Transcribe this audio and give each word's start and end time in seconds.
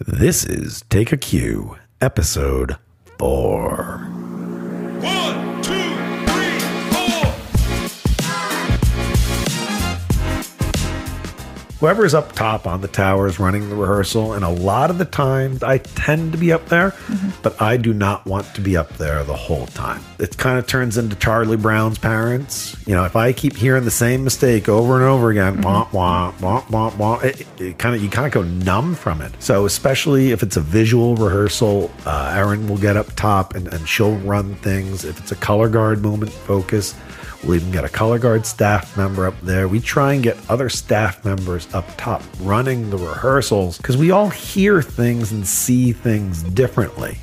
This 0.00 0.44
is 0.44 0.82
Take 0.90 1.12
a 1.12 1.16
Cue, 1.16 1.76
episode 2.00 2.78
4. 3.20 4.13
Whoever's 11.84 12.14
up 12.14 12.32
top 12.32 12.66
on 12.66 12.80
the 12.80 12.88
tower 12.88 13.26
is 13.26 13.38
running 13.38 13.68
the 13.68 13.76
rehearsal, 13.76 14.32
and 14.32 14.42
a 14.42 14.48
lot 14.48 14.88
of 14.88 14.96
the 14.96 15.04
times 15.04 15.62
I 15.62 15.76
tend 15.76 16.32
to 16.32 16.38
be 16.38 16.50
up 16.50 16.64
there, 16.70 16.94
but 17.42 17.60
I 17.60 17.76
do 17.76 17.92
not 17.92 18.24
want 18.24 18.46
to 18.54 18.62
be 18.62 18.74
up 18.74 18.88
there 18.96 19.22
the 19.22 19.36
whole 19.36 19.66
time. 19.66 20.00
It 20.18 20.38
kind 20.38 20.58
of 20.58 20.66
turns 20.66 20.96
into 20.96 21.14
Charlie 21.14 21.58
Brown's 21.58 21.98
parents. 21.98 22.74
You 22.86 22.94
know, 22.94 23.04
if 23.04 23.16
I 23.16 23.34
keep 23.34 23.54
hearing 23.54 23.84
the 23.84 23.90
same 23.90 24.24
mistake 24.24 24.66
over 24.66 24.94
and 24.94 25.04
over 25.04 25.30
again, 25.30 25.60
womp 25.62 25.88
womp 25.88 26.32
womp 26.38 26.62
womp 26.68 26.92
womp, 26.92 27.22
it, 27.22 27.46
it 27.60 27.78
kind 27.78 27.94
of 27.94 28.02
you 28.02 28.08
kind 28.08 28.26
of 28.26 28.32
go 28.32 28.44
numb 28.64 28.94
from 28.94 29.20
it. 29.20 29.34
So 29.38 29.66
especially 29.66 30.30
if 30.30 30.42
it's 30.42 30.56
a 30.56 30.62
visual 30.62 31.16
rehearsal, 31.16 31.90
uh, 32.06 32.32
Erin 32.34 32.66
will 32.66 32.78
get 32.78 32.96
up 32.96 33.14
top 33.14 33.54
and, 33.54 33.68
and 33.68 33.86
she'll 33.86 34.16
run 34.20 34.54
things. 34.54 35.04
If 35.04 35.20
it's 35.20 35.32
a 35.32 35.36
color 35.36 35.68
guard 35.68 36.00
moment, 36.00 36.32
focus. 36.32 36.94
We'll 37.46 37.56
even 37.56 37.72
got 37.72 37.84
a 37.84 37.90
color 37.90 38.18
guard 38.18 38.46
staff 38.46 38.96
member 38.96 39.26
up 39.26 39.38
there. 39.42 39.68
We 39.68 39.78
try 39.78 40.14
and 40.14 40.22
get 40.22 40.38
other 40.48 40.70
staff 40.70 41.26
members 41.26 41.72
up 41.74 41.84
top 41.98 42.22
running 42.40 42.88
the 42.88 42.96
rehearsals 42.96 43.76
because 43.76 43.98
we 43.98 44.10
all 44.10 44.30
hear 44.30 44.80
things 44.80 45.30
and 45.30 45.46
see 45.46 45.92
things 45.92 46.42
differently. 46.42 47.18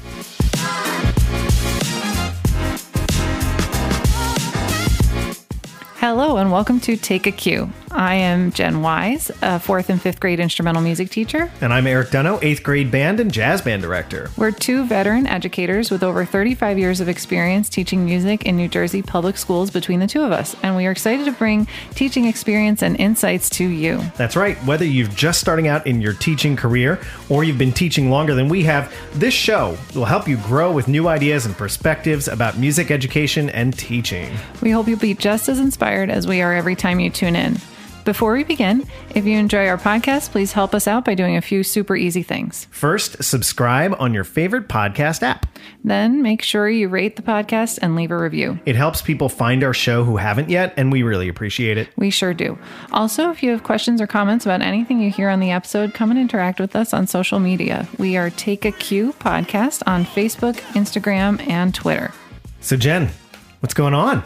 Hello 5.96 6.38
and 6.38 6.52
welcome 6.52 6.80
to 6.82 6.96
Take 6.96 7.26
a 7.26 7.32
Cue. 7.32 7.72
I 7.94 8.16
am 8.16 8.54
Jen 8.54 8.82
Wise, 8.82 9.32
a 9.42 9.60
fourth 9.60 9.90
and 9.90 10.02
fifth 10.02 10.22
grade 10.22 10.40
instrumental 10.40 10.82
music 10.82 11.10
teacher. 11.10 11.52
And 11.60 11.74
I'm 11.74 11.86
Erik 11.86 12.10
Donough, 12.10 12.40
eighth 12.42 12.64
grade 12.64 12.90
band 12.90 13.20
and 13.20 13.32
jazz 13.32 13.62
band 13.62 13.82
director. 13.82 14.30
We're 14.38 14.52
two 14.52 14.86
veteran 14.86 15.28
educators 15.28 15.92
with 15.92 16.02
over 16.02 16.24
35 16.24 16.80
years 16.80 17.02
of 17.02 17.10
experience 17.10 17.68
teaching 17.68 18.06
music 18.06 18.46
in 18.46 18.56
New 18.56 18.70
Jersey 18.70 19.02
public 19.02 19.38
schools 19.38 19.72
between 19.72 20.00
the 20.00 20.08
two 20.08 20.24
of 20.24 20.32
us, 20.32 20.56
and 20.64 20.78
we 20.78 20.88
are 20.88 20.92
excited 20.92 21.26
to 21.26 21.34
bring 21.34 21.68
teaching 21.94 22.26
experience 22.26 22.82
and 22.82 22.98
insights 22.98 23.50
to 23.52 23.66
you. 23.68 24.02
That's 24.16 24.38
right, 24.38 24.58
whether 24.60 24.86
you're 24.86 25.08
just 25.10 25.42
starting 25.42 25.68
out 25.68 25.86
in 25.86 26.00
your 26.00 26.14
teaching 26.14 26.56
career 26.56 27.00
or 27.28 27.44
you've 27.44 27.58
been 27.58 27.74
teaching 27.74 28.10
longer 28.10 28.34
than 28.34 28.48
we 28.48 28.64
have, 28.64 28.94
this 29.14 29.34
show 29.34 29.78
will 29.94 30.06
help 30.06 30.30
you 30.30 30.38
grow 30.38 30.72
with 30.72 30.88
new 30.88 31.10
ideas 31.10 31.46
and 31.46 31.58
perspectives 31.58 32.30
about 32.30 32.58
music 32.58 32.90
education 32.90 33.50
and 33.50 33.78
teaching. 33.78 34.34
We 34.62 34.72
hope 34.72 34.88
you'll 34.88 34.98
be 34.98 35.14
just 35.14 35.50
as 35.50 35.60
inspired 35.60 36.10
as 36.10 36.26
we 36.26 36.42
are 36.42 36.54
every 36.54 36.78
time 36.78 37.02
you 37.02 37.10
tune 37.10 37.36
in. 37.36 37.58
Before 38.04 38.34
we 38.34 38.44
begin, 38.44 38.88
if 39.14 39.26
you 39.26 39.38
enjoy 39.38 39.68
our 39.68 39.78
podcast, 39.78 40.32
please 40.32 40.54
help 40.54 40.74
us 40.74 40.88
out 40.88 41.06
by 41.06 41.14
doing 41.14 41.38
a 41.38 41.42
few 41.42 41.62
super 41.62 41.96
easy 41.96 42.24
things. 42.24 42.66
First, 42.72 43.24
subscribe 43.24 43.96
on 44.00 44.12
your 44.12 44.24
favorite 44.24 44.68
podcast 44.68 45.22
app. 45.22 45.46
Then 45.84 46.24
make 46.24 46.42
sure 46.42 46.68
you 46.68 46.88
rate 46.88 47.16
the 47.16 47.22
podcast 47.22 47.78
and 47.80 47.96
leave 47.96 48.10
a 48.10 48.18
review. 48.18 48.60
It 48.66 48.76
helps 48.76 49.04
people 49.04 49.30
find 49.30 49.64
our 49.64 49.74
show 49.74 50.04
who 50.04 50.18
haven't 50.18 50.50
yet, 50.50 50.74
and 50.78 50.92
we 50.92 51.04
really 51.04 51.30
appreciate 51.30 51.78
it. 51.78 51.90
We 51.96 52.10
sure 52.10 52.34
do. 52.34 52.58
Also, 52.92 53.30
if 53.30 53.44
you 53.44 53.52
have 53.52 53.62
questions 53.64 54.02
or 54.02 54.08
comments 54.08 54.46
about 54.48 54.62
anything 54.62 55.00
you 55.00 55.12
hear 55.12 55.30
on 55.30 55.40
the 55.40 55.52
episode, 55.52 55.94
come 55.94 56.10
and 56.10 56.20
interact 56.20 56.60
with 56.60 56.76
us 56.76 56.94
on 56.94 57.06
social 57.06 57.40
media. 57.40 57.88
We 58.00 58.18
are 58.18 58.32
Take 58.32 58.66
a 58.66 58.72
Cue 58.72 59.14
Podcast 59.14 59.84
on 59.86 60.06
Facebook, 60.06 60.56
Instagram, 60.74 61.48
and 61.48 61.74
Twitter. 61.76 62.12
So, 62.62 62.78
Jen, 62.78 63.10
what's 63.60 63.76
going 63.76 63.94
on? 63.94 64.24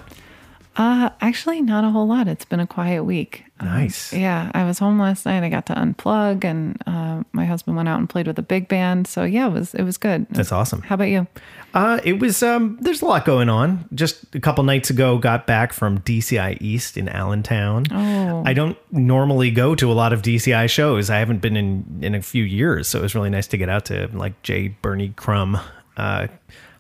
Uh, 0.77 1.09
actually, 1.19 1.61
not 1.61 1.83
a 1.83 1.89
whole 1.89 2.07
lot. 2.07 2.27
It's 2.29 2.45
been 2.45 2.59
a 2.61 2.67
quiet 2.67 3.03
week. 3.03 3.44
Um, 3.59 3.67
Nice. 3.67 4.11
yeah, 4.11 4.51
I 4.53 4.65
was 4.65 4.79
home 4.79 4.99
last 4.99 5.25
night. 5.25 5.43
I 5.43 5.49
got 5.49 5.65
to 5.67 5.73
unplug, 5.73 6.43
and 6.43 6.77
uh, 6.85 7.23
my 7.31 7.45
husband 7.45 7.77
went 7.77 7.87
out 7.87 7.99
and 7.99 8.09
played 8.09 8.27
with 8.27 8.37
a 8.37 8.41
big 8.41 8.67
band. 8.67 9.07
So 9.07 9.23
yeah, 9.23 9.47
it 9.47 9.53
was 9.53 9.73
it 9.73 9.83
was 9.83 9.97
good. 9.97 10.27
That's 10.29 10.51
awesome. 10.51 10.81
How 10.81 10.95
about 10.95 11.07
you? 11.07 11.25
Uh, 11.73 11.99
it 12.03 12.19
was 12.19 12.43
um, 12.43 12.77
there's 12.81 13.01
a 13.01 13.05
lot 13.05 13.23
going 13.25 13.47
on. 13.47 13.87
Just 13.93 14.35
a 14.35 14.39
couple 14.41 14.63
nights 14.65 14.89
ago, 14.89 15.17
got 15.17 15.47
back 15.47 15.71
from 15.71 15.99
DCI 15.99 16.57
East 16.61 16.97
in 16.97 17.07
Allentown. 17.07 17.85
Oh. 17.91 18.43
I 18.45 18.53
don't 18.53 18.77
normally 18.91 19.51
go 19.51 19.73
to 19.75 19.89
a 19.89 19.93
lot 19.93 20.11
of 20.11 20.21
DCI 20.21 20.69
shows. 20.69 21.09
I 21.09 21.19
haven't 21.19 21.39
been 21.39 21.55
in 21.55 21.99
in 22.01 22.13
a 22.13 22.21
few 22.21 22.43
years, 22.43 22.89
so 22.89 22.99
it 22.99 23.03
was 23.03 23.15
really 23.15 23.29
nice 23.29 23.47
to 23.47 23.57
get 23.57 23.69
out 23.69 23.85
to 23.85 24.09
like 24.13 24.41
J. 24.43 24.69
Birney 24.81 25.13
Crum 25.15 25.57
uh, 25.95 26.27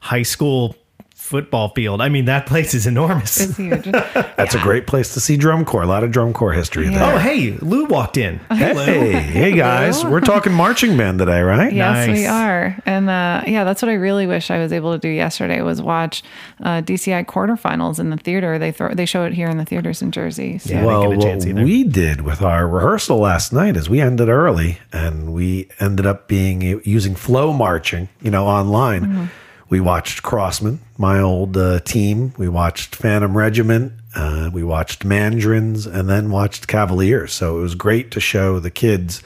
High 0.01 0.23
School 0.23 0.75
football 1.25 1.69
field. 1.69 2.01
I 2.01 2.09
mean, 2.09 2.25
that 2.25 2.45
place 2.47 2.73
is 2.73 2.87
enormous. 2.87 3.39
It's 3.39 3.57
huge. 3.57 3.85
That's 3.91 4.55
a 4.55 4.59
great 4.59 4.87
place 4.87 5.13
to 5.15 5.19
see 5.19 5.35
drum 5.37 5.65
corps. 5.65 5.83
A 5.83 5.87
lot 5.87 6.03
of 6.03 6.11
drum 6.11 6.33
corps 6.33 6.53
history 6.53 6.87
oh, 6.87 6.91
there. 6.91 7.15
Oh, 7.15 7.17
hey, 7.17 7.51
Lew 7.61 7.85
walked 7.85 8.17
in. 8.17 8.39
Hey, 8.49 9.13
hey 9.13 9.51
guys, 9.55 10.05
we're 10.05 10.21
talking 10.21 10.53
marching 10.53 10.95
band 10.95 11.19
today, 11.19 11.41
right? 11.41 11.73
Yes, 11.73 12.07
Nice. 12.07 12.17
we 12.17 12.25
are. 12.25 12.77
And 12.85 13.09
uh, 13.09 13.43
yeah, 13.47 13.63
that's 13.63 13.81
what 13.81 13.89
I 13.89 13.95
really 13.95 14.27
wish 14.27 14.51
I 14.51 14.59
was 14.59 14.71
able 14.71 14.93
to 14.93 14.99
do 14.99 15.09
yesterday 15.09 15.61
was 15.61 15.81
watch 15.81 16.23
uh, 16.63 16.81
DCI 16.81 17.25
quarterfinals 17.25 17.99
in 17.99 18.11
the 18.11 18.17
theater. 18.17 18.59
They 18.59 18.71
throw 18.71 18.93
they 18.93 19.05
show 19.05 19.25
it 19.25 19.33
here 19.33 19.47
in 19.47 19.57
the 19.57 19.65
theaters 19.65 20.01
in 20.01 20.11
Jersey. 20.11 20.59
So. 20.59 20.73
Yeah. 20.73 20.85
Well, 20.85 21.01
get 21.01 21.13
a 21.13 21.17
what 21.17 21.25
chance 21.25 21.45
either. 21.45 21.63
we 21.63 21.83
did 21.83 22.21
with 22.21 22.41
our 22.41 22.67
rehearsal 22.67 23.17
last 23.17 23.51
night 23.51 23.75
is 23.75 23.89
we 23.89 23.99
ended 23.99 24.29
early 24.29 24.79
and 24.93 25.33
we 25.33 25.69
ended 25.79 26.05
up 26.05 26.27
being 26.27 26.61
using 26.85 27.15
FloMarching, 27.15 28.07
you 28.21 28.31
know, 28.31 28.45
online. 28.45 29.01
Mm-hmm. 29.05 29.25
We 29.67 29.79
watched 29.79 30.21
Crossmen, 30.21 30.79
my 30.97 31.19
old 31.19 31.57
uh, 31.57 31.79
team. 31.79 32.33
We 32.37 32.47
watched 32.47 32.95
Phantom 32.95 33.35
Regiment. 33.35 33.93
Uh, 34.13 34.49
we 34.53 34.63
watched 34.63 35.03
Mandarins 35.03 35.85
and 35.85 36.07
then 36.07 36.29
watched 36.29 36.67
Cavaliers. 36.67 37.33
So 37.33 37.57
it 37.57 37.61
was 37.61 37.75
great 37.75 38.11
to 38.11 38.19
show 38.19 38.59
the 38.59 38.69
kids, 38.69 39.23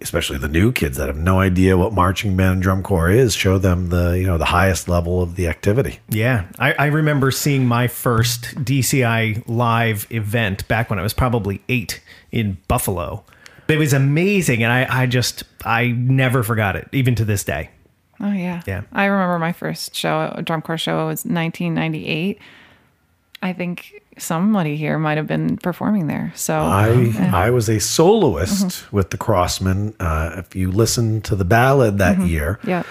especially 0.00 0.38
the 0.38 0.48
new 0.48 0.70
kids 0.70 0.98
that 0.98 1.08
have 1.08 1.16
no 1.16 1.40
idea 1.40 1.78
what 1.78 1.94
marching 1.94 2.36
band 2.36 2.52
and 2.52 2.62
drum 2.62 2.82
corps 2.82 3.10
is, 3.10 3.34
show 3.34 3.58
them 3.58 3.88
the 3.88 4.18
you 4.18 4.26
know 4.26 4.38
the 4.38 4.44
highest 4.44 4.88
level 4.88 5.22
of 5.22 5.36
the 5.36 5.48
activity. 5.48 5.98
Yeah, 6.10 6.44
I, 6.58 6.74
I 6.74 6.86
remember 6.86 7.30
seeing 7.30 7.66
my 7.66 7.88
first 7.88 8.54
DCI 8.56 9.42
live 9.48 10.06
event 10.10 10.68
back 10.68 10.90
when 10.90 10.98
I 10.98 11.02
was 11.02 11.14
probably 11.14 11.62
eight 11.68 12.00
in 12.30 12.58
Buffalo. 12.68 13.24
It 13.66 13.78
was 13.78 13.92
amazing, 13.92 14.62
and 14.62 14.72
I, 14.72 15.02
I 15.02 15.06
just 15.06 15.44
I 15.64 15.88
never 15.88 16.42
forgot 16.42 16.76
it, 16.76 16.88
even 16.92 17.14
to 17.14 17.24
this 17.24 17.44
day. 17.44 17.70
Oh 18.20 18.32
yeah. 18.32 18.62
Yeah. 18.66 18.82
I 18.92 19.06
remember 19.06 19.38
my 19.38 19.52
first 19.52 19.94
show, 19.94 20.32
a 20.34 20.42
drum 20.42 20.62
corps 20.62 20.78
show 20.78 21.06
was 21.06 21.24
1998. 21.24 22.38
I 23.42 23.52
think 23.54 24.02
somebody 24.18 24.76
here 24.76 24.98
might 24.98 25.16
have 25.16 25.26
been 25.26 25.56
performing 25.56 26.06
there. 26.06 26.32
So 26.36 26.54
I 26.54 27.14
I 27.32 27.50
was 27.50 27.68
a 27.70 27.80
soloist 27.80 28.92
with 28.92 29.10
the 29.10 29.16
Crossmen. 29.16 29.94
Uh, 29.98 30.36
if 30.38 30.54
you 30.54 30.70
listen 30.70 31.22
to 31.22 31.34
the 31.34 31.44
ballad 31.44 31.98
that 31.98 32.20
year, 32.26 32.58
yeah. 32.64 32.82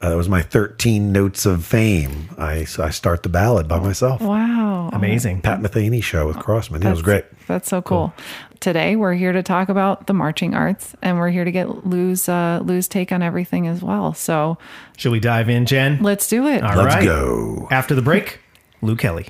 uh, 0.00 0.10
that 0.10 0.16
was 0.16 0.28
my 0.28 0.42
13 0.42 1.10
notes 1.10 1.46
of 1.46 1.64
fame. 1.64 2.30
I 2.38 2.64
so 2.64 2.84
I 2.84 2.90
start 2.90 3.24
the 3.24 3.28
ballad 3.28 3.66
by 3.66 3.80
myself. 3.80 4.20
Wow. 4.20 4.90
Amazing. 4.92 5.40
Pat 5.42 5.60
Metheny 5.60 6.02
show 6.02 6.28
with 6.28 6.36
Crossmen. 6.36 6.82
Yeah, 6.82 6.88
it 6.88 6.92
was 6.92 7.02
great. 7.02 7.24
That's 7.48 7.68
so 7.68 7.82
cool. 7.82 8.14
Today 8.60 8.96
we're 8.96 9.14
here 9.14 9.32
to 9.32 9.42
talk 9.42 9.68
about 9.68 10.08
the 10.08 10.14
marching 10.14 10.54
arts 10.54 10.96
and 11.00 11.16
we're 11.18 11.28
here 11.30 11.44
to 11.44 11.52
get 11.52 11.86
Lew's 11.86 12.28
uh 12.28 12.60
Lew's 12.64 12.88
take 12.88 13.12
on 13.12 13.22
everything 13.22 13.68
as 13.68 13.82
well. 13.82 14.14
So 14.14 14.58
Should 14.96 15.12
we 15.12 15.20
dive 15.20 15.48
in, 15.48 15.64
Jen? 15.64 16.02
let's 16.02 16.26
do 16.28 16.46
it. 16.48 16.62
All 16.64 16.74
Let's 16.76 16.96
right. 16.96 17.04
go. 17.04 17.68
After 17.70 17.94
the 17.94 18.02
break, 18.02 18.40
Lew 18.82 18.96
Kelly. 18.96 19.28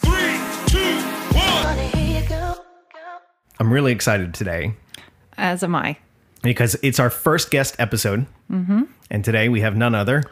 Three, 0.00 0.38
two, 0.66 0.96
one. 1.36 1.78
I'm 3.58 3.72
really 3.72 3.92
excited 3.92 4.32
today 4.34 4.74
As 5.36 5.62
am 5.62 5.74
I. 5.74 5.96
because 6.42 6.76
it's 6.82 6.98
our 6.98 7.10
first 7.10 7.50
guest 7.50 7.76
episode, 7.78 8.26
mm-hmm. 8.50 8.82
and 9.10 9.24
today 9.24 9.48
we 9.48 9.60
have 9.60 9.76
none 9.76 9.94
other 9.94 10.24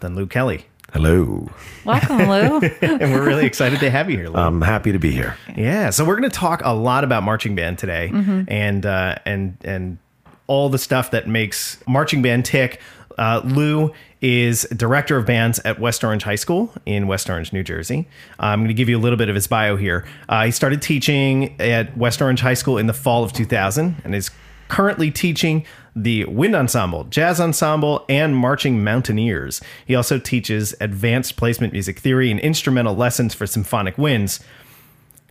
than 0.00 0.14
Lew 0.14 0.26
Kelly, 0.26 0.66
Hello. 0.94 1.50
Welcome, 1.84 2.18
Lew. 2.18 2.60
and 2.80 3.12
we're 3.12 3.26
really 3.26 3.46
excited 3.46 3.80
to 3.80 3.90
have 3.90 4.08
you 4.08 4.16
here, 4.16 4.28
Lew. 4.28 4.36
I'm 4.36 4.62
happy 4.62 4.92
to 4.92 4.98
be 5.00 5.10
here. 5.10 5.36
Yeah, 5.56 5.90
so 5.90 6.04
we're 6.04 6.14
going 6.14 6.30
to 6.30 6.36
talk 6.36 6.62
a 6.64 6.72
lot 6.72 7.02
about 7.02 7.24
marching 7.24 7.56
band 7.56 7.78
today, 7.80 8.10
and 8.46 8.86
uh, 8.86 9.16
and 9.26 9.56
and 9.64 9.98
all 10.46 10.68
the 10.68 10.78
stuff 10.78 11.10
that 11.10 11.26
makes 11.26 11.82
marching 11.88 12.22
band 12.22 12.44
tick. 12.44 12.80
Uh, 13.18 13.40
Lew 13.44 13.92
is 14.20 14.68
director 14.76 15.16
of 15.16 15.26
bands 15.26 15.58
at 15.64 15.80
West 15.80 16.04
Orange 16.04 16.22
High 16.22 16.36
School 16.36 16.72
in 16.86 17.08
West 17.08 17.28
Orange, 17.28 17.52
New 17.52 17.64
Jersey. 17.64 18.06
Uh, 18.38 18.46
I'm 18.46 18.60
going 18.60 18.68
to 18.68 18.74
give 18.74 18.88
you 18.88 18.96
a 18.96 19.02
little 19.02 19.18
bit 19.18 19.28
of 19.28 19.34
his 19.34 19.48
bio 19.48 19.74
here. 19.74 20.06
Uh, 20.28 20.44
he 20.44 20.52
started 20.52 20.80
teaching 20.80 21.60
at 21.60 21.96
West 21.96 22.22
Orange 22.22 22.40
High 22.40 22.54
School 22.54 22.78
in 22.78 22.86
the 22.86 22.94
fall 22.94 23.24
of 23.24 23.32
2000, 23.32 23.96
and 24.04 24.14
is 24.14 24.30
currently 24.68 25.10
teaching 25.10 25.64
the 25.96 26.24
wind 26.24 26.56
ensemble, 26.56 27.04
jazz 27.04 27.40
ensemble, 27.40 28.04
and 28.08 28.36
marching 28.36 28.82
mountaineers. 28.82 29.60
He 29.86 29.94
also 29.94 30.18
teaches 30.18 30.74
advanced 30.80 31.36
placement 31.36 31.72
music 31.72 31.98
theory 31.98 32.30
and 32.30 32.40
instrumental 32.40 32.96
lessons 32.96 33.34
for 33.34 33.46
symphonic 33.46 33.96
winds 33.96 34.40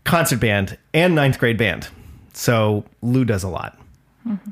concert 0.03 0.39
band 0.39 0.77
and 0.93 1.15
ninth 1.15 1.39
grade 1.39 1.57
band. 1.57 1.87
So 2.33 2.85
Lew 3.01 3.25
does 3.25 3.43
a 3.43 3.47
lot. 3.47 3.77
Mm-hmm. 4.27 4.51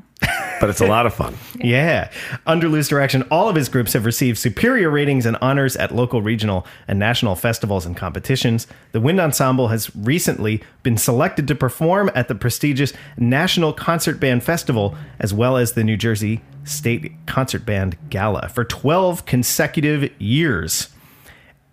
But 0.60 0.70
it's 0.70 0.80
a 0.80 0.86
lot 0.86 1.06
of 1.06 1.14
fun. 1.14 1.36
Yeah. 1.62 2.10
Under 2.44 2.68
Lew's 2.68 2.88
direction, 2.88 3.22
all 3.30 3.48
of 3.48 3.54
his 3.54 3.68
groups 3.68 3.92
have 3.92 4.04
received 4.04 4.36
superior 4.38 4.90
ratings 4.90 5.26
and 5.26 5.36
honors 5.40 5.76
at 5.76 5.94
local, 5.94 6.20
regional, 6.20 6.66
and 6.88 6.98
national 6.98 7.36
festivals 7.36 7.86
and 7.86 7.96
competitions. 7.96 8.66
The 8.90 9.00
Wind 9.00 9.20
Ensemble 9.20 9.68
has 9.68 9.94
recently 9.94 10.62
been 10.82 10.96
selected 10.98 11.46
to 11.48 11.54
perform 11.54 12.10
at 12.16 12.26
the 12.26 12.34
prestigious 12.34 12.92
National 13.16 13.72
Concert 13.72 14.18
Band 14.18 14.42
Festival, 14.42 14.96
as 15.20 15.32
well 15.32 15.56
as 15.56 15.72
the 15.72 15.84
New 15.84 15.96
Jersey 15.96 16.40
State 16.64 17.12
Concert 17.26 17.64
Band 17.64 17.96
Gala 18.10 18.48
for 18.48 18.64
12 18.64 19.24
consecutive 19.24 20.10
years 20.20 20.88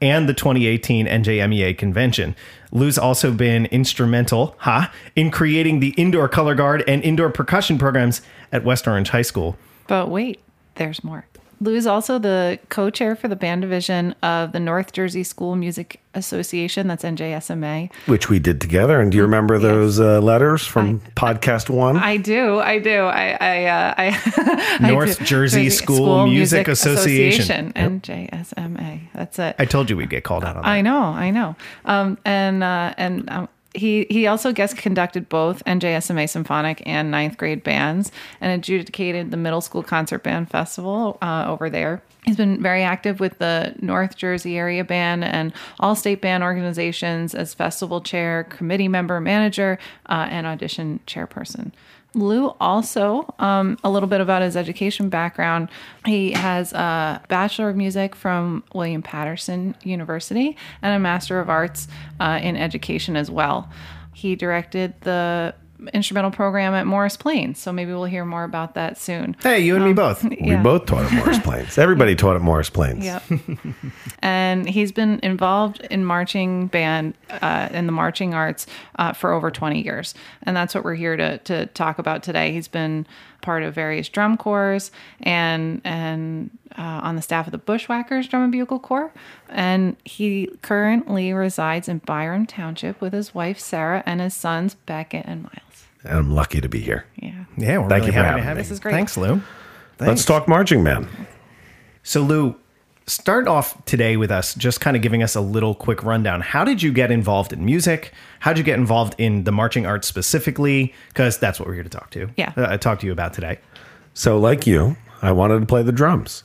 and 0.02 0.30
the 0.30 0.34
2018 0.34 1.08
NJMEA 1.08 1.78
convention. 1.78 2.36
Lew's 2.72 2.98
also 2.98 3.32
been 3.32 3.66
instrumental, 3.68 4.56
ha, 4.60 4.92
in 5.16 5.32
creating 5.32 5.80
the 5.80 5.90
indoor 5.90 6.30
color 6.30 6.56
guard 6.56 6.84
and 6.88 7.04
indoor 7.04 7.30
percussion 7.30 7.78
programs 7.78 8.22
at 8.52 8.64
West 8.64 8.88
Orange 8.88 9.10
High 9.10 9.22
School. 9.24 9.58
But 9.88 10.10
wait, 10.10 10.40
there's 10.76 11.04
more. 11.04 11.26
Lew 11.62 11.76
is 11.76 11.86
also 11.86 12.18
the 12.20 12.58
co 12.70 12.90
chair 12.90 13.18
for 13.18 13.28
the 13.28 13.36
band 13.36 13.62
division 13.62 14.16
of 14.24 14.54
the 14.54 14.62
North 14.62 14.94
Jersey 14.94 15.24
School 15.24 15.58
Music 15.58 16.00
Association, 16.14 16.88
that's 16.88 17.04
NJSMA. 17.04 17.92
Which 18.06 18.30
we 18.30 18.40
did 18.40 18.62
together. 18.62 19.02
And 19.02 19.12
do 19.12 19.18
you 19.18 19.24
remember 19.24 19.58
those 19.58 20.00
uh, 20.00 20.22
letters 20.22 20.66
from 20.66 21.02
podcast 21.16 21.70
one? 21.70 21.98
I 21.98 22.16
do, 22.16 22.60
I 22.60 22.80
do. 22.80 23.02
I, 23.02 23.38
I, 23.42 23.66
uh, 23.66 23.94
I 23.98 24.78
I 24.80 24.90
North 24.90 25.20
do. 25.20 25.26
Jersey 25.26 25.70
School 25.70 26.28
Music 26.28 26.70
Association. 26.70 27.74
NJSMA. 27.74 29.02
That's 29.14 29.38
it. 29.38 29.56
I 29.60 29.66
told 29.66 29.90
you 29.90 29.98
we'd 29.98 30.10
get 30.10 30.24
called 30.24 30.46
out 30.46 30.56
on 30.56 30.64
that. 30.64 30.68
I 30.70 30.80
know, 30.80 31.02
I 31.02 31.30
know. 31.30 31.58
Um, 31.84 32.18
and 32.24 32.64
uh, 32.64 32.94
and 32.98 33.30
um, 33.30 33.50
he 33.74 34.08
he 34.10 34.28
also 34.28 34.52
guest 34.52 34.78
conducted 34.78 35.30
both 35.30 35.64
NJSMA 35.66 36.30
symphonic 36.30 36.82
and 36.86 37.12
ninth 37.12 37.38
grade 37.38 37.64
bands, 37.64 38.12
and 38.42 38.52
adjudicated 38.52 39.32
the 39.32 39.38
middle 39.38 39.62
school 39.62 39.84
concert 39.84 40.24
band 40.24 40.50
festival 40.50 41.18
uh, 41.22 41.46
over 41.48 41.70
there. 41.70 42.02
He's 42.26 42.36
been 42.36 42.62
very 42.62 42.84
active 42.84 43.20
with 43.20 43.38
the 43.40 43.76
North 43.82 44.18
Jersey 44.18 44.58
area 44.58 44.84
band 44.84 45.24
and 45.24 45.54
all 45.80 45.96
state 45.96 46.22
band 46.22 46.44
organizations 46.44 47.34
as 47.34 47.54
festival 47.54 48.02
chair, 48.02 48.44
committee 48.44 48.88
member, 48.88 49.22
manager, 49.22 49.80
uh, 50.08 50.28
and 50.30 50.46
audition 50.46 51.00
chairperson. 51.08 51.72
Lew 52.16 52.56
also, 52.60 53.32
um, 53.40 53.78
a 53.84 53.90
little 53.90 54.10
bit 54.10 54.20
about 54.20 54.42
his 54.42 54.58
education 54.58 55.10
background. 55.10 55.70
He 56.06 56.32
has 56.32 56.74
a 56.74 57.22
Bachelor 57.28 57.70
of 57.70 57.76
Music 57.76 58.16
from 58.16 58.64
William 58.74 59.02
Paterson 59.02 59.76
University 59.84 60.58
and 60.82 60.96
a 60.96 61.00
Master 61.00 61.40
of 61.40 61.50
Arts 61.50 61.88
uh, 62.20 62.40
in 62.42 62.56
Education 62.56 63.16
as 63.16 63.30
well. 63.30 63.70
He 64.14 64.36
directed 64.36 65.00
the 65.02 65.54
instrumental 65.94 66.32
program 66.32 66.74
at 66.74 66.86
Morris 66.86 67.18
Plains, 67.18 67.60
so 67.60 67.72
maybe 67.72 67.92
we'll 67.92 68.06
hear 68.06 68.26
more 68.26 68.44
about 68.44 68.74
that 68.76 68.98
soon. 68.98 69.36
Hey, 69.42 69.60
you 69.60 69.76
and 69.76 69.86
me 69.86 69.94
both. 69.94 70.24
We 70.40 70.56
both 70.56 70.86
taught 70.86 71.06
at 71.06 71.12
Morris 71.14 71.40
Plains. 71.40 71.78
Everybody 71.78 72.16
taught 72.16 72.36
at 72.36 72.42
Morris 72.42 72.70
Plains. 72.70 73.04
Yep. 73.06 73.24
and 74.20 74.68
he's 74.68 74.92
been 74.92 75.20
involved 75.22 75.82
in 75.92 76.06
marching 76.06 76.68
band 76.68 77.14
uh, 77.30 77.70
and 77.72 77.88
the 77.88 77.92
marching 77.92 78.34
arts 78.34 78.66
uh, 78.98 79.14
for 79.14 79.32
over 79.32 79.52
20 79.52 79.84
years. 79.84 80.14
And 80.44 80.56
that's 80.56 80.74
what 80.74 80.84
we're 80.84 80.96
here 80.96 81.16
to, 81.18 81.38
to 81.40 81.66
talk 81.68 82.00
about 82.00 82.24
today. 82.24 82.52
He's 82.52 82.68
been 82.68 83.06
part 83.42 83.64
of 83.64 83.74
various 83.74 84.10
drum 84.10 84.38
corps 84.38 84.92
and 85.22 85.82
and 85.84 86.50
uh, 86.78 87.02
on 87.04 87.16
the 87.16 87.22
staff 87.22 87.48
of 87.48 87.52
the 87.52 87.58
Bushwhackers 87.58 88.28
Drum 88.28 88.44
and 88.44 88.52
Bugle 88.52 88.80
Corps. 88.80 89.12
And 89.50 89.96
he 90.06 90.50
currently 90.62 91.34
resides 91.34 91.90
in 91.90 92.00
Byram 92.00 92.46
Township 92.46 93.02
with 93.02 93.14
his 93.14 93.34
wife 93.34 93.60
Sarah 93.60 94.04
and 94.06 94.22
his 94.22 94.34
sons 94.34 94.76
Beckett 94.76 95.26
and 95.26 95.44
Miles. 95.44 95.69
And 96.04 96.18
I'm 96.18 96.32
lucky 96.32 96.62
to 96.62 96.70
be 96.70 96.80
here. 96.80 97.06
Yeah. 97.16 97.46
Yeah, 97.58 97.80
we're 97.80 97.90
Thank 97.90 98.02
really 98.02 98.08
you 98.08 98.12
for 98.14 98.20
happy 98.20 98.24
to 98.24 98.24
having 98.28 98.44
have 98.44 98.58
me. 98.58 98.64
This 98.64 98.72
is 98.72 98.80
great. 98.80 98.94
Thanks, 98.94 99.18
Lew. 99.18 99.42
Let's 100.00 100.24
talk 100.24 100.48
marching 100.48 100.84
band. 100.84 101.10
So, 102.04 102.22
Lew, 102.22 102.56
start 103.06 103.48
off 103.48 103.84
today 103.86 104.16
with 104.16 104.32
us 104.32 104.56
just 104.56 104.80
kind 104.80 104.96
of 104.96 105.02
giving 105.02 105.22
us 105.22 105.36
a 105.36 105.42
little 105.42 105.76
quick 105.76 106.04
rundown. 106.04 106.40
How 106.40 106.64
did 106.64 106.82
you 106.82 106.94
get 106.94 107.12
involved 107.12 107.52
in 107.52 107.66
music? 107.66 108.14
How 108.40 108.54
did 108.54 108.60
you 108.60 108.64
get 108.64 108.80
involved 108.80 109.16
in 109.18 109.44
the 109.44 109.52
marching 109.52 109.86
arts 109.86 110.08
specifically? 110.08 110.94
Because 111.10 111.38
that's 111.38 111.60
what 111.60 111.68
we're 111.68 111.74
here 111.74 111.84
to 111.84 111.90
talk 111.90 112.12
to. 112.12 112.30
Yeah. 112.38 112.54
Uh, 112.56 112.78
talk 112.78 113.00
to 113.02 113.06
you 113.06 113.12
about 113.12 113.34
today. 113.34 113.60
So, 114.14 114.40
like 114.40 114.66
you, 114.66 114.96
I 115.22 115.34
wanted 115.34 115.60
to 115.60 115.66
play 115.66 115.84
the 115.84 115.92
drums, 115.92 116.44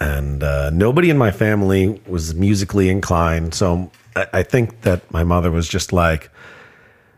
and 0.00 0.42
uh, 0.42 0.70
nobody 0.70 1.10
in 1.10 1.18
my 1.18 1.30
family 1.30 2.00
was 2.08 2.34
musically 2.34 2.88
inclined. 2.88 3.54
So, 3.54 3.92
I, 4.16 4.26
I 4.32 4.42
think 4.42 4.80
that 4.80 5.08
my 5.12 5.22
mother 5.22 5.52
was 5.52 5.68
just 5.68 5.92
like, 5.92 6.30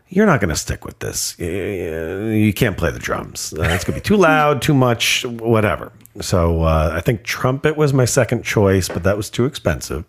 "You're 0.09 0.25
not 0.25 0.41
going 0.41 0.49
to 0.49 0.55
stick 0.55 0.83
with 0.85 0.99
this. 0.99 1.37
You 1.39 2.51
can't 2.55 2.77
play 2.77 2.91
the 2.91 2.99
drums. 2.99 3.53
Uh, 3.57 3.63
It's 3.63 3.83
going 3.83 3.97
to 3.97 4.01
be 4.03 4.07
too 4.07 4.17
loud, 4.17 4.61
too 4.61 4.73
much, 4.73 5.25
whatever." 5.25 5.91
So, 6.21 6.63
uh, 6.63 6.91
I 6.93 7.01
think 7.01 7.23
trumpet 7.23 7.77
was 7.77 7.93
my 7.93 8.05
second 8.05 8.43
choice, 8.43 8.89
but 8.89 9.03
that 9.03 9.15
was 9.15 9.29
too 9.29 9.45
expensive. 9.45 10.03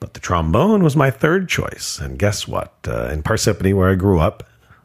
But 0.00 0.14
the 0.14 0.20
trombone 0.20 0.82
was 0.84 0.94
my 0.96 1.10
third 1.10 1.48
choice. 1.48 1.98
And 2.00 2.18
guess 2.18 2.46
what? 2.46 2.72
Uh, 2.86 3.08
in 3.08 3.22
Parsippany, 3.22 3.74
where 3.74 3.90
I 3.90 3.94
grew 3.94 4.20
up, 4.20 4.44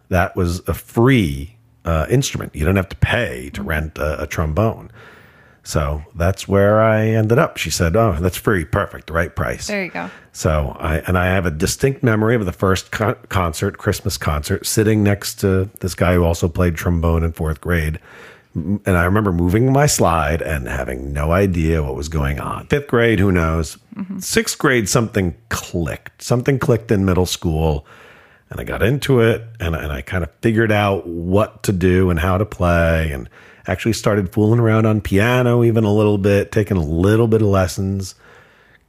that 0.09 0.35
was 0.35 0.61
a 0.67 0.73
free 0.73 1.55
uh, 1.85 2.07
instrument. 2.09 2.55
You 2.55 2.65
don't 2.65 2.75
have 2.77 2.89
to 2.89 2.95
pay 2.97 3.49
to 3.53 3.61
rent 3.63 3.97
a, 3.97 4.23
a 4.23 4.27
trombone. 4.27 4.89
So 5.63 6.03
that's 6.15 6.47
where 6.47 6.81
I 6.81 7.07
ended 7.07 7.37
up. 7.37 7.57
She 7.57 7.69
said, 7.69 7.95
"Oh, 7.95 8.17
that's 8.19 8.37
free, 8.37 8.65
perfect, 8.65 9.07
the 9.07 9.13
right 9.13 9.35
price." 9.35 9.67
There 9.67 9.83
you 9.83 9.91
go. 9.91 10.09
So 10.31 10.75
I 10.79 10.97
and 10.99 11.17
I 11.17 11.27
have 11.27 11.45
a 11.45 11.51
distinct 11.51 12.01
memory 12.03 12.35
of 12.35 12.45
the 12.45 12.51
first 12.51 12.91
con- 12.91 13.17
concert, 13.29 13.77
Christmas 13.77 14.17
concert, 14.17 14.65
sitting 14.65 15.03
next 15.03 15.35
to 15.41 15.69
this 15.79 15.93
guy 15.93 16.15
who 16.15 16.23
also 16.23 16.47
played 16.47 16.75
trombone 16.75 17.23
in 17.23 17.31
fourth 17.31 17.61
grade. 17.61 17.99
And 18.53 18.81
I 18.85 19.05
remember 19.05 19.31
moving 19.31 19.71
my 19.71 19.85
slide 19.85 20.41
and 20.41 20.67
having 20.67 21.13
no 21.13 21.31
idea 21.31 21.81
what 21.83 21.95
was 21.95 22.09
going 22.09 22.39
on. 22.41 22.67
Fifth 22.67 22.87
grade, 22.87 23.19
who 23.19 23.31
knows? 23.31 23.77
Mm-hmm. 23.95 24.19
Sixth 24.19 24.57
grade, 24.57 24.89
something 24.89 25.35
clicked. 25.47 26.21
Something 26.21 26.59
clicked 26.59 26.91
in 26.91 27.05
middle 27.05 27.25
school, 27.25 27.85
and 28.49 28.59
I 28.59 28.65
got 28.65 28.83
into 28.83 29.21
it, 29.21 29.43
and, 29.61 29.73
and 29.73 29.93
I 29.93 30.01
kind 30.01 30.23
of 30.23 30.31
figured 30.41 30.71
out 30.71 31.07
what 31.07 31.63
to 31.63 31.71
do 31.71 32.09
and 32.09 32.19
how 32.19 32.37
to 32.37 32.45
play, 32.45 33.11
and 33.11 33.29
actually 33.67 33.93
started 33.93 34.31
fooling 34.31 34.59
around 34.59 34.85
on 34.85 35.01
piano 35.01 35.63
even 35.63 35.83
a 35.83 35.93
little 35.93 36.17
bit, 36.17 36.51
taking 36.51 36.77
a 36.77 36.83
little 36.83 37.27
bit 37.27 37.41
of 37.41 37.47
lessons 37.47 38.15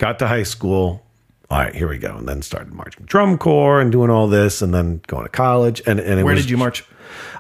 got 0.03 0.19
to 0.19 0.27
high 0.27 0.43
school. 0.43 1.01
All 1.49 1.59
right, 1.59 1.75
here 1.75 1.89
we 1.89 1.99
go. 1.99 2.17
And 2.17 2.29
then 2.29 2.43
started 2.43 2.73
marching 2.73 3.07
drum 3.07 3.39
corps 3.39 3.81
and 3.81 3.93
doing 3.93 4.11
all 4.11 4.27
this, 4.27 4.61
and 4.61 4.75
then 4.75 5.01
going 5.07 5.23
to 5.23 5.29
college. 5.29 5.81
And, 5.87 6.01
and 6.01 6.19
it 6.19 6.25
Where 6.25 6.35
was, 6.35 6.45
did 6.45 6.51
you 6.51 6.57
march? 6.57 6.85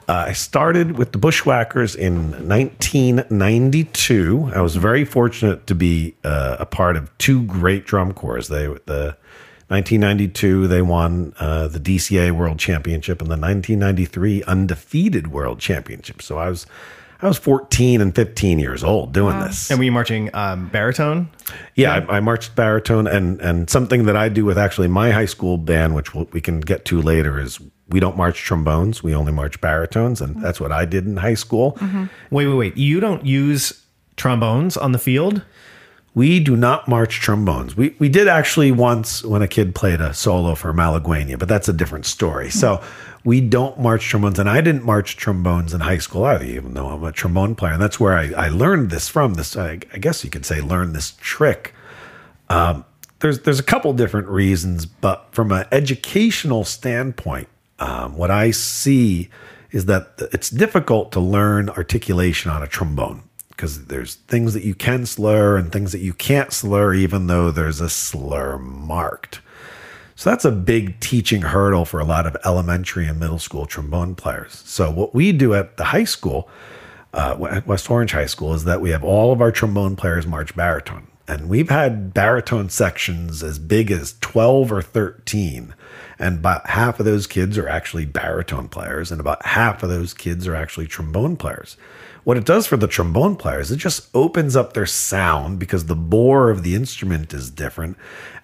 Uh, 0.06 0.26
I 0.29 0.32
started 0.32 0.99
with 0.99 1.11
the 1.11 1.19
Bushwhackers 1.19 1.96
in 1.96 2.31
1992. 2.49 4.52
I 4.55 4.61
was 4.61 4.76
very 4.76 5.05
fortunate 5.05 5.67
to 5.67 5.75
be 5.75 6.14
uh, 6.23 6.58
a 6.61 6.67
part 6.67 6.96
of 6.96 7.11
two 7.19 7.43
great 7.44 7.85
drum 7.85 8.12
corps. 8.12 8.43
They 8.43 8.67
the 8.67 9.17
1992 9.69 10.69
they 10.69 10.82
won 10.82 11.35
uh, 11.40 11.67
the 11.69 11.81
DCA 11.81 12.33
World 12.33 12.59
Championship 12.59 13.23
and 13.23 13.30
the 13.30 13.38
1993 13.38 14.45
undefeated 14.45 15.28
World 15.28 15.59
Championship. 15.59 16.21
So 16.23 16.37
I 16.38 16.50
was 16.50 16.66
I 17.23 17.29
was 17.29 17.38
14 17.38 18.00
and 18.00 18.14
15 18.14 18.59
years 18.59 18.83
old 18.83 19.12
doing 19.12 19.38
this. 19.38 19.71
And 19.71 19.79
were 19.79 19.85
you 19.85 19.93
marching 19.93 20.29
um, 20.35 20.69
baritone? 20.69 21.31
Yeah, 21.76 22.05
I, 22.09 22.17
I 22.17 22.21
marched 22.21 22.57
baritone, 22.57 23.07
and 23.07 23.41
and 23.41 23.71
something 23.71 24.05
that 24.07 24.17
I 24.17 24.29
do 24.29 24.45
with 24.45 24.59
actually 24.59 24.88
my 24.88 25.12
high 25.12 25.26
school 25.26 25.57
band, 25.57 25.95
which 25.95 26.14
we'll, 26.14 26.26
we 26.33 26.41
can 26.41 26.61
get 26.61 26.85
to 26.87 27.00
later, 27.00 27.38
is 27.38 27.61
we 27.88 28.00
don't 28.00 28.17
march 28.17 28.43
trombones, 28.43 29.02
we 29.02 29.14
only 29.14 29.33
march 29.33 29.61
baritones, 29.61 30.21
and 30.21 30.43
that's 30.43 30.61
what 30.61 30.73
I 30.73 30.85
did 30.85 31.07
in 31.07 31.17
high 31.19 31.35
school. 31.35 31.79
Wait, 32.31 32.47
wait, 32.47 32.55
wait. 32.55 32.76
You 32.76 32.99
don't 32.99 33.25
use 33.25 33.85
trombones 34.17 34.76
on 34.76 34.93
the 34.93 34.99
field? 34.99 35.43
We 36.14 36.40
do 36.40 36.57
not 36.57 36.88
march 36.88 37.21
trombones. 37.21 37.75
We 37.75 37.95
we 37.99 38.11
did 38.11 38.28
actually 38.28 38.71
once 38.71 39.25
when 39.25 39.40
a 39.40 39.49
kid 39.49 39.75
played 39.75 40.00
a 40.00 40.12
solo 40.12 40.54
for 40.54 40.73
Malaguena, 40.75 41.38
but 41.38 41.49
that's 41.49 41.69
a 41.69 41.73
different 41.73 42.04
story. 42.04 42.50
So 42.50 42.83
we 43.25 43.40
don't 43.40 43.78
march 43.81 44.07
trombones, 44.07 44.38
and 44.38 44.49
I 44.49 44.61
didn't 44.61 44.85
march 44.85 45.16
trombones 45.16 45.73
in 45.73 45.81
high 45.81 45.99
school 45.99 46.25
either, 46.25 46.45
even 46.45 46.75
though 46.75 46.88
I'm 46.88 47.02
a 47.02 47.12
trombone 47.12 47.54
player. 47.54 47.73
And 47.73 47.81
that's 47.81 47.99
where 47.99 48.14
I, 48.14 48.33
I 48.33 48.49
learned 48.49 48.90
this 48.90 49.09
from. 49.09 49.35
This 49.35 49.57
I, 49.57 49.81
I 49.92 49.99
guess 49.99 50.23
you 50.23 50.28
could 50.28 50.45
say 50.45 50.61
learn 50.61 50.92
this 50.92 51.12
trick. 51.12 51.75
Um, 52.50 52.85
there's 53.21 53.40
there's 53.40 53.61
a 53.61 53.64
couple 53.64 53.95
different 53.95 54.28
reasons, 54.28 54.85
but 54.85 55.28
from 55.33 55.50
an 55.50 55.64
educational 55.73 56.64
standpoint, 56.64 57.49
um, 57.78 58.16
what 58.16 58.31
I 58.31 58.50
see 58.50 59.31
is 59.71 59.87
that 59.87 60.12
it's 60.33 60.50
difficult 60.50 61.12
to 61.12 61.21
learn 61.21 61.71
articulation 61.71 62.50
on 62.50 62.62
a 62.62 62.66
trombone 62.66 63.23
because 63.62 63.85
there's 63.85 64.16
things 64.16 64.54
that 64.54 64.64
you 64.64 64.75
can 64.75 65.07
slur 65.07 65.57
and 65.57 65.71
things 65.71 65.92
that 65.92 66.00
you 66.00 66.12
can't 66.12 66.52
slur, 66.52 66.95
even 66.95 67.28
though 67.28 67.52
there's 67.52 67.81
a 67.81 67.88
slur 67.88 68.59
marked. 68.59 69.40
So 70.16 70.31
that's 70.31 70.45
a 70.45 70.50
big 70.50 70.99
teaching 70.99 71.42
hurdle 71.42 71.85
for 71.85 72.00
a 72.00 72.04
lot 72.04 72.26
of 72.26 72.37
elementary 72.45 73.07
and 73.07 73.21
middle 73.21 73.38
school 73.38 73.66
trombone 73.66 74.16
players. 74.16 74.64
So 74.66 74.90
what 74.90 75.14
we 75.14 75.31
do 75.31 75.54
at 75.54 75.76
the 75.76 75.85
high 75.85 76.02
school, 76.02 76.49
uh, 77.14 77.62
West 77.64 77.88
Orange 77.88 78.11
High 78.11 78.26
School, 78.26 78.52
is 78.52 78.64
that 78.64 78.81
we 78.81 78.90
have 78.90 79.04
all 79.04 79.31
of 79.31 79.40
our 79.40 79.52
trombone 79.52 79.95
players 79.95 80.26
march 80.26 80.57
baritone. 80.57 81.07
And 81.28 81.49
we've 81.49 81.71
had 81.71 82.12
baritone 82.12 82.69
sections 82.69 83.45
as 83.45 83.61
big 83.61 83.92
as 83.92 84.16
12 84.23 84.73
or 84.73 84.83
13. 84.83 85.73
And 86.19 86.38
about 86.38 86.69
half 86.71 86.99
of 86.99 87.07
those 87.07 87.28
kids 87.28 87.57
are 87.59 87.69
actually 87.69 88.07
baritone 88.07 88.66
players, 88.66 89.12
and 89.12 89.21
about 89.21 89.47
half 89.47 89.85
of 89.85 89.88
those 89.88 90.14
kids 90.14 90.49
are 90.49 90.57
actually 90.57 90.88
trombone 90.88 91.37
players. 91.37 91.76
What 92.25 92.37
it 92.37 92.45
does 92.45 92.67
for 92.67 92.76
the 92.76 92.87
trombone 92.87 93.37
players, 93.37 93.73
it 93.73 93.79
just 93.79 94.09
opens 94.14 94.55
up 94.55 94.73
their 94.73 94.87
sound 94.87 95.59
because 95.59 95.87
the 95.87 95.97
bore 95.97 96.50
of 96.50 96.62
the 96.62 96.75
instrument 96.75 97.35
is 97.35 97.50
different. 97.50 97.97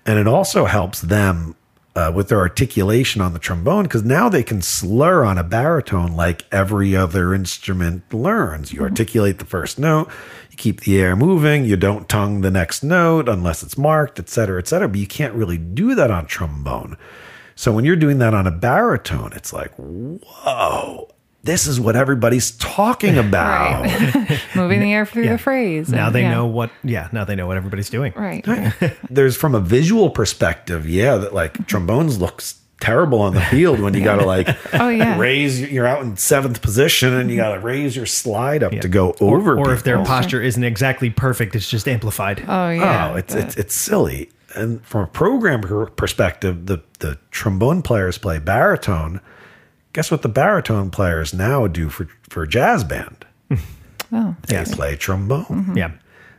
And 0.04 0.18
it 0.18 0.26
also 0.26 0.64
helps 0.64 1.00
them 1.00 1.54
uh, 1.94 2.12
with 2.14 2.28
their 2.28 2.38
articulation 2.38 3.20
on 3.20 3.32
the 3.32 3.38
trombone 3.38 3.84
because 3.84 4.04
now 4.04 4.28
they 4.28 4.42
can 4.42 4.62
slur 4.62 5.24
on 5.24 5.38
a 5.38 5.44
baritone 5.44 6.14
like 6.14 6.44
every 6.52 6.96
other 6.96 7.34
instrument 7.34 8.12
learns. 8.12 8.72
You 8.72 8.82
articulate 8.82 9.38
the 9.38 9.44
first 9.44 9.78
note, 9.78 10.08
you 10.50 10.56
keep 10.56 10.80
the 10.80 11.00
air 11.00 11.16
moving, 11.16 11.64
you 11.64 11.76
don't 11.76 12.08
tongue 12.08 12.40
the 12.40 12.50
next 12.50 12.82
note 12.82 13.28
unless 13.28 13.62
it's 13.62 13.78
marked, 13.78 14.18
et 14.18 14.28
cetera, 14.28 14.60
et 14.60 14.68
cetera. 14.68 14.88
But 14.88 15.00
you 15.00 15.06
can't 15.06 15.34
really 15.34 15.58
do 15.58 15.94
that 15.94 16.10
on 16.10 16.26
trombone. 16.26 16.96
So 17.54 17.72
when 17.72 17.84
you're 17.84 17.96
doing 17.96 18.18
that 18.18 18.34
on 18.34 18.46
a 18.46 18.52
baritone, 18.52 19.32
it's 19.32 19.52
like, 19.52 19.72
whoa, 19.76 21.10
this 21.44 21.66
is 21.66 21.78
what 21.80 21.96
everybody's 21.96 22.50
talking 22.52 23.16
about. 23.16 23.84
Moving 24.56 24.80
the 24.80 24.92
air 24.92 25.06
through 25.06 25.24
Yeah. 25.24 25.32
the 25.32 25.38
phrase. 25.38 25.88
Now 25.88 26.06
and- 26.06 26.14
they 26.14 26.22
yeah. 26.22 26.32
know 26.32 26.46
what. 26.46 26.70
Yeah, 26.84 27.08
now 27.12 27.24
they 27.24 27.36
know 27.36 27.46
what 27.46 27.56
everybody's 27.56 27.90
doing. 27.90 28.12
Right. 28.16 28.44
There's 29.10 29.36
from 29.36 29.54
a 29.54 29.60
visual 29.60 30.10
perspective, 30.10 30.88
yeah, 30.88 31.16
that 31.16 31.32
like 31.34 31.66
trombones 31.66 32.18
looks 32.18 32.56
terrible 32.80 33.20
on 33.22 33.34
the 33.34 33.40
field 33.40 33.80
when 33.80 33.92
you 33.92 34.04
got 34.04 34.16
to 34.16 34.24
like 34.36 34.48
Oh, 34.74 34.88
yeah. 34.88 35.18
raise 35.18 35.60
you're 35.60 35.86
out 35.86 36.00
in 36.02 36.16
seventh 36.16 36.62
position 36.62 37.12
and 37.12 37.28
you 37.28 37.36
got 37.36 37.54
to 37.54 37.60
raise 37.60 37.96
your 37.96 38.06
slide 38.06 38.62
up 38.62 38.70
to 38.70 38.88
go 38.88 39.10
Or, 39.20 39.38
over 39.38 39.58
or 39.58 39.72
if 39.72 39.82
their 39.82 40.04
posture 40.04 40.40
isn't 40.40 40.62
exactly 40.62 41.10
perfect, 41.10 41.56
it's 41.56 41.68
just 41.68 41.88
amplified. 41.88 42.40
Oh, 42.46 42.66
oh 42.66 42.70
yeah. 42.70 43.10
Oh, 43.12 43.16
it's 43.16 43.34
it's 43.34 43.56
uh, 43.56 43.60
it's 43.60 43.74
silly. 43.74 44.30
And 44.54 44.84
from 44.86 45.02
a 45.02 45.06
program 45.08 45.60
perspective, 45.96 46.66
the 46.66 46.80
the 47.00 47.18
trombone 47.30 47.82
players 47.82 48.16
play 48.18 48.38
baritone. 48.38 49.20
Guess 49.98 50.12
what 50.12 50.22
the 50.22 50.28
baritone 50.28 50.92
players 50.92 51.34
now 51.34 51.66
do 51.66 51.88
for 51.88 52.06
for 52.30 52.46
jazz 52.46 52.84
band? 52.84 53.26
oh. 54.12 54.36
They 54.46 54.64
play 54.64 54.94
trombone. 54.94 55.72
Yeah. 55.74 55.90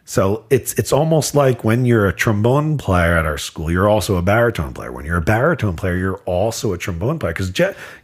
So 0.05 0.45
it's 0.49 0.71
it's 0.75 0.93
almost 0.93 1.35
like 1.35 1.65
when 1.65 1.83
you're 1.83 2.07
a 2.07 2.13
trombone 2.13 2.77
player 2.77 3.17
at 3.17 3.25
our 3.25 3.37
school, 3.37 3.69
you're 3.69 3.89
also 3.89 4.15
a 4.15 4.21
baritone 4.21 4.73
player. 4.73 4.93
When 4.93 5.03
you're 5.03 5.17
a 5.17 5.21
baritone 5.21 5.75
player, 5.75 5.97
you're 5.97 6.21
also 6.25 6.71
a 6.71 6.77
trombone 6.77 7.19
player 7.19 7.33
because 7.33 7.51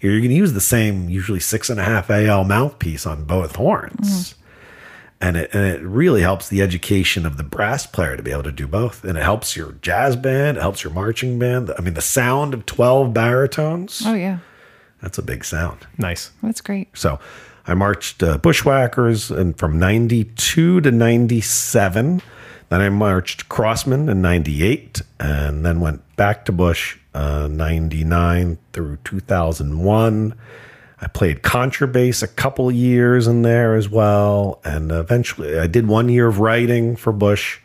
you're 0.02 0.20
going 0.20 0.28
to 0.28 0.36
use 0.36 0.52
the 0.52 0.60
same 0.60 1.08
usually 1.08 1.40
six 1.40 1.70
and 1.70 1.80
a 1.80 1.86
half 1.86 2.10
AL 2.10 2.44
mouthpiece 2.44 3.06
on 3.06 3.24
both 3.24 3.56
horns, 3.56 4.36
and 5.22 5.38
it 5.38 5.52
and 5.54 5.64
it 5.66 5.82
really 5.84 6.20
helps 6.20 6.50
the 6.50 6.62
education 6.62 7.26
of 7.26 7.38
the 7.38 7.44
brass 7.44 7.86
player 7.86 8.18
to 8.18 8.24
be 8.24 8.32
able 8.32 8.44
to 8.44 8.52
do 8.52 8.68
both, 8.68 9.06
and 9.06 9.18
it 9.18 9.24
helps 9.24 9.56
your 9.56 9.72
jazz 9.82 10.18
band, 10.18 10.58
it 10.58 10.62
helps 10.62 10.84
your 10.84 10.92
marching 10.92 11.40
band. 11.40 11.72
I 11.78 11.82
mean, 11.82 11.94
the 11.94 12.02
sound 12.02 12.54
of 12.54 12.66
twelve 12.66 13.14
baritones 13.14 14.02
Oh 14.06 14.16
yeah. 14.16 14.40
That's 15.06 15.20
a 15.20 15.22
big 15.22 15.46
sound. 15.46 15.86
Nice. 16.00 16.32
That's 16.42 16.62
great. 16.62 16.88
So 16.98 17.20
I 17.68 17.76
marched 17.76 18.24
uh, 18.24 18.40
Bushwhackers 18.40 19.30
and 19.30 19.56
from 19.56 19.78
92 19.78 20.82
to 20.82 20.92
97. 20.92 22.24
Then 22.70 22.82
I 22.82 22.90
marched 22.90 23.48
Crossmen 23.48 24.10
in 24.10 24.24
98 24.24 25.04
and 25.20 25.64
then 25.64 25.80
went 25.80 26.02
back 26.16 26.44
to 26.46 26.52
Bush 26.52 26.98
uh, 27.14 27.48
99 27.52 28.58
through 28.74 28.98
2001. 29.04 30.34
I 31.00 31.08
played 31.08 31.44
contrabass 31.44 32.24
a 32.24 32.28
couple 32.28 32.72
years 32.72 33.28
in 33.28 33.44
there 33.44 33.76
as 33.76 33.88
well. 33.88 34.60
And 34.66 34.92
eventually 34.92 35.60
I 35.60 35.68
did 35.68 35.88
one 35.88 36.10
year 36.10 36.26
of 36.26 36.40
writing 36.40 36.96
for 36.96 37.14
Bush. 37.14 37.60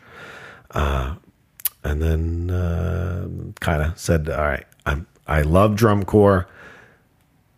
Uh, 0.69 1.15
and 1.83 2.03
then 2.03 2.51
uh, 2.51 3.27
kind 3.59 3.81
of 3.81 3.97
said, 3.97 4.29
all 4.29 4.43
right, 4.43 4.67
I'm, 4.85 5.07
I 5.25 5.41
love 5.41 5.75
drum 5.75 6.05
corps. 6.05 6.47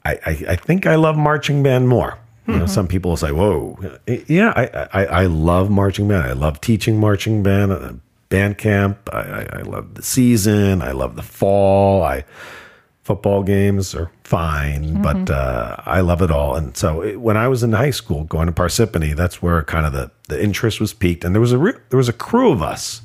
I, 0.06 0.12
I, 0.26 0.46
I 0.50 0.56
think 0.56 0.86
I 0.86 0.96
love 0.96 1.18
marching 1.18 1.64
band 1.64 1.88
more. 1.88 2.20
You 2.46 2.60
know, 2.60 2.66
some 2.66 2.90
people 2.90 3.12
will 3.12 3.18
say, 3.18 3.32
"Whoa, 3.32 3.80
yeah, 4.28 4.52
I, 4.54 5.04
I, 5.04 5.06
I 5.06 5.26
love 5.28 5.70
marching 5.70 6.10
band. 6.10 6.28
I 6.28 6.34
love 6.34 6.60
teaching 6.60 7.00
marching 7.00 7.42
band, 7.42 7.72
uh, 7.72 7.94
band 8.28 8.58
camp. 8.58 9.10
I, 9.14 9.20
I, 9.20 9.48
I 9.54 9.62
love 9.62 9.94
the 9.94 10.04
season. 10.04 10.82
I 10.82 10.92
love 10.92 11.16
the 11.16 11.22
fall. 11.22 12.04
I 12.04 12.26
football 13.04 13.44
games 13.44 13.94
are 13.94 14.12
fine, 14.24 15.02
but 15.02 15.30
uh, 15.30 15.76
I 15.86 16.02
love 16.02 16.22
it 16.22 16.32
all. 16.32 16.56
And 16.56 16.76
so 16.76 17.02
it, 17.02 17.20
when 17.20 17.38
I 17.38 17.48
was 17.48 17.62
in 17.64 17.74
high 17.74 17.92
school, 17.92 18.24
going 18.24 18.48
to 18.48 18.54
Parsippany, 18.54 19.16
that's 19.16 19.42
where 19.42 19.62
kind 19.64 19.86
of 19.86 19.92
the, 19.94 20.10
the 20.30 20.42
interest 20.42 20.80
was 20.80 20.94
peaked. 20.94 21.24
And 21.24 21.36
there 21.36 21.42
was 21.42 21.52
a 21.52 21.58
re- 21.58 21.80
there 21.90 21.98
was 21.98 22.10
a 22.10 22.14
crew 22.14 22.52
of 22.52 22.62
us 22.62 23.02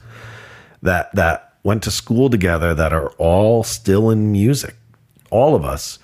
that 0.82 1.14
that 1.14 1.54
went 1.62 1.82
to 1.82 1.90
school 1.90 2.30
together 2.30 2.74
that 2.74 2.92
are 2.92 3.10
all 3.18 3.62
still 3.62 4.10
in 4.10 4.32
music. 4.32 4.74
All 5.30 5.54
of 5.54 5.64
us 5.64 5.98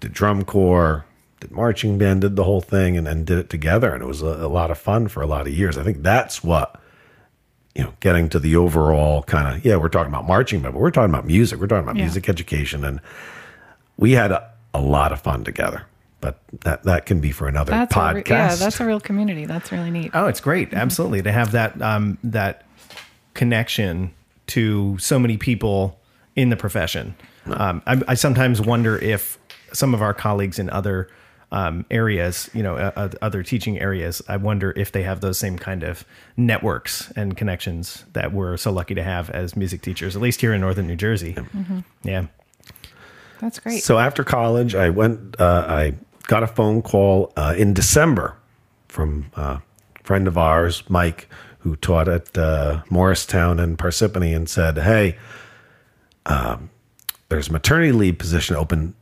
did 0.00 0.12
drum 0.12 0.44
corps, 0.44 1.04
did 1.40 1.50
marching 1.50 1.98
band, 1.98 2.22
did 2.22 2.36
the 2.36 2.44
whole 2.44 2.60
thing, 2.60 2.96
and, 2.96 3.06
and 3.06 3.26
did 3.26 3.38
it 3.38 3.48
together. 3.50 3.92
And 3.92 4.02
it 4.02 4.06
was 4.06 4.22
a, 4.22 4.26
a 4.26 4.48
lot 4.48 4.70
of 4.70 4.78
fun 4.78 5.08
for 5.08 5.22
a 5.22 5.26
lot 5.26 5.46
of 5.46 5.52
years. 5.52 5.78
I 5.78 5.82
think 5.84 6.02
that's 6.02 6.42
what, 6.42 6.80
you 7.74 7.84
know, 7.84 7.94
getting 8.00 8.28
to 8.30 8.38
the 8.38 8.56
overall 8.56 9.22
kind 9.22 9.56
of, 9.56 9.64
yeah, 9.64 9.76
we're 9.76 9.88
talking 9.88 10.12
about 10.12 10.26
marching 10.26 10.60
band, 10.60 10.74
but 10.74 10.80
we're 10.80 10.90
talking 10.90 11.10
about 11.10 11.26
music. 11.26 11.60
We're 11.60 11.66
talking 11.68 11.84
about 11.84 11.96
Yeah. 11.96 12.04
music 12.04 12.28
education. 12.28 12.84
And 12.84 13.00
we 13.96 14.12
had 14.12 14.32
a, 14.32 14.50
a 14.74 14.80
lot 14.80 15.12
of 15.12 15.20
fun 15.20 15.44
together. 15.44 15.84
But 16.20 16.38
that, 16.64 16.82
that 16.82 17.06
can 17.06 17.20
be 17.20 17.30
for 17.32 17.48
another 17.48 17.70
That's 17.70 17.94
podcast. 17.94 18.14
re- 18.14 18.22
yeah. 18.28 18.54
That's 18.54 18.78
a 18.80 18.84
real 18.84 19.00
community. 19.00 19.46
That's 19.46 19.72
really 19.72 19.90
neat. 19.90 20.10
Oh, 20.12 20.26
it's 20.26 20.40
great. 20.40 20.74
Absolutely. 20.74 21.22
To 21.22 21.32
have 21.32 21.52
that 21.52 21.80
um, 21.80 22.18
that 22.22 22.66
connection 23.32 24.12
to 24.48 24.98
so 24.98 25.18
many 25.18 25.38
people 25.38 25.98
in 26.36 26.50
the 26.50 26.56
profession. 26.56 27.14
Um, 27.46 27.80
I, 27.86 28.02
I 28.08 28.14
sometimes 28.14 28.60
wonder 28.60 28.98
if 28.98 29.38
some 29.72 29.94
of 29.94 30.02
our 30.02 30.14
colleagues 30.14 30.58
in 30.58 30.70
other 30.70 31.08
um, 31.52 31.84
areas, 31.90 32.48
you 32.54 32.62
know, 32.62 32.76
uh, 32.76 32.92
uh, 32.96 33.08
other 33.22 33.42
teaching 33.42 33.78
areas, 33.80 34.22
I 34.28 34.36
wonder 34.36 34.72
if 34.76 34.92
they 34.92 35.02
have 35.02 35.20
those 35.20 35.38
same 35.38 35.58
kind 35.58 35.82
of 35.82 36.04
networks 36.36 37.10
and 37.16 37.36
connections 37.36 38.04
that 38.12 38.32
we're 38.32 38.56
so 38.56 38.70
lucky 38.70 38.94
to 38.94 39.02
have 39.02 39.30
as 39.30 39.56
music 39.56 39.82
teachers, 39.82 40.14
at 40.14 40.22
least 40.22 40.40
here 40.40 40.52
in 40.52 40.60
northern 40.60 40.86
New 40.86 40.96
Jersey. 40.96 41.36
Yeah. 42.04 42.26
That's 43.40 43.58
great. 43.58 43.82
So 43.82 43.98
after 43.98 44.22
college, 44.22 44.74
I 44.74 44.90
went. 44.90 45.40
Uh, 45.40 45.64
I 45.66 45.94
got 46.26 46.42
a 46.42 46.46
phone 46.46 46.82
call 46.82 47.32
uh, 47.36 47.54
in 47.56 47.72
December 47.72 48.36
from 48.88 49.30
uh, 49.34 49.58
a 49.98 50.02
friend 50.04 50.28
of 50.28 50.36
ours, 50.36 50.82
Mike, 50.88 51.26
who 51.60 51.74
taught 51.76 52.06
at 52.08 52.36
uh, 52.36 52.82
Morristown 52.90 53.58
and 53.58 53.78
Parsippany, 53.78 54.36
and 54.36 54.48
said, 54.48 54.76
"Hey, 54.76 55.16
um, 56.26 56.68
there's 57.30 57.48
a 57.48 57.52
maternity 57.52 57.92
leave 57.92 58.18
position 58.18 58.56
open. 58.56 58.94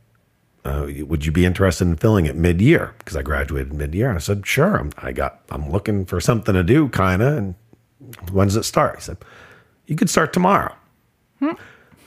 Uh, 0.65 0.87
would 1.05 1.25
you 1.25 1.31
be 1.31 1.45
interested 1.45 1.87
in 1.87 1.95
filling 1.95 2.25
it 2.25 2.35
mid-year? 2.35 2.93
Because 2.99 3.15
I 3.15 3.21
graduated 3.21 3.73
mid-year." 3.73 4.09
And 4.09 4.17
I 4.17 4.19
said, 4.19 4.45
"Sure. 4.45 4.75
I'm, 4.77 4.91
I 4.97 5.11
got. 5.11 5.41
I'm 5.49 5.69
looking 5.71 6.05
for 6.05 6.19
something 6.19 6.53
to 6.53 6.63
do, 6.63 6.89
kind 6.89 7.21
of. 7.21 7.37
And 7.37 7.55
when 8.31 8.47
does 8.47 8.57
it 8.57 8.63
start?" 8.63 8.95
He 8.95 9.01
said, 9.01 9.17
"You 9.87 9.95
could 9.95 10.09
start 10.09 10.33
tomorrow." 10.33 10.75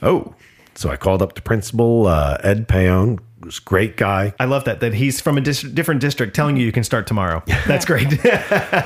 Oh, 0.01 0.35
so 0.75 0.89
I 0.89 0.95
called 0.97 1.21
up 1.21 1.35
the 1.35 1.41
principal, 1.41 2.07
uh, 2.07 2.37
Ed 2.43 2.67
Payon, 2.67 3.19
was 3.41 3.57
a 3.59 3.61
great 3.61 3.97
guy. 3.97 4.33
I 4.39 4.45
love 4.45 4.63
that, 4.65 4.79
that 4.79 4.93
he's 4.93 5.19
from 5.19 5.37
a 5.37 5.41
dis- 5.41 5.61
different 5.63 5.99
district 5.99 6.33
telling 6.33 6.55
you 6.55 6.65
you 6.65 6.71
can 6.71 6.83
start 6.85 7.07
tomorrow. 7.07 7.43
That's 7.67 7.83
great. 7.85 8.07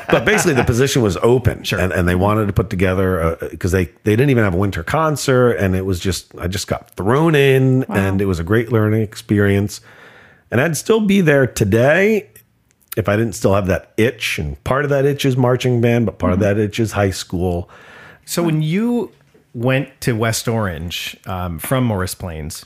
But 0.09 0.25
basically, 0.25 0.53
the 0.55 0.63
position 0.63 1.01
was 1.03 1.15
open, 1.17 1.63
Sure. 1.63 1.79
and, 1.79 1.93
and 1.93 2.07
they 2.07 2.15
wanted 2.15 2.47
to 2.47 2.53
put 2.53 2.69
together 2.69 3.37
because 3.51 3.71
they 3.71 3.85
they 4.03 4.15
didn't 4.15 4.29
even 4.31 4.43
have 4.43 4.53
a 4.55 4.57
winter 4.57 4.83
concert, 4.83 5.51
and 5.57 5.75
it 5.75 5.85
was 5.85 5.99
just 5.99 6.33
I 6.39 6.47
just 6.47 6.67
got 6.67 6.89
thrown 6.91 7.35
in, 7.35 7.83
and 7.89 8.19
it 8.21 8.25
was 8.25 8.39
a 8.39 8.43
great 8.43 8.71
learning 8.71 9.01
experience, 9.03 9.81
and 10.49 10.59
I'd 10.59 10.75
still 10.77 11.01
be 11.01 11.21
there 11.21 11.45
today 11.45 12.29
if 12.95 13.07
I 13.07 13.15
didn't 13.15 13.33
still 13.33 13.53
have 13.53 13.67
that 13.67 13.91
itch, 13.97 14.39
and 14.39 14.61
part 14.63 14.83
of 14.83 14.89
that 14.89 15.05
itch 15.05 15.23
is 15.23 15.37
marching 15.37 15.81
band, 15.81 16.07
but 16.07 16.17
part 16.17 16.33
of 16.33 16.39
that 16.39 16.57
itch 16.57 16.79
is 16.79 16.93
high 16.93 17.11
school. 17.11 17.69
So 18.25 18.41
when 18.41 18.61
you 18.63 19.11
went 19.57 19.99
to 20.01 20.15
West 20.15 20.47
Orange 20.47 21.17
um, 21.25 21.57
from 21.57 21.83
Morris 21.83 22.13
Plains, 22.13 22.63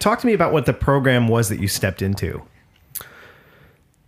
talk 0.00 0.18
to 0.20 0.26
me 0.26 0.32
about 0.32 0.52
what 0.52 0.66
the 0.66 0.72
program 0.72 1.28
was 1.28 1.48
that 1.48 1.60
you 1.60 1.68
stepped 1.68 2.02
into. 2.02 2.42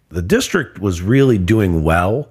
the 0.09 0.23
district 0.23 0.81
was 0.81 1.01
really 1.03 1.39
doing 1.39 1.85
well 1.85 2.29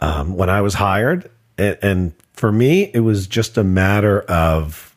um, 0.00 0.34
when 0.34 0.48
I 0.48 0.62
was 0.62 0.74
hired. 0.74 1.30
And, 1.58 1.78
and 1.82 2.12
for 2.32 2.50
me, 2.52 2.90
it 2.94 3.00
was 3.00 3.26
just 3.26 3.58
a 3.58 3.64
matter 3.64 4.22
of 4.22 4.96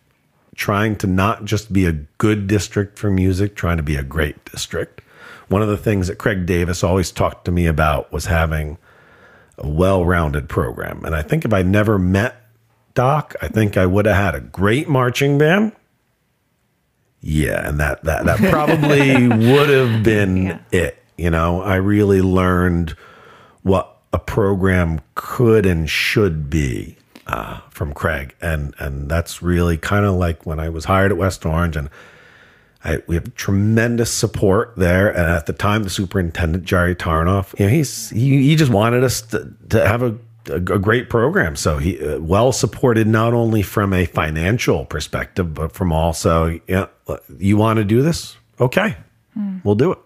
trying 0.56 0.96
to 0.98 1.08
not 1.08 1.44
just 1.46 1.72
be 1.72 1.86
a 1.86 1.92
good 1.92 2.48
district 2.48 2.98
for 2.98 3.12
music, 3.12 3.56
trying 3.56 3.78
to 3.78 3.84
be 3.84 3.96
a 3.96 4.04
great 4.04 4.44
district. 4.46 5.02
One 5.50 5.62
of 5.62 5.68
the 5.68 5.78
things 5.78 6.08
that 6.08 6.18
Craig 6.18 6.46
Davis 6.46 6.84
always 6.84 7.12
talked 7.12 7.46
to 7.46 7.52
me 7.52 7.68
about 7.68 8.12
was 8.12 8.26
having 8.26 8.78
a 9.58 9.68
well 9.68 10.06
rounded 10.06 10.48
program. 10.48 11.04
And 11.04 11.16
I 11.16 11.22
think 11.22 11.44
if 11.44 11.54
I 11.54 11.64
never 11.64 12.00
met 12.00 12.47
Doc, 12.98 13.36
I 13.44 13.48
think 13.48 13.78
I 13.78 13.86
would 13.86 14.08
have 14.08 14.16
had 14.16 14.34
a 14.34 14.40
great 14.42 14.90
marching 14.90 15.38
band. 15.38 15.72
Yeah, 17.22 17.68
and 17.70 17.80
that 17.80 18.04
that 18.06 18.26
that 18.26 18.40
probably 18.52 19.28
would 19.52 19.70
have 19.70 20.02
been 20.04 20.38
Yeah. 20.48 20.60
it. 20.72 21.04
You 21.16 21.30
know, 21.30 21.62
I 21.62 21.76
really 21.76 22.22
learned 22.24 22.96
what 23.62 23.98
a 24.14 24.18
program 24.20 25.02
could 25.14 25.66
and 25.68 25.88
should 25.88 26.50
be 26.50 26.98
uh, 27.28 27.60
from 27.70 27.94
Craig, 27.94 28.34
and 28.42 28.74
and 28.80 29.10
that's 29.10 29.44
really 29.44 29.78
kind 29.78 30.04
of 30.06 30.16
like 30.16 30.46
when 30.48 30.60
I 30.60 30.70
was 30.70 30.86
hired 30.86 31.12
at 31.12 31.18
West 31.18 31.46
Orange, 31.46 31.76
and 31.76 31.90
I, 32.84 33.04
we 33.06 33.14
have 33.14 33.36
tremendous 33.36 34.12
support 34.12 34.74
there. 34.76 35.10
And 35.10 35.20
at 35.32 35.46
the 35.46 35.54
time, 35.54 35.84
the 35.84 35.90
superintendent 35.92 36.64
Jerry 36.66 36.96
Tarnoff, 36.96 37.58
you 37.60 37.66
know, 37.68 37.72
he's 37.72 38.10
he, 38.10 38.42
he 38.44 38.56
just 38.56 38.72
wanted 38.72 39.04
us 39.04 39.22
to, 39.24 39.54
to 39.70 39.88
have 39.88 40.02
a, 40.04 40.16
a, 40.50 40.56
a 40.56 40.80
great 40.80 41.10
program. 41.10 41.56
So 41.56 41.78
he 41.78 42.00
uh, 42.00 42.20
well 42.20 42.52
supported 42.52 43.08
not 43.08 43.34
only 43.34 43.62
from 43.62 43.94
a 43.94 44.06
financial 44.06 44.86
perspective, 44.86 45.54
but 45.54 45.72
from 45.72 45.92
also, 45.92 46.60
yeah, 46.68 46.88
you 47.38 47.58
want 47.58 47.78
to 47.78 47.84
do 47.84 48.02
this? 48.02 48.38
Okay, 48.60 48.98
we'll 49.64 49.76
do 49.76 49.92
it. 49.92 50.00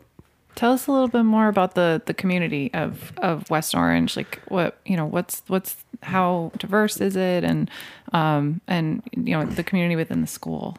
Tell 0.55 0.73
us 0.73 0.87
a 0.87 0.91
little 0.91 1.07
bit 1.07 1.23
more 1.23 1.47
about 1.47 1.75
the 1.75 2.01
the 2.05 2.13
community 2.13 2.69
of 2.73 3.13
of 3.17 3.49
West 3.49 3.73
Orange. 3.73 4.17
Like 4.17 4.41
what 4.47 4.77
you 4.85 4.97
know, 4.97 5.05
what's 5.05 5.41
what's 5.47 5.77
how 6.03 6.51
diverse 6.57 6.99
is 6.99 7.15
it, 7.15 7.43
and 7.43 7.69
um 8.13 8.61
and 8.67 9.01
you 9.15 9.35
know 9.37 9.45
the 9.45 9.63
community 9.63 9.95
within 9.95 10.21
the 10.21 10.27
school. 10.27 10.77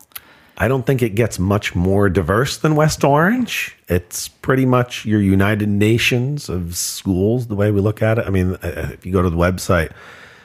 I 0.59 0.68
don't 0.68 0.87
think 0.87 1.02
it 1.02 1.14
gets 1.14 1.38
much 1.38 1.75
more 1.75 2.09
diverse 2.09 2.59
than 2.59 2.76
West 2.76 3.04
Orange. 3.04 3.76
It's 3.88 4.28
pretty 4.28 4.66
much 4.66 5.04
your 5.04 5.21
United 5.21 5.68
Nations 5.68 6.49
of 6.49 6.76
schools, 6.76 7.47
the 7.47 7.54
way 7.54 7.71
we 7.71 7.80
look 7.80 8.02
at 8.02 8.18
it. 8.18 8.26
I 8.26 8.30
mean, 8.30 8.54
uh, 8.56 8.90
if 8.92 9.06
you 9.06 9.12
go 9.12 9.23
to 9.23 9.30
the 9.30 9.37
website, 9.37 9.92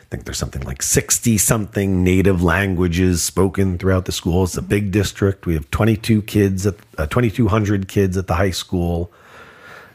I 0.08 0.10
think 0.10 0.24
there's 0.24 0.38
something 0.38 0.62
like 0.62 0.82
60 0.82 1.38
something 1.38 2.02
native 2.02 2.42
languages 2.42 3.22
spoken 3.22 3.78
throughout 3.78 4.06
the 4.06 4.14
school. 4.14 4.46
It's 4.46 4.56
a 4.56 4.62
big 4.62 4.92
district. 4.92 5.46
We 5.46 5.54
have 5.56 5.70
22 5.72 6.22
kids, 6.22 6.66
at 6.66 6.76
uh, 6.98 7.08
2,200 7.08 7.90
kids 7.90 8.16
at 8.16 8.28
the 8.28 8.36
high 8.36 8.52
school. 8.52 9.12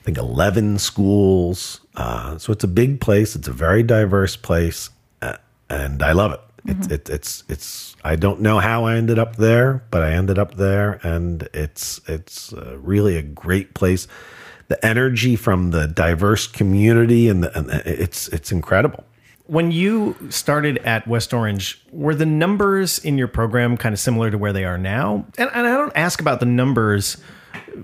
I 0.01 0.05
think 0.05 0.19
11 0.19 0.79
schools. 0.79 1.81
Uh, 1.97 2.37
so 2.37 2.53
it's 2.53 2.65
a 2.65 2.69
big 2.69 3.01
place. 3.01 3.35
It's 3.35 3.49
a 3.49 3.53
very 3.53 3.83
diverse 3.83 4.37
place. 4.37 4.91
Uh, 5.23 5.39
and 5.71 6.03
I 6.03 6.13
love 6.13 6.33
it. 6.33 6.41
It's, 6.67 6.87
it, 6.89 7.09
it's, 7.09 7.45
it's, 7.49 7.92
I 8.05 8.17
don't 8.17 8.41
know 8.41 8.59
how 8.59 8.85
I 8.85 8.97
ended 8.97 9.19
up 9.19 9.37
there, 9.37 9.85
but 9.91 10.03
I 10.03 10.13
ended 10.13 10.39
up 10.39 10.55
there 10.57 11.01
and 11.03 11.49
it's, 11.55 12.01
it's 12.09 12.53
uh, 12.53 12.77
really 12.79 13.17
a 13.17 13.23
great 13.23 13.75
place. 13.75 14.09
The 14.69 14.85
energy 14.85 15.37
from 15.37 15.71
the 15.71 15.87
diverse 15.87 16.47
community 16.47 17.29
and, 17.29 17.45
the, 17.45 17.57
and 17.57 17.71
it's, 17.71 18.29
it's 18.29 18.51
incredible. 18.51 19.05
When 19.47 19.71
you 19.71 20.17
started 20.31 20.79
at 20.79 21.07
West 21.07 21.35
Orange, 21.35 21.85
were 21.91 22.15
the 22.15 22.27
numbers 22.27 22.99
in 22.99 23.19
your 23.19 23.29
program 23.29 23.77
kind 23.77 23.93
of 23.93 23.99
similar 23.99 24.31
to 24.31 24.39
where 24.39 24.53
they 24.53 24.65
are 24.65 24.79
now? 24.79 25.27
And, 25.37 25.51
and 25.53 25.67
I 25.67 25.77
don't 25.77 25.93
ask 25.95 26.21
about 26.21 26.41
the 26.41 26.47
numbers 26.47 27.19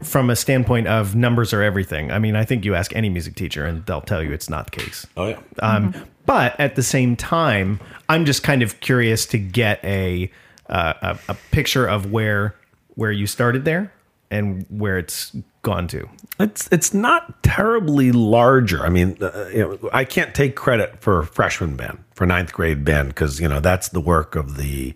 from 0.03 0.31
a 0.31 0.37
standpoint 0.37 0.87
of 0.87 1.15
numbers 1.15 1.53
are 1.53 1.63
everything. 1.63 2.11
I 2.11 2.19
mean, 2.19 2.37
I 2.37 2.45
think 2.45 2.65
you 2.65 2.75
ask 2.75 2.95
any 2.95 3.09
music 3.09 3.35
teacher 3.35 3.67
and 3.67 3.85
they'll 3.87 4.01
tell 4.01 4.23
you 4.23 4.33
it's 4.33 4.49
not 4.49 4.71
the 4.71 4.83
case. 4.83 5.07
Oh 5.17 5.29
yeah. 5.29 5.41
Um, 5.61 5.95
But 6.29 6.61
at 6.61 6.77
the 6.77 6.83
same 6.83 7.17
time, 7.17 7.81
I'm 8.11 8.27
just 8.27 8.43
kind 8.43 8.61
of 8.63 8.81
curious 8.81 9.25
to 9.29 9.39
get 9.39 9.83
a, 9.83 10.31
uh, 10.69 10.93
a 11.01 11.19
a 11.31 11.35
picture 11.53 11.87
of 11.87 12.13
where 12.13 12.55
where 12.97 13.11
you 13.11 13.27
started 13.27 13.65
there 13.65 13.91
and 14.31 14.67
where 14.69 14.99
it's 14.99 15.35
gone 15.63 15.89
to. 15.89 16.07
It's 16.39 16.69
it's 16.71 16.93
not 16.93 17.43
terribly 17.43 18.13
larger. 18.13 18.85
I 18.85 18.91
mean, 18.91 19.17
uh, 19.23 19.49
you 19.51 19.59
know, 19.61 19.91
I 19.91 20.05
can't 20.05 20.35
take 20.35 20.55
credit 20.55 21.01
for 21.01 21.23
freshman 21.23 21.77
band 21.77 22.05
for 22.13 22.27
ninth 22.27 22.53
grade 22.53 22.85
band 22.85 23.09
because 23.09 23.41
you 23.41 23.49
know 23.49 23.61
that's 23.61 23.89
the 23.89 24.01
work 24.01 24.37
of 24.37 24.59
the 24.59 24.95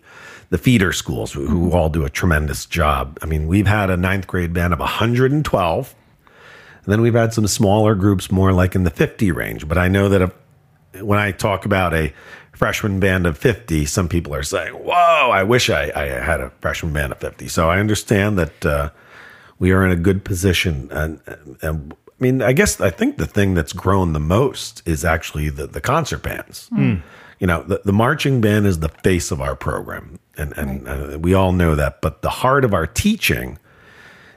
the 0.51 0.59
feeder 0.59 0.93
schools 0.93 1.31
who, 1.31 1.47
who 1.47 1.71
all 1.71 1.89
do 1.89 2.05
a 2.05 2.11
tremendous 2.11 2.67
job. 2.67 3.17
I 3.23 3.25
mean, 3.25 3.47
we've 3.47 3.65
had 3.65 3.89
a 3.89 3.97
ninth 3.97 4.27
grade 4.27 4.53
band 4.53 4.71
of 4.71 4.77
112, 4.77 5.95
and 6.83 6.93
then 6.93 7.01
we've 7.01 7.15
had 7.15 7.33
some 7.33 7.47
smaller 7.47 7.95
groups 7.95 8.31
more 8.31 8.53
like 8.53 8.75
in 8.75 8.83
the 8.83 8.91
50 8.91 9.31
range. 9.31 9.67
But 9.67 9.79
I 9.79 9.87
know 9.87 10.09
that 10.09 10.21
when 11.01 11.19
I 11.19 11.31
talk 11.31 11.65
about 11.65 11.93
a 11.93 12.13
freshman 12.53 12.99
band 12.99 13.25
of 13.25 13.37
50, 13.37 13.85
some 13.85 14.07
people 14.07 14.33
are 14.33 14.43
saying, 14.43 14.73
"Whoa, 14.73 15.31
I 15.31 15.43
wish 15.43 15.69
I, 15.69 15.91
I 15.95 16.05
had 16.05 16.41
a 16.41 16.51
freshman 16.61 16.93
band 16.93 17.11
of 17.13 17.19
50." 17.19 17.47
So 17.47 17.69
I 17.69 17.79
understand 17.79 18.37
that. 18.37 18.65
Uh, 18.65 18.89
we 19.63 19.71
are 19.71 19.85
in 19.85 19.91
a 19.91 19.95
good 19.95 20.25
position. 20.25 20.89
And, 20.91 21.21
and, 21.61 21.93
I 21.93 22.15
mean, 22.19 22.41
I 22.41 22.51
guess 22.51 22.81
I 22.81 22.89
think 22.89 23.15
the 23.15 23.25
thing 23.25 23.53
that's 23.53 23.71
grown 23.71 24.11
the 24.11 24.19
most 24.19 24.81
is 24.85 25.05
actually 25.05 25.47
the, 25.49 25.67
the 25.67 25.79
concert 25.79 26.21
bands. 26.21 26.69
You 27.39 27.47
know, 27.47 27.63
the, 27.63 27.81
the 27.85 27.93
marching 27.93 28.41
band 28.41 28.65
is 28.65 28.79
the 28.79 28.89
face 28.89 29.31
of 29.31 29.41
our 29.41 29.55
program, 29.55 30.19
and 30.37 30.53
and 30.57 30.87
uh, 30.87 31.17
we 31.19 31.33
all 31.33 31.53
know 31.53 31.75
that. 31.75 32.01
But 32.01 32.21
the 32.21 32.29
heart 32.29 32.63
of 32.63 32.73
our 32.73 32.85
teaching 32.85 33.57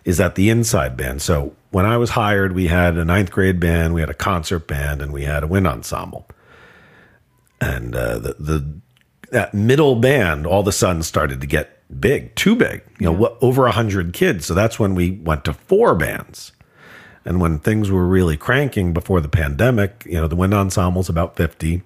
is 0.04 0.20
at 0.20 0.36
the 0.36 0.48
inside 0.48 0.96
band. 0.96 1.22
So 1.22 1.54
when 1.70 1.84
I 1.84 1.96
was 1.96 2.10
hired, 2.10 2.52
we 2.54 2.68
had 2.68 2.96
a 2.96 3.04
ninth 3.04 3.30
grade 3.32 3.58
band, 3.58 3.94
we 3.94 4.00
had 4.00 4.10
a 4.10 4.14
concert 4.14 4.66
band, 4.68 5.02
and 5.02 5.12
we 5.12 5.24
had 5.24 5.42
a 5.42 5.46
wind 5.46 5.66
ensemble. 5.66 6.26
And 7.60 7.94
uh, 7.94 8.18
the 8.18 8.36
the 8.38 8.80
that 9.30 9.54
middle 9.54 9.96
band 9.96 10.46
all 10.46 10.60
of 10.60 10.68
a 10.68 10.72
sudden 10.72 11.02
started 11.02 11.40
to 11.40 11.46
get 11.46 11.76
big, 12.00 12.34
too 12.34 12.54
big. 12.54 12.82
You 12.98 13.06
know, 13.06 13.12
what 13.12 13.38
over 13.40 13.66
a 13.66 13.72
hundred 13.72 14.12
kids. 14.12 14.46
So 14.46 14.54
that's 14.54 14.78
when 14.78 14.94
we 14.94 15.12
went 15.12 15.44
to 15.44 15.52
four 15.52 15.94
bands. 15.94 16.52
And 17.24 17.40
when 17.40 17.58
things 17.58 17.90
were 17.90 18.06
really 18.06 18.36
cranking 18.36 18.92
before 18.92 19.20
the 19.20 19.28
pandemic, 19.28 20.04
you 20.06 20.14
know, 20.14 20.28
the 20.28 20.36
wind 20.36 20.54
ensemble's 20.54 21.08
about 21.08 21.36
50. 21.36 21.82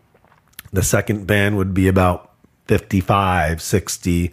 The 0.70 0.82
second 0.82 1.26
band 1.26 1.56
would 1.56 1.72
be 1.72 1.88
about 1.88 2.32
55, 2.66 3.62
60. 3.62 4.32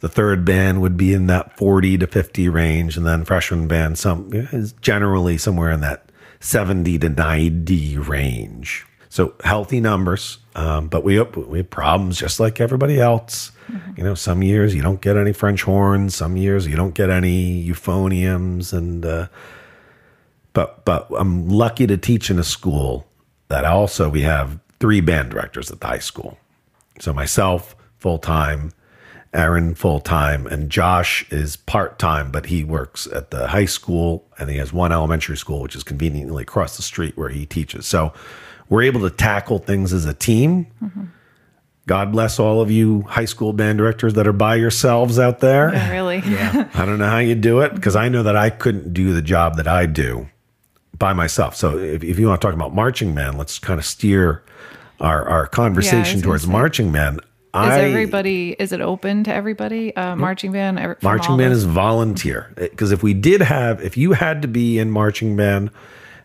The 0.00 0.08
third 0.08 0.44
band 0.44 0.80
would 0.80 0.96
be 0.96 1.12
in 1.12 1.28
that 1.28 1.56
40 1.56 1.98
to 1.98 2.06
50 2.08 2.48
range. 2.48 2.96
And 2.96 3.06
then 3.06 3.24
freshman 3.24 3.68
band 3.68 3.98
some 3.98 4.30
is 4.32 4.72
generally 4.74 5.38
somewhere 5.38 5.70
in 5.70 5.80
that 5.80 6.10
70 6.40 6.98
to 6.98 7.08
90 7.08 7.98
range. 7.98 8.84
So 9.08 9.34
healthy 9.44 9.80
numbers, 9.80 10.38
um, 10.58 10.88
but 10.88 11.04
we 11.04 11.14
have, 11.14 11.36
we 11.36 11.58
have 11.58 11.70
problems 11.70 12.18
just 12.18 12.40
like 12.40 12.60
everybody 12.60 13.00
else. 13.00 13.52
You 13.96 14.02
know, 14.02 14.14
some 14.14 14.42
years 14.42 14.74
you 14.74 14.82
don't 14.82 15.00
get 15.00 15.16
any 15.16 15.32
French 15.32 15.62
horns, 15.62 16.16
some 16.16 16.36
years 16.36 16.66
you 16.66 16.74
don't 16.74 16.94
get 16.94 17.10
any 17.10 17.64
euphoniums, 17.64 18.72
and 18.72 19.06
uh, 19.06 19.28
but 20.54 20.84
but 20.84 21.06
I'm 21.16 21.48
lucky 21.48 21.86
to 21.86 21.96
teach 21.96 22.28
in 22.28 22.40
a 22.40 22.44
school 22.44 23.06
that 23.48 23.64
also 23.64 24.08
we 24.08 24.22
have 24.22 24.58
three 24.80 25.00
band 25.00 25.30
directors 25.30 25.70
at 25.70 25.80
the 25.80 25.86
high 25.86 26.00
school. 26.00 26.38
So 26.98 27.12
myself 27.12 27.76
full 27.98 28.18
time, 28.18 28.72
Erin 29.32 29.76
full 29.76 30.00
time, 30.00 30.46
and 30.48 30.70
Josh 30.70 31.30
is 31.30 31.56
part 31.56 32.00
time, 32.00 32.32
but 32.32 32.46
he 32.46 32.64
works 32.64 33.06
at 33.06 33.30
the 33.30 33.48
high 33.48 33.66
school 33.66 34.26
and 34.38 34.50
he 34.50 34.56
has 34.56 34.72
one 34.72 34.90
elementary 34.90 35.36
school, 35.36 35.60
which 35.60 35.76
is 35.76 35.84
conveniently 35.84 36.42
across 36.42 36.76
the 36.76 36.82
street 36.82 37.16
where 37.16 37.28
he 37.28 37.46
teaches. 37.46 37.86
So 37.86 38.12
we're 38.68 38.82
able 38.82 39.00
to 39.02 39.10
tackle 39.10 39.58
things 39.58 39.92
as 39.92 40.04
a 40.04 40.14
team. 40.14 40.66
God 41.86 42.12
bless 42.12 42.38
all 42.38 42.60
of 42.60 42.70
you 42.70 43.02
high 43.02 43.24
school 43.24 43.54
band 43.54 43.78
directors 43.78 44.12
that 44.14 44.26
are 44.26 44.32
by 44.32 44.56
yourselves 44.56 45.18
out 45.18 45.40
there. 45.40 45.70
Really? 45.90 46.18
Yeah. 46.18 46.68
I 46.74 46.84
don't 46.84 46.98
know 46.98 47.08
how 47.08 47.18
you 47.18 47.34
do 47.34 47.60
it 47.60 47.74
because 47.74 47.96
I 47.96 48.10
know 48.10 48.22
that 48.24 48.36
I 48.36 48.50
couldn't 48.50 48.92
do 48.92 49.14
the 49.14 49.22
job 49.22 49.56
that 49.56 49.66
I 49.66 49.86
do 49.86 50.28
by 50.98 51.14
myself. 51.14 51.56
So 51.56 51.78
if, 51.78 52.04
if 52.04 52.18
you 52.18 52.28
want 52.28 52.42
to 52.42 52.46
talk 52.46 52.54
about 52.54 52.74
marching 52.74 53.14
band, 53.14 53.38
let's 53.38 53.58
kind 53.58 53.78
of 53.80 53.86
steer 53.86 54.42
our, 55.00 55.26
our 55.26 55.46
conversation 55.46 56.16
gonna 56.16 56.22
towards 56.22 56.42
say. 56.44 56.50
marching 56.50 56.92
band. 56.92 57.20
Is 57.54 57.70
everybody? 57.70 58.54
Is 58.58 58.72
it 58.72 58.82
open 58.82 59.24
to 59.24 59.32
everybody? 59.32 59.96
Uh, 59.96 60.14
marching 60.14 60.52
band. 60.52 60.78
every- 60.78 60.96
marching 61.02 61.38
band 61.38 61.54
is 61.54 61.64
volunteer 61.64 62.52
because 62.56 62.92
if 62.92 63.02
we 63.02 63.14
did 63.14 63.40
have, 63.40 63.80
if 63.82 63.96
you 63.96 64.12
had 64.12 64.42
to 64.42 64.48
be 64.48 64.78
in 64.78 64.90
marching 64.90 65.34
band 65.36 65.70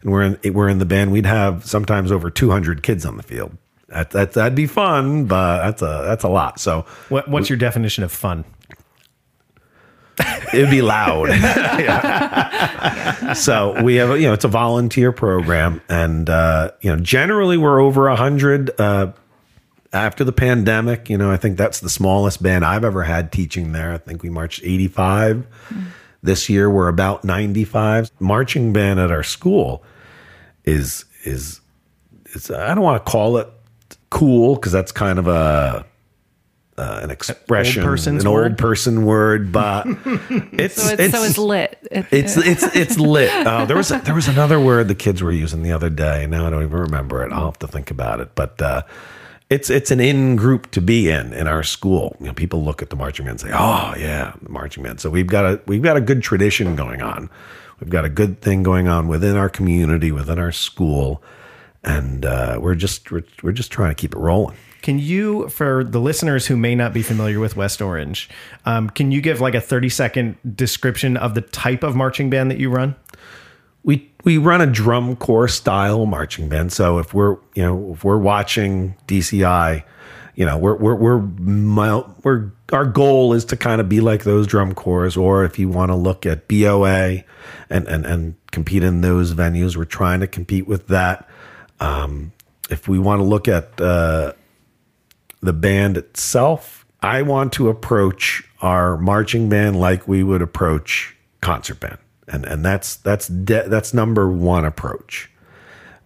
and 0.04 0.12
we're 0.12 0.22
in, 0.44 0.54
we're 0.54 0.70
in 0.70 0.78
the 0.80 0.86
band, 0.86 1.12
we'd 1.12 1.26
have 1.26 1.66
sometimes 1.66 2.12
over 2.12 2.30
200 2.30 2.84
kids 2.84 3.06
on 3.06 3.18
the 3.18 3.24
field. 3.24 3.58
That, 3.88 4.12
that, 4.12 4.34
that'd 4.34 4.56
be 4.56 4.68
fun, 4.68 5.26
but 5.26 5.64
that's 5.64 5.82
a, 5.82 6.04
that's 6.06 6.24
a 6.24 6.30
lot. 6.30 6.60
So 6.60 6.86
What, 7.10 7.28
what's 7.28 7.50
your 7.50 7.58
definition 7.58 8.04
of 8.04 8.12
fun? 8.12 8.46
it'd 10.54 10.70
be 10.70 10.84
loud. 10.84 11.30
So 13.36 13.82
we 13.82 13.96
have, 13.96 14.20
you 14.20 14.28
know, 14.28 14.34
it's 14.34 14.46
a 14.46 14.50
volunteer 14.50 15.12
program, 15.12 15.82
and 15.90 16.30
uh, 16.30 16.72
you 16.82 16.92
know, 16.96 17.02
generally 17.02 17.58
we're 17.58 17.80
over 17.80 18.08
a 18.08 18.16
hundred. 18.16 18.70
Uh, 18.80 19.14
after 19.92 20.24
the 20.24 20.32
pandemic, 20.32 21.10
you 21.10 21.18
know, 21.18 21.32
I 21.32 21.38
think 21.38 21.58
that's 21.58 21.80
the 21.80 21.90
smallest 21.90 22.42
band 22.44 22.66
I've 22.66 22.84
ever 22.84 23.04
had 23.04 23.32
teaching 23.32 23.72
there. 23.72 23.94
I 23.94 23.98
think 23.98 24.24
we 24.24 24.30
marched 24.30 24.62
eighty-five. 24.64 25.48
This 26.22 26.50
year 26.50 26.70
we're 26.70 26.90
about 26.90 27.24
ninety-five. 27.24 28.12
Marching 28.20 28.74
band 28.74 29.00
at 29.00 29.12
our 29.12 29.24
school 29.24 29.84
is 30.66 31.06
is 31.24 31.62
is 32.34 32.50
I 32.52 32.74
don't 32.76 32.84
want 32.84 33.06
to 33.06 33.12
call 33.12 33.38
it 33.38 33.48
cool 34.10 34.56
because 34.56 34.72
that's 34.72 34.92
kind 34.92 35.20
of 35.20 35.28
a 35.28 35.86
uh, 36.76 37.00
an 37.04 37.12
expression, 37.12 37.84
person's 37.84 38.24
an 38.24 38.32
word? 38.32 38.52
old 38.54 38.58
person 38.58 39.06
word, 39.06 39.52
but 39.52 39.86
it's 40.54 40.82
So 40.82 40.96
it's, 40.98 41.14
so 41.14 41.24
it's 41.24 41.38
lit. 41.38 41.78
It- 41.92 42.08
it's 42.12 42.36
it's 42.38 42.64
it's 42.76 42.98
lit. 42.98 43.30
Uh, 43.48 43.66
there 43.66 43.78
was 43.78 43.90
there 43.90 44.16
was 44.16 44.28
another 44.28 44.60
word 44.60 44.88
the 44.88 44.96
kids 44.96 45.22
were 45.22 45.32
using 45.32 45.62
the 45.64 45.72
other 45.72 45.90
day. 45.90 46.24
And 46.24 46.32
now 46.32 46.48
I 46.48 46.50
don't 46.50 46.64
even 46.64 46.80
remember 46.80 47.24
it. 47.24 47.32
I'll 47.32 47.46
have 47.46 47.60
to 47.60 47.68
think 47.68 47.92
about 47.92 48.20
it. 48.22 48.34
But 48.36 48.60
uh, 48.62 48.82
it's 49.52 49.70
it's 49.70 49.92
an 49.92 50.00
in 50.00 50.36
group 50.36 50.72
to 50.72 50.82
be 50.82 51.10
in 51.10 51.32
in 51.34 51.46
our 51.46 51.62
school. 51.62 52.16
You 52.20 52.28
know, 52.28 52.34
people 52.34 52.64
look 52.64 52.82
at 52.82 52.90
the 52.90 52.96
marching 52.96 53.26
band 53.26 53.42
and 53.44 53.52
say, 53.52 53.56
"Oh 53.56 53.94
yeah, 53.96 54.34
the 54.42 54.50
marching 54.50 54.84
band." 54.84 55.00
So 55.00 55.12
we've 55.12 55.28
got 55.28 55.46
a 55.46 55.62
we've 55.68 55.84
got 55.84 55.96
a 55.98 56.02
good 56.02 56.24
tradition 56.24 56.76
going 56.76 57.04
on. 57.04 57.30
We've 57.80 57.90
got 57.90 58.06
a 58.06 58.10
good 58.10 58.42
thing 58.42 58.64
going 58.64 58.88
on 58.88 59.08
within 59.08 59.36
our 59.36 59.50
community, 59.50 60.12
within 60.12 60.40
our 60.40 60.52
school, 60.52 61.22
and 61.84 62.26
uh, 62.26 62.60
we're 62.62 62.76
just 62.76 63.12
we're, 63.12 63.24
we're 63.42 63.52
just 63.52 63.72
trying 63.72 63.92
to 63.92 63.96
keep 63.96 64.14
it 64.14 64.20
rolling. 64.20 64.58
Can 64.82 65.00
you, 65.00 65.48
for 65.48 65.84
the 65.84 66.00
listeners 66.00 66.48
who 66.48 66.58
may 66.58 66.76
not 66.76 66.94
be 66.94 67.02
familiar 67.02 67.40
with 67.40 67.56
West 67.56 67.82
Orange, 67.82 68.30
um, 68.66 68.90
can 68.90 69.12
you 69.12 69.22
give 69.22 69.40
like 69.40 69.56
a 69.56 69.62
30 69.62 69.88
second 69.88 70.38
description 70.56 71.16
of 71.16 71.36
the 71.36 71.42
type 71.42 71.84
of 71.84 71.96
marching 71.96 72.30
band 72.30 72.52
that 72.52 72.60
you 72.60 72.70
run? 72.70 72.96
we 73.84 74.10
we 74.24 74.38
run 74.38 74.62
a 74.62 74.66
drum 74.66 75.16
corps 75.16 75.48
style 75.48 76.06
marching 76.06 76.50
band. 76.50 76.72
So 76.72 77.00
if 77.00 77.14
we're 77.14 77.38
you 77.54 77.64
know 77.64 77.94
if 77.94 78.04
we're 78.04 78.18
watching 78.18 78.96
DCI, 79.08 79.84
you 80.36 80.46
know 80.46 80.58
we're 80.58 80.76
we're 80.76 80.96
we're 80.96 81.18
we're 82.24 82.52
our 82.72 82.86
goal 82.86 83.34
is 83.34 83.46
to 83.46 83.58
kind 83.58 83.80
of 83.80 83.88
be 83.88 84.02
like 84.02 84.24
those 84.24 84.48
drum 84.48 84.74
corps. 84.74 85.16
Or 85.16 85.46
if 85.46 85.60
you 85.60 85.70
want 85.70 85.92
to 85.92 85.96
look 85.96 86.26
at 86.26 86.48
BOA 86.48 87.24
and 87.70 87.88
and 87.88 88.06
and 88.06 88.36
compete 88.52 88.84
in 88.84 89.02
those 89.02 89.34
venues, 89.34 89.78
we're 89.78 89.86
trying 89.86 90.20
to 90.22 90.28
compete 90.28 90.68
with 90.68 90.88
that. 90.88 91.28
Um, 91.80 92.32
if 92.70 92.88
we 92.88 92.98
want 92.98 93.20
to 93.20 93.24
look 93.24 93.48
at 93.48 93.80
uh, 93.80 94.34
the 95.42 95.54
band 95.54 95.98
itself, 95.98 96.86
I 97.02 97.22
want 97.22 97.54
to 97.54 97.70
approach 97.70 98.44
our 98.62 98.98
marching 98.98 99.50
band 99.50 99.80
like 99.80 100.08
we 100.08 100.24
would 100.24 100.42
approach 100.42 101.16
concert 101.42 101.80
band, 101.80 101.98
and 102.28 102.46
and 102.46 102.66
that's 102.66 102.96
that's 102.96 103.28
de- 103.28 103.68
that's 103.70 103.94
number 103.94 104.30
one 104.30 104.66
approach. 104.66 105.30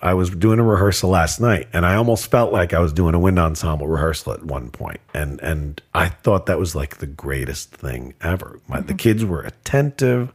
I 0.02 0.14
was 0.14 0.30
doing 0.30 0.60
a 0.60 0.64
rehearsal 0.64 1.10
last 1.10 1.40
night, 1.40 1.68
and 1.74 1.86
I 1.86 1.96
almost 1.96 2.30
felt 2.30 2.54
like 2.54 2.74
I 2.74 2.80
was 2.80 2.94
doing 2.94 3.16
a 3.16 3.20
wind 3.20 3.40
ensemble 3.40 3.88
rehearsal 3.88 4.34
at 4.34 4.44
one 4.44 4.70
point, 4.70 5.00
and 5.14 5.40
and 5.42 5.82
I 5.94 6.10
thought 6.10 6.46
that 6.46 6.60
was 6.60 6.76
like 6.76 6.98
the 6.98 7.08
greatest 7.08 7.72
thing 7.72 8.14
ever. 8.22 8.60
My, 8.68 8.78
The 8.80 8.88
mm-hmm. 8.88 8.98
kids 8.98 9.26
were 9.26 9.42
attentive. 9.42 10.32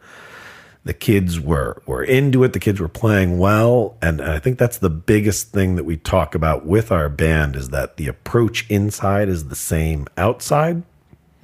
The 0.85 0.95
kids 0.95 1.39
were 1.39 1.81
were 1.87 2.03
into 2.03 2.43
it. 2.43 2.53
The 2.53 2.59
kids 2.59 2.81
were 2.81 2.89
playing 2.89 3.39
well 3.39 3.97
and 4.03 4.21
i 4.21 4.39
think 4.39 4.59
that's 4.59 4.79
the 4.79 4.91
biggest 4.91 5.53
thing 5.53 5.77
that 5.77 5.85
we 5.85 5.97
talk 5.97 6.35
about 6.35 6.67
with 6.67 6.91
our 6.91 7.09
band 7.09 7.55
is 7.55 7.69
that 7.69 7.97
the 7.97 8.09
approach 8.09 8.69
inside 8.69 9.29
is 9.29 9.49
the 9.49 9.55
same 9.55 10.07
outside. 10.17 10.83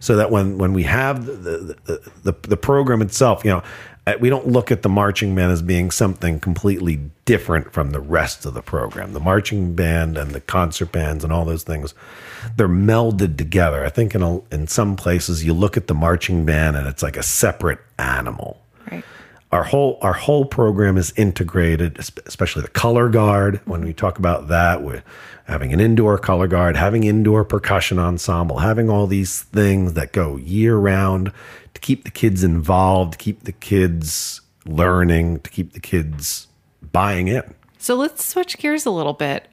So 0.00 0.16
that 0.16 0.30
when 0.30 0.58
when 0.58 0.72
we 0.74 0.84
have 0.84 1.26
the 1.26 1.76
the, 1.84 2.10
the, 2.22 2.34
the 2.48 2.56
program 2.56 3.02
itself 3.02 3.44
you 3.44 3.50
know 3.50 3.62
Uh, 4.08 4.16
we 4.18 4.30
don't 4.30 4.46
look 4.46 4.72
at 4.72 4.80
the 4.80 4.88
marching 4.88 5.34
band 5.34 5.52
as 5.52 5.60
being 5.60 5.90
something 5.90 6.40
completely 6.40 6.98
different 7.26 7.70
from 7.74 7.90
the 7.90 8.00
rest 8.00 8.46
of 8.46 8.54
the 8.54 8.62
program. 8.62 9.12
The 9.12 9.20
marching 9.20 9.74
band 9.74 10.16
and 10.16 10.30
the 10.30 10.40
concert 10.40 10.92
bands 10.92 11.24
and 11.24 11.32
all 11.32 11.44
those 11.44 11.62
things 11.62 11.92
they're 12.56 12.68
melded 12.68 13.36
together. 13.36 13.84
I 13.84 13.90
think 13.90 14.14
in 14.14 14.22
a, 14.22 14.40
in 14.50 14.66
some 14.66 14.96
places 14.96 15.44
you 15.44 15.52
look 15.52 15.76
at 15.76 15.88
the 15.88 15.94
marching 15.94 16.46
band 16.46 16.76
and 16.76 16.86
it's 16.86 17.02
like 17.02 17.18
a 17.18 17.22
separate 17.22 17.80
animal. 17.98 18.62
Right. 18.90 19.04
Our 19.50 19.64
whole 19.64 19.98
our 20.02 20.12
whole 20.12 20.44
program 20.44 20.96
is 20.96 21.12
integrated, 21.16 21.98
especially 21.98 22.62
the 22.62 22.68
color 22.68 23.08
guard. 23.08 23.60
When 23.64 23.84
we 23.84 23.92
talk 23.92 24.18
about 24.18 24.48
that, 24.48 24.82
we're 24.82 25.02
having 25.44 25.72
an 25.72 25.80
indoor 25.80 26.18
color 26.18 26.46
guard, 26.46 26.76
having 26.76 27.04
indoor 27.04 27.44
percussion 27.44 27.98
ensemble, 27.98 28.58
having 28.58 28.90
all 28.90 29.06
these 29.06 29.42
things 29.42 29.94
that 29.94 30.12
go 30.12 30.36
year 30.36 30.76
round 30.76 31.32
to 31.72 31.80
keep 31.80 32.04
the 32.04 32.10
kids 32.10 32.44
involved, 32.44 33.18
keep 33.18 33.44
the 33.44 33.52
kids 33.52 34.42
learning, 34.66 35.40
to 35.40 35.50
keep 35.50 35.72
the 35.72 35.80
kids 35.80 36.48
buying 36.92 37.28
in. 37.28 37.54
So 37.78 37.94
let's 37.94 38.24
switch 38.24 38.58
gears 38.58 38.84
a 38.84 38.90
little 38.90 39.14
bit. 39.14 39.48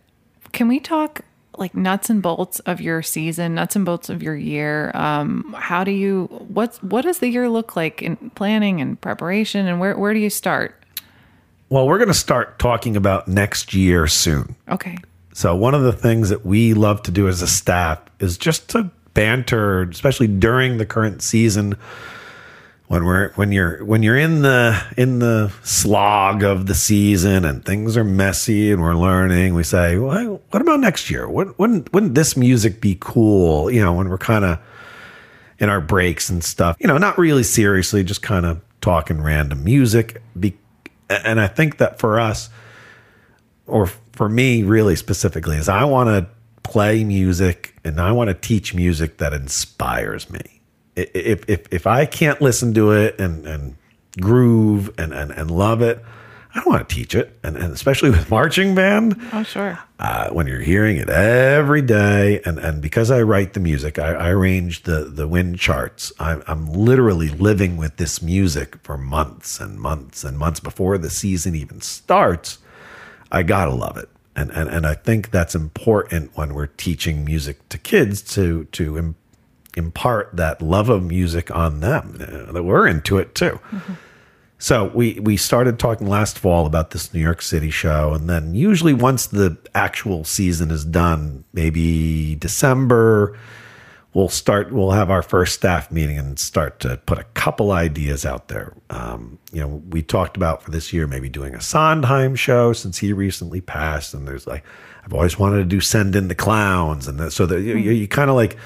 Can 0.52 0.68
we 0.68 0.80
talk 0.80 1.22
like 1.58 1.76
nuts 1.76 2.10
and 2.10 2.22
bolts 2.22 2.60
of 2.62 2.82
your 2.82 3.02
season, 3.02 3.56
nuts 3.56 3.76
and 3.76 3.86
bolts 3.86 4.10
of 4.10 4.22
your 4.24 4.36
year? 4.36 4.92
Um, 4.94 5.56
how 5.58 5.84
do 5.84 5.92
you 5.92 6.26
what's 6.48 6.82
what 6.84 7.04
does 7.04 7.20
the 7.20 7.28
year 7.28 7.50
look 7.50 7.76
like 7.76 8.02
in 8.02 8.16
planning 8.32 8.82
and 8.82 9.00
preparation, 9.00 9.68
and 9.68 9.80
where 9.80 9.98
where 9.98 10.14
do 10.14 10.20
you 10.20 10.30
start? 10.30 10.84
Well, 11.70 11.88
we're 11.88 11.98
going 11.98 12.10
to 12.10 12.14
start 12.14 12.60
talking 12.60 12.96
about 12.96 13.28
next 13.28 13.74
year 13.74 14.08
soon. 14.08 14.56
Okay. 14.70 14.98
So 15.34 15.56
one 15.56 15.74
of 15.74 15.82
the 15.84 15.92
things 15.92 16.30
that 16.30 16.46
we 16.46 16.74
love 16.74 17.02
to 17.04 17.12
do 17.12 17.28
as 17.28 17.42
a 17.42 17.48
staff 17.48 18.00
is 18.20 18.38
just 18.38 18.70
to 18.70 18.92
banter, 19.14 19.82
especially 19.82 20.28
during 20.28 20.78
the 20.78 20.86
current 20.86 21.22
season 21.22 21.76
when 22.88 23.04
we're 23.04 23.32
when 23.34 23.52
you're 23.52 23.84
when 23.84 24.04
you're 24.04 24.18
in 24.18 24.42
the 24.44 24.82
in 24.96 25.20
the 25.20 25.52
slog 25.64 26.44
of 26.44 26.68
the 26.68 26.76
season 26.76 27.44
and 27.44 27.66
things 27.66 27.98
are 27.98 28.04
messy 28.04 28.72
and 28.72 28.82
we're 28.82 28.96
learning, 28.96 29.56
we 29.56 29.64
say, 29.64 29.98
well, 29.98 30.42
what 30.52 30.62
about 30.62 30.80
next 30.80 31.10
year? 31.10 31.28
What, 31.28 31.58
wouldn't 31.58 31.92
wouldn't 31.94 32.16
this 32.16 32.38
music 32.38 32.82
be 32.82 32.98
cool? 33.00 33.72
You 33.72 33.84
know, 33.84 33.94
when 33.94 34.10
we're 34.10 34.18
kind 34.18 34.46
of 34.46 34.60
in 35.58 35.70
our 35.70 35.82
breaks 35.82 36.30
and 36.30 36.44
stuff, 36.44 36.78
you 36.80 36.88
know, 36.88 36.98
not 36.98 37.18
really 37.18 37.44
seriously, 37.44 38.04
just 38.04 38.22
kind 38.22 38.46
of 38.46 38.62
talking 38.82 39.22
random 39.22 39.64
music. 39.64 40.22
And 41.10 41.40
I 41.40 41.48
think 41.48 41.78
that 41.78 42.00
for 42.00 42.20
us, 42.20 42.50
or 43.66 43.88
for 44.14 44.30
me 44.30 44.64
really 44.64 44.96
specifically 44.96 45.58
is 45.58 45.68
I 45.70 45.86
want 45.86 46.10
to 46.10 46.28
play 46.64 47.04
music 47.04 47.76
and 47.84 48.00
I 48.00 48.12
want 48.12 48.30
to 48.30 48.34
teach 48.34 48.74
music 48.74 49.18
that 49.18 49.34
inspires 49.34 50.30
me. 50.30 50.55
If 50.96 51.44
if 51.50 51.68
if 51.72 51.88
I 51.88 52.06
can't 52.06 52.42
listen 52.42 52.74
to 52.76 52.92
it 52.92 53.20
and 53.20 53.46
and 53.46 53.76
groove 54.22 54.94
and 54.98 55.14
and, 55.14 55.32
and 55.32 55.52
love 55.52 55.82
it, 55.82 56.02
I 56.54 56.60
don't 56.60 56.68
want 56.68 56.88
to 56.88 56.96
teach 56.96 57.16
it. 57.16 57.38
And, 57.44 57.58
and 57.58 57.74
especially 57.74 58.10
with 58.12 58.30
marching 58.30 58.76
band, 58.76 59.20
Oh 59.34 59.44
sure. 59.44 59.78
uh, 60.00 60.30
when 60.30 60.48
you're 60.48 60.62
hearing 60.62 60.96
it 60.96 61.10
every 61.10 61.82
day, 61.82 62.40
and, 62.46 62.58
and 62.58 62.82
because 62.82 63.12
I 63.12 63.24
write 63.24 63.54
the 63.54 63.60
music, 63.60 64.00
I, 64.00 64.14
I 64.14 64.30
arrange 64.30 64.84
the, 64.84 65.04
the 65.04 65.28
wind 65.28 65.60
charts. 65.60 66.14
I'm, 66.18 66.42
I'm 66.48 66.72
literally 66.72 67.28
living 67.28 67.76
with 67.76 67.98
this 67.98 68.22
music 68.22 68.78
for 68.84 68.98
months 68.98 69.60
and 69.60 69.78
months 69.78 70.24
and 70.24 70.38
months 70.38 70.62
before 70.62 70.98
the 70.98 71.10
season 71.10 71.56
even 71.56 71.82
starts. 71.82 72.60
I 73.34 73.44
gotta 73.44 73.74
love 73.74 73.98
it, 73.98 74.08
and 74.34 74.50
and, 74.52 74.70
and 74.70 74.88
I 74.88 74.94
think 74.94 75.32
that's 75.32 75.56
important 75.56 76.32
when 76.38 76.54
we're 76.54 76.68
teaching 76.68 77.26
music 77.26 77.68
to 77.68 77.78
kids 77.78 78.22
to 78.36 78.64
to 78.72 78.96
impart 79.76 80.30
that 80.34 80.62
love 80.62 80.90
of 80.90 81.04
music 81.04 81.54
on 81.56 81.80
them 81.82 82.18
uh, 82.20 82.52
that 82.52 82.64
we're 82.64 82.88
into 82.88 83.18
it 83.18 83.36
too. 83.36 83.60
So 84.58 84.86
we 84.96 85.20
we 85.20 85.38
started 85.38 85.78
talking 85.80 86.08
last 86.08 86.40
fall 86.40 86.66
about 86.66 86.92
this 86.92 87.14
New 87.14 87.20
York 87.20 87.42
City 87.42 87.70
show, 87.70 88.14
and 88.14 88.30
then 88.30 88.56
usually 88.56 88.94
once 88.94 89.28
the 89.28 89.58
actual 89.76 90.24
season 90.24 90.72
is 90.72 90.86
done, 90.86 91.44
maybe 91.54 92.36
December, 92.36 93.38
we'll 94.14 94.30
start. 94.30 94.72
We'll 94.72 94.92
have 94.92 95.12
our 95.12 95.22
first 95.22 95.56
staff 95.56 95.92
meeting 95.92 96.18
and 96.18 96.40
start 96.40 96.80
to 96.80 96.98
put 97.06 97.20
a 97.20 97.26
couple 97.36 97.74
ideas 97.74 98.26
out 98.26 98.48
there. 98.48 98.74
Um, 98.90 99.38
you 99.52 99.60
know, 99.60 99.84
we 99.90 100.02
talked 100.02 100.38
about 100.38 100.64
for 100.64 100.72
this 100.72 100.94
year 100.94 101.06
maybe 101.06 101.30
doing 101.30 101.54
a 101.54 101.62
Sondheim 101.62 102.34
show 102.36 102.72
since 102.72 102.98
he 102.98 103.12
recently 103.12 103.60
passed, 103.60 104.14
and 104.14 104.26
there's 104.26 104.48
like 104.48 104.64
I've 105.04 105.14
always 105.14 105.38
wanted 105.38 105.58
to 105.58 105.66
do 105.66 105.82
Send 105.82 106.16
in 106.16 106.30
the 106.30 106.36
Clowns, 106.36 107.10
and 107.10 107.32
so 107.32 107.46
that 107.46 107.62
you, 107.62 107.76
you 107.76 108.08
kind 108.08 108.30
of 108.30 108.38
like 108.38 108.58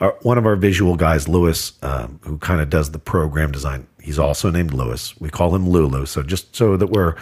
our, 0.00 0.16
one 0.22 0.38
of 0.38 0.46
our 0.46 0.56
visual 0.56 0.96
guys, 0.96 1.28
Lewis, 1.28 1.72
um, 1.82 2.20
who 2.22 2.38
kind 2.38 2.60
of 2.60 2.70
does 2.70 2.90
the 2.90 2.98
program 2.98 3.52
design. 3.52 3.86
He's 4.00 4.18
also 4.18 4.50
named 4.50 4.72
Lewis. 4.72 5.18
We 5.20 5.28
call 5.28 5.54
him 5.54 5.68
Lulu. 5.68 6.06
So 6.06 6.22
just 6.22 6.54
so 6.54 6.76
that 6.76 6.88
we're, 6.88 7.16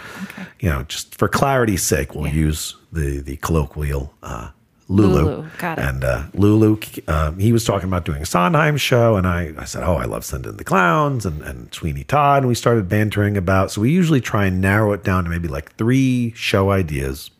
you 0.59 0.69
know, 0.69 0.83
just 0.83 1.15
for 1.15 1.27
clarity's 1.27 1.83
sake, 1.83 2.15
we'll 2.15 2.31
use 2.31 2.75
the 2.91 3.19
the 3.19 3.37
colloquial 3.37 4.13
uh, 4.23 4.51
Lulu. 4.87 5.23
Lulu, 5.23 5.49
got 5.57 5.79
it. 5.79 5.85
And 5.85 6.03
uh, 6.03 6.23
Lulu, 6.33 6.79
um, 7.07 7.39
he 7.39 7.51
was 7.51 7.65
talking 7.65 7.89
about 7.89 8.05
doing 8.05 8.21
a 8.21 8.25
Sondheim 8.25 8.77
show, 8.77 9.17
and 9.17 9.27
I, 9.27 9.53
I 9.57 9.65
said, 9.65 9.83
"Oh, 9.83 9.95
I 9.95 10.05
love 10.05 10.23
Send 10.23 10.45
in 10.45 10.57
the 10.57 10.63
Clowns 10.63 11.25
and, 11.25 11.41
and 11.41 11.73
Sweeney 11.73 12.03
Todd," 12.03 12.43
and 12.43 12.47
we 12.47 12.55
started 12.55 12.87
bantering 12.87 13.35
about. 13.35 13.71
So 13.71 13.81
we 13.81 13.91
usually 13.91 14.21
try 14.21 14.45
and 14.45 14.61
narrow 14.61 14.93
it 14.93 15.03
down 15.03 15.25
to 15.25 15.29
maybe 15.29 15.47
like 15.47 15.75
three 15.75 16.31
show 16.35 16.71
ideas 16.71 17.31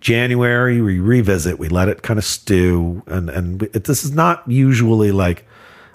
January, 0.00 0.80
we 0.80 0.98
revisit, 0.98 1.58
we 1.58 1.68
let 1.68 1.88
it 1.88 2.02
kind 2.02 2.18
of 2.18 2.24
stew. 2.24 3.02
And, 3.06 3.28
and 3.28 3.62
it, 3.62 3.84
this 3.84 4.04
is 4.04 4.12
not 4.12 4.42
usually 4.48 5.12
like 5.12 5.46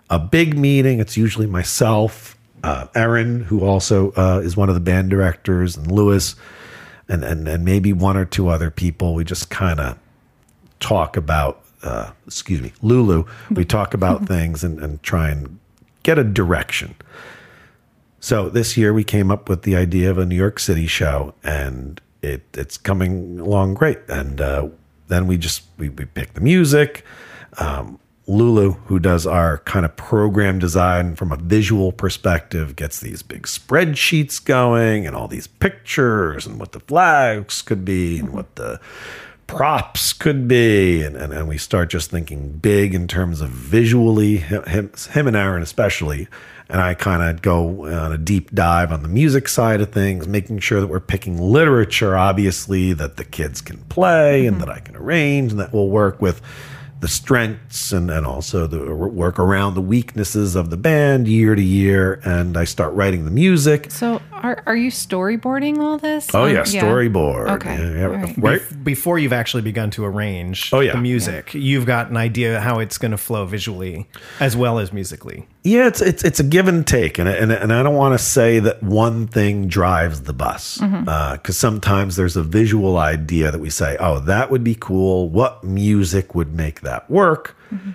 a 0.10 0.20
big 0.20 0.58
meeting. 0.58 1.00
It's 1.00 1.18
usually 1.18 1.48
myself, 1.48 2.38
uh, 2.63 2.88
Erin, 2.94 3.41
who 3.41 3.65
also 3.65 4.12
uh, 4.12 4.41
is 4.44 4.56
one 4.56 4.70
of 4.70 4.76
the 4.76 4.82
band 4.82 5.10
directors, 5.10 5.76
and 5.76 5.91
Lewis, 5.91 6.36
and, 7.10 7.24
and, 7.24 7.48
and 7.48 7.65
maybe 7.65 7.94
one 7.94 8.15
or 8.15 8.26
two 8.26 8.48
other 8.48 8.70
people. 8.70 9.15
We 9.15 9.24
just 9.24 9.50
kind 9.50 9.80
of 9.80 9.98
talk 10.80 11.18
about, 11.18 11.63
uh, 11.82 12.12
excuse 12.28 12.62
me, 12.62 12.74
Lulu. 12.84 13.26
We 13.50 13.65
talk 13.65 13.94
about 13.96 14.28
things 14.28 14.63
and, 14.63 14.80
and 14.80 15.02
try 15.02 15.30
and 15.30 15.60
get 16.04 16.20
a 16.20 16.24
direction. 16.24 16.96
So 18.20 18.50
this 18.50 18.78
year 18.78 18.94
we 18.94 19.04
came 19.04 19.32
up 19.32 19.50
with 19.50 19.63
the 19.63 19.76
idea 19.76 20.10
of 20.10 20.18
a 20.18 20.26
New 20.26 20.36
York 20.36 20.60
City 20.60 20.88
show, 20.88 21.34
and 21.44 22.02
it 22.26 22.44
it's 22.54 22.78
coming 22.78 23.40
along 23.40 23.76
great. 23.76 24.00
And 24.08 24.42
uh, 24.42 24.70
then 25.08 25.28
we 25.28 25.38
just 25.38 25.64
we, 25.78 25.90
we 25.90 26.06
pick 26.06 26.34
the 26.34 26.42
music. 26.42 27.06
Um, 27.58 28.00
Lulu, 28.28 28.72
who 28.86 28.98
does 28.98 29.28
our 29.28 29.60
kind 29.60 29.86
of 29.86 29.96
program 29.96 30.58
design 30.58 31.16
from 31.16 31.32
a 31.32 31.38
visual 31.38 31.92
perspective, 31.92 32.76
gets 32.76 33.00
these 33.00 33.22
big 33.22 33.44
spreadsheets 33.44 34.44
going 34.44 35.06
and 35.06 35.16
all 35.16 35.28
these 35.28 35.46
pictures 35.46 36.48
and 36.48 36.60
what 36.60 36.72
the 36.72 36.80
flags 36.80 37.62
could 37.62 37.86
be 37.86 38.20
and 38.20 38.34
what 38.34 38.56
the 38.56 38.80
props 39.48 40.12
could 40.12 40.48
be 40.48 41.04
and, 41.04 41.16
and, 41.16 41.32
and 41.32 41.48
we 41.48 41.56
start 41.56 41.92
just 41.92 42.10
thinking 42.10 42.50
big 42.50 42.96
in 42.96 43.08
terms 43.08 43.42
of 43.42 43.50
visually 43.52 44.38
him, 44.38 44.64
him, 44.64 44.92
him 45.12 45.28
and 45.28 45.36
Erin 45.36 45.62
especially 45.62 46.28
and 46.69 46.82
i 46.82 46.93
kind 46.93 47.21
of 47.23 47.41
go 47.41 47.86
on 47.86 48.12
a 48.12 48.17
deep 48.17 48.51
dive 48.54 48.91
on 48.91 49.01
the 49.04 49.10
music 49.10 49.47
side 49.47 49.82
of 49.82 49.91
things 49.91 50.28
making 50.28 50.60
sure 50.60 50.82
that 50.82 50.88
we're 50.88 50.99
picking 50.99 51.38
literature 51.39 52.15
obviously 52.17 52.93
that 52.93 53.17
the 53.17 53.23
kids 53.25 53.62
can 53.62 53.78
play 53.89 54.45
and 54.45 54.60
that 54.62 54.69
i 54.69 54.80
can 54.80 54.95
arrange 54.95 55.51
and 55.51 55.60
that 55.60 55.71
will 55.73 55.89
work 55.89 56.21
with 56.21 56.41
the 57.01 57.08
strengths 57.10 57.91
and, 57.91 58.10
and 58.10 58.25
also 58.25 58.65
the 58.67 58.95
work 58.95 59.38
around 59.38 59.73
the 59.75 59.82
weaknesses 59.82 60.56
of 60.56 60.69
the 60.69 60.78
band 60.78 61.28
year 61.28 61.54
to 61.54 61.62
year 61.62 62.19
and 62.23 62.58
i 62.58 62.63
start 62.63 62.93
writing 62.93 63.25
the 63.25 63.32
music 63.32 63.91
So 63.91 64.21
are 64.32 64.63
are 64.65 64.78
you 64.78 64.89
storyboarding 64.89 65.78
all 65.80 65.97
this? 65.97 66.34
oh 66.34 66.45
Um, 66.45 66.54
yeah 66.54 66.63
storyboard 66.63 67.49
Okay. 67.58 67.78
Yeah, 67.78 67.91
yeah. 67.99 68.04
All 68.06 68.10
right. 68.13 68.38
right 68.38 68.62
Bef- 68.62 68.84
before 68.84 69.19
you've 69.19 69.34
actually 69.34 69.62
begun 69.62 69.91
to 69.91 70.06
arrange 70.06 70.73
Oh, 70.73 70.80
yeah. 70.80 70.93
the 70.93 71.01
music, 71.01 71.54
you've 71.54 71.86
got 71.86 72.10
an 72.10 72.17
idea 72.17 72.62
how 72.62 72.80
it's 72.80 72.97
going 72.97 73.12
to 73.12 73.17
flow 73.17 73.45
visually 73.45 74.08
as 74.39 74.56
well 74.56 74.80
as 74.80 74.91
musically. 74.93 75.47
Yeah, 75.65 75.88
it's 75.88 75.99
it's 75.99 76.23
it's 76.23 76.39
a 76.39 76.43
give 76.43 76.67
and 76.67 76.86
take, 76.86 77.17
and 77.17 77.28
and 77.28 77.51
and 77.51 77.73
I 77.73 77.82
don't 77.82 77.95
want 77.95 78.13
to 78.13 78.23
say 78.23 78.60
that 78.60 78.84
one 78.84 79.25
thing 79.25 79.67
drives 79.67 80.21
the 80.21 80.32
bus 80.32 80.78
mm-hmm. 80.78 81.10
uh, 81.10 81.38
because 81.38 81.58
sometimes 81.58 82.17
there's 82.17 82.36
a 82.36 82.43
visual 82.43 82.99
idea 82.99 83.49
that 83.49 83.58
we 83.58 83.71
say, 83.71 83.97
oh, 83.99 84.19
that 84.19 84.51
would 84.51 84.63
be 84.63 84.75
cool. 84.75 85.28
What 85.28 85.63
music 85.63 86.36
would 86.36 86.54
make 86.54 86.82
that 86.82 87.10
work? 87.10 87.58
Mm-hmm. 87.71 87.91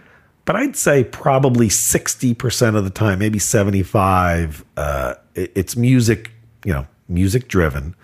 But 0.47 0.57
I'd 0.57 0.75
say 0.75 1.05
probably 1.05 1.69
sixty 1.69 2.35
percent 2.35 2.75
of 2.75 2.83
the 2.83 2.91
time, 2.91 3.21
maybe 3.21 3.39
seventy 3.39 3.85
five, 3.85 4.65
uh, 4.77 5.15
it, 5.37 5.53
it's 5.55 5.77
music, 5.77 6.33
you 6.65 6.73
know, 6.73 6.89
music 7.09 7.47
driven. 7.47 7.95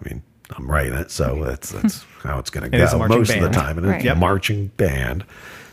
I 0.00 0.08
mean, 0.08 0.22
I'm 0.50 0.70
writing 0.70 0.94
it, 0.94 1.10
so 1.10 1.42
that's 1.44 1.72
that's 1.72 2.04
how 2.22 2.38
it's 2.38 2.50
going 2.50 2.70
to 2.70 2.76
It 2.76 2.80
is 2.80 2.90
a 2.90 2.92
go 2.92 2.98
marching 2.98 3.18
most 3.18 3.34
of 3.34 3.42
the 3.42 3.48
time, 3.48 3.78
and 3.78 3.86
Right. 3.88 3.96
it's 3.96 4.04
Yep. 4.04 4.16
a 4.16 4.20
marching 4.20 4.68
band. 4.76 5.24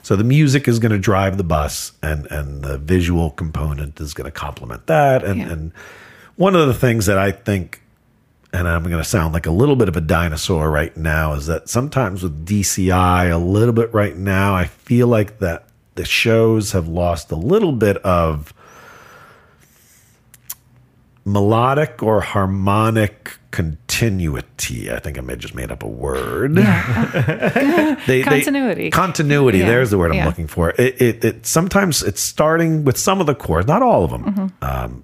So 0.06 0.16
the 0.16 0.24
music 0.24 0.68
is 0.68 0.78
going 0.78 0.92
to 0.92 1.00
drive 1.00 1.38
the 1.38 1.44
bus, 1.44 1.92
and 2.04 2.28
and 2.28 2.62
the 2.62 2.78
visual 2.78 3.32
component 3.32 4.00
is 4.00 4.14
going 4.14 4.26
to 4.26 4.32
complement 4.32 4.86
that. 4.86 5.24
And 5.24 5.40
Yeah. 5.40 5.52
and 5.52 5.72
one 6.36 6.56
of 6.56 6.68
the 6.68 6.76
things 6.76 7.08
that 7.08 7.18
I 7.18 7.32
think, 7.32 7.82
and 8.54 8.68
I'm 8.68 8.84
going 8.84 9.00
to 9.02 9.04
sound 9.04 9.34
like 9.34 9.48
a 9.48 9.52
little 9.52 9.76
bit 9.76 9.90
of 9.90 9.96
a 9.98 10.02
dinosaur 10.02 10.70
right 10.70 10.96
now, 10.96 11.34
is 11.34 11.48
that 11.48 11.70
sometimes 11.70 12.22
with 12.22 12.46
DCI, 12.46 13.32
a 13.34 13.40
little 13.40 13.74
bit 13.74 13.92
right 13.96 14.16
now, 14.16 14.54
I 14.54 14.66
feel 14.66 15.08
like 15.08 15.40
that 15.40 15.66
the 15.96 16.06
shows 16.06 16.74
have 16.74 16.88
lost 16.88 17.32
a 17.32 17.36
little 17.36 17.72
bit 17.72 17.98
of 18.06 18.54
melodic 21.26 22.04
or 22.04 22.22
harmonic 22.22 23.40
continuity. 23.56 24.92
I 24.92 25.00
think 25.00 25.18
I 25.18 25.22
may 25.22 25.36
just 25.36 25.56
made 25.56 25.72
up 25.72 25.84
a 25.84 25.88
word. 25.88 26.56
They- 26.56 27.96
they- 28.08 28.24
Continuity. 28.24 28.92
continuity. 28.92 29.60
Yeah. 29.60 29.68
There's 29.68 29.90
the 29.92 29.98
word 29.98 30.12
I'm 30.12 30.18
Yeah. 30.18 30.26
looking 30.28 30.48
for. 30.48 30.72
It, 30.72 31.02
it, 31.02 31.26
it 31.26 31.46
sometimes 31.46 32.04
it's 32.04 32.22
starting 32.22 32.84
with 32.84 32.98
some 32.98 33.20
of 33.22 33.28
the 33.28 33.36
chords, 33.36 33.68
not 33.68 33.82
all 33.82 34.04
of 34.04 34.12
them. 34.12 34.24
Mm-hmm. 34.26 34.48
Um, 34.64 35.04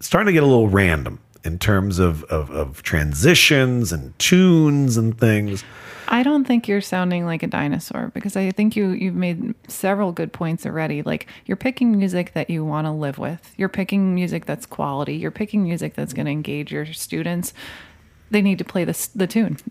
starting 0.00 0.26
to 0.26 0.32
get 0.32 0.42
a 0.42 0.46
little 0.46 0.68
random 0.68 1.20
in 1.44 1.58
terms 1.58 1.98
of, 1.98 2.24
of 2.24 2.50
of 2.50 2.82
transitions 2.82 3.92
and 3.92 4.16
tunes 4.18 4.96
and 4.96 5.16
things. 5.18 5.64
I 6.08 6.22
don't 6.22 6.44
think 6.46 6.68
you're 6.68 6.80
sounding 6.82 7.24
like 7.24 7.42
a 7.42 7.46
dinosaur 7.46 8.10
because 8.12 8.36
I 8.36 8.50
think 8.50 8.76
you 8.76 8.90
you've 8.90 9.14
made 9.14 9.54
several 9.68 10.12
good 10.12 10.32
points 10.32 10.66
already. 10.66 11.02
Like 11.02 11.26
you're 11.46 11.56
picking 11.56 11.96
music 11.96 12.34
that 12.34 12.50
you 12.50 12.64
want 12.64 12.86
to 12.86 12.90
live 12.90 13.18
with. 13.18 13.52
You're 13.56 13.68
picking 13.70 14.14
music 14.14 14.44
that's 14.46 14.66
quality. 14.66 15.14
You're 15.16 15.30
picking 15.30 15.62
music 15.62 15.94
that's 15.94 16.12
going 16.12 16.26
to 16.26 16.32
engage 16.32 16.70
your 16.72 16.86
students. 16.92 17.54
They 18.32 18.42
need 18.42 18.58
to 18.58 18.64
play 18.64 18.84
this 18.84 19.08
the 19.08 19.26
tune, 19.26 19.58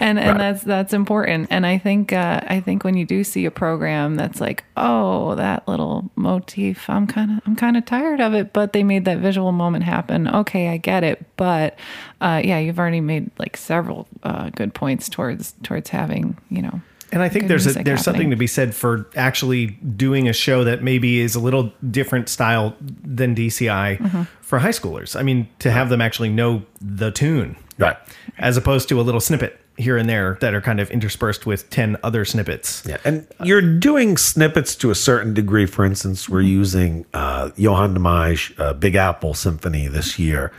and 0.00 0.18
and 0.18 0.40
that's 0.40 0.62
that's 0.62 0.92
important. 0.92 1.48
And 1.50 1.66
I 1.66 1.76
think 1.76 2.12
uh, 2.12 2.40
I 2.46 2.60
think 2.60 2.84
when 2.84 2.96
you 2.96 3.04
do 3.04 3.24
see 3.24 3.44
a 3.44 3.50
program 3.50 4.14
that's 4.16 4.40
like, 4.40 4.64
oh, 4.76 5.34
that 5.34 5.66
little 5.68 6.10
motif, 6.16 6.88
I'm 6.88 7.06
kind 7.06 7.32
of 7.32 7.40
I'm 7.46 7.56
kind 7.56 7.76
of 7.76 7.84
tired 7.84 8.20
of 8.20 8.32
it, 8.34 8.52
but 8.52 8.72
they 8.72 8.82
made 8.82 9.04
that 9.06 9.18
visual 9.18 9.52
moment 9.52 9.84
happen. 9.84 10.28
Okay, 10.28 10.68
I 10.68 10.76
get 10.76 11.04
it, 11.04 11.26
but 11.36 11.76
uh, 12.20 12.40
yeah, 12.44 12.58
you've 12.58 12.78
already 12.78 13.00
made 13.00 13.30
like 13.38 13.56
several 13.56 14.06
uh, 14.22 14.50
good 14.50 14.72
points 14.72 15.08
towards 15.08 15.54
towards 15.62 15.90
having 15.90 16.38
you 16.48 16.62
know. 16.62 16.80
And 17.12 17.22
I 17.22 17.28
think 17.28 17.44
good 17.44 17.50
there's 17.50 17.66
a, 17.66 17.82
there's 17.82 18.04
something 18.04 18.30
to 18.30 18.36
be 18.36 18.46
said 18.46 18.72
for 18.72 19.04
actually 19.16 19.66
doing 19.66 20.28
a 20.28 20.32
show 20.32 20.62
that 20.62 20.80
maybe 20.84 21.18
is 21.18 21.34
a 21.34 21.40
little 21.40 21.72
different 21.90 22.28
style 22.28 22.76
than 22.80 23.34
DCI 23.34 23.98
Mm-hmm. 23.98 24.22
for 24.40 24.60
high 24.60 24.70
schoolers. 24.70 25.18
I 25.18 25.22
mean, 25.24 25.48
to 25.58 25.72
have 25.72 25.88
them 25.88 26.00
actually 26.00 26.28
know 26.28 26.62
the 26.80 27.10
tune, 27.10 27.56
Right. 27.80 27.96
as 28.38 28.56
opposed 28.56 28.88
to 28.90 29.00
a 29.00 29.02
little 29.02 29.20
snippet 29.20 29.58
here 29.76 29.96
and 29.96 30.08
there 30.10 30.36
that 30.42 30.52
are 30.52 30.60
kind 30.60 30.78
of 30.78 30.90
interspersed 30.90 31.46
with 31.46 31.70
ten 31.70 31.96
other 32.02 32.24
snippets. 32.26 32.82
Yeah, 32.86 32.98
and 33.04 33.26
you're 33.42 33.62
doing 33.78 34.18
snippets 34.18 34.74
to 34.76 34.90
a 34.90 34.94
certain 34.94 35.32
degree. 35.32 35.64
For 35.64 35.84
instance, 35.86 36.28
we're 36.28 36.42
using 36.42 37.06
uh, 37.14 37.50
Johann 37.56 37.94
de 37.94 38.00
Meij, 38.00 38.52
uh, 38.58 38.74
Big 38.74 38.94
Apple 38.94 39.32
Symphony 39.32 39.88
this 39.88 40.18
year, 40.18 40.52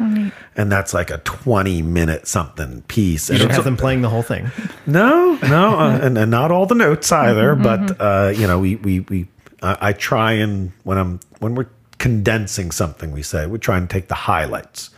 and 0.55 0.71
that's 0.71 0.93
like 0.93 1.11
a 1.11 1.19
20 1.19 1.83
minute 1.83 2.27
something 2.27 2.81
piece. 2.83 3.29
You 3.29 3.33
And 3.35 3.41
should 3.41 3.51
have 3.51 3.63
them 3.63 3.77
playing 3.77 4.01
the 4.01 4.09
whole 4.09 4.23
thing. 4.23 4.49
No, 4.87 5.37
no, 5.43 5.77
uh, 5.79 5.99
and, 6.01 6.17
and 6.17 6.31
not 6.31 6.51
all 6.51 6.65
the 6.65 6.75
notes 6.75 7.11
either. 7.11 7.55
But 7.55 8.01
uh, 8.01 8.33
you 8.35 8.47
know, 8.47 8.57
we 8.59 8.77
we 8.77 9.01
we 9.01 9.27
I, 9.61 9.77
I 9.89 9.93
try 9.93 10.31
and 10.33 10.71
when 10.83 10.97
I'm 10.97 11.19
when 11.39 11.53
we're 11.53 11.67
condensing 11.99 12.71
something, 12.71 13.11
we 13.11 13.21
say 13.21 13.45
we 13.45 13.59
try 13.59 13.77
and 13.77 13.87
take 13.87 14.07
the 14.07 14.15
highlights. 14.15 14.89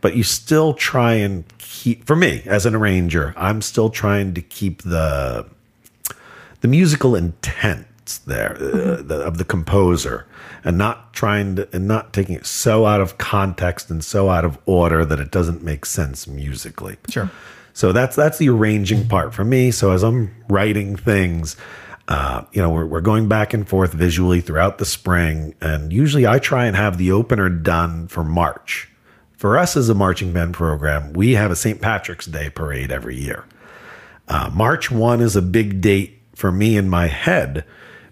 But 0.00 0.16
you 0.16 0.22
still 0.22 0.74
try 0.74 1.14
and 1.14 1.44
keep. 1.58 2.04
For 2.06 2.16
me, 2.16 2.42
as 2.46 2.66
an 2.66 2.74
arranger, 2.74 3.34
I'm 3.36 3.62
still 3.62 3.90
trying 3.90 4.34
to 4.34 4.40
keep 4.42 4.82
the 4.82 5.46
the 6.60 6.68
musical 6.68 7.14
intent 7.14 7.86
there 8.26 8.54
uh, 8.54 9.02
the, 9.02 9.20
of 9.24 9.36
the 9.38 9.44
composer 9.44 10.26
and 10.64 10.78
not 10.78 11.12
trying 11.12 11.56
to 11.56 11.68
and 11.74 11.86
not 11.86 12.12
taking 12.14 12.34
it 12.34 12.46
so 12.46 12.86
out 12.86 13.00
of 13.02 13.18
context 13.18 13.90
and 13.90 14.02
so 14.02 14.30
out 14.30 14.44
of 14.46 14.58
order 14.64 15.04
that 15.04 15.20
it 15.20 15.30
doesn't 15.30 15.62
make 15.62 15.84
sense 15.84 16.26
musically 16.26 16.96
Sure. 17.10 17.30
so 17.74 17.92
that's 17.92 18.16
that's 18.16 18.38
the 18.38 18.48
arranging 18.48 19.06
part 19.08 19.34
for 19.34 19.44
me 19.44 19.70
so 19.70 19.92
as 19.92 20.02
i'm 20.02 20.34
writing 20.48 20.96
things 20.96 21.54
uh, 22.08 22.42
you 22.52 22.62
know 22.62 22.70
we're, 22.70 22.86
we're 22.86 23.02
going 23.02 23.28
back 23.28 23.52
and 23.52 23.68
forth 23.68 23.92
visually 23.92 24.40
throughout 24.40 24.78
the 24.78 24.86
spring 24.86 25.54
and 25.60 25.92
usually 25.92 26.26
i 26.26 26.38
try 26.38 26.64
and 26.64 26.76
have 26.76 26.96
the 26.96 27.12
opener 27.12 27.50
done 27.50 28.08
for 28.08 28.24
march 28.24 28.87
for 29.38 29.56
us 29.56 29.74
as 29.74 29.88
a 29.88 29.94
marching 29.94 30.34
band 30.34 30.52
program 30.52 31.14
we 31.14 31.32
have 31.32 31.50
a 31.50 31.56
st 31.56 31.80
patrick's 31.80 32.26
day 32.26 32.50
parade 32.50 32.92
every 32.92 33.16
year 33.16 33.46
uh, 34.28 34.50
March 34.52 34.90
1 34.90 35.20
is 35.20 35.36
a 35.36 35.42
big 35.42 35.80
date 35.80 36.20
for 36.34 36.52
me 36.52 36.76
in 36.76 36.88
my 36.88 37.06
head 37.06 37.64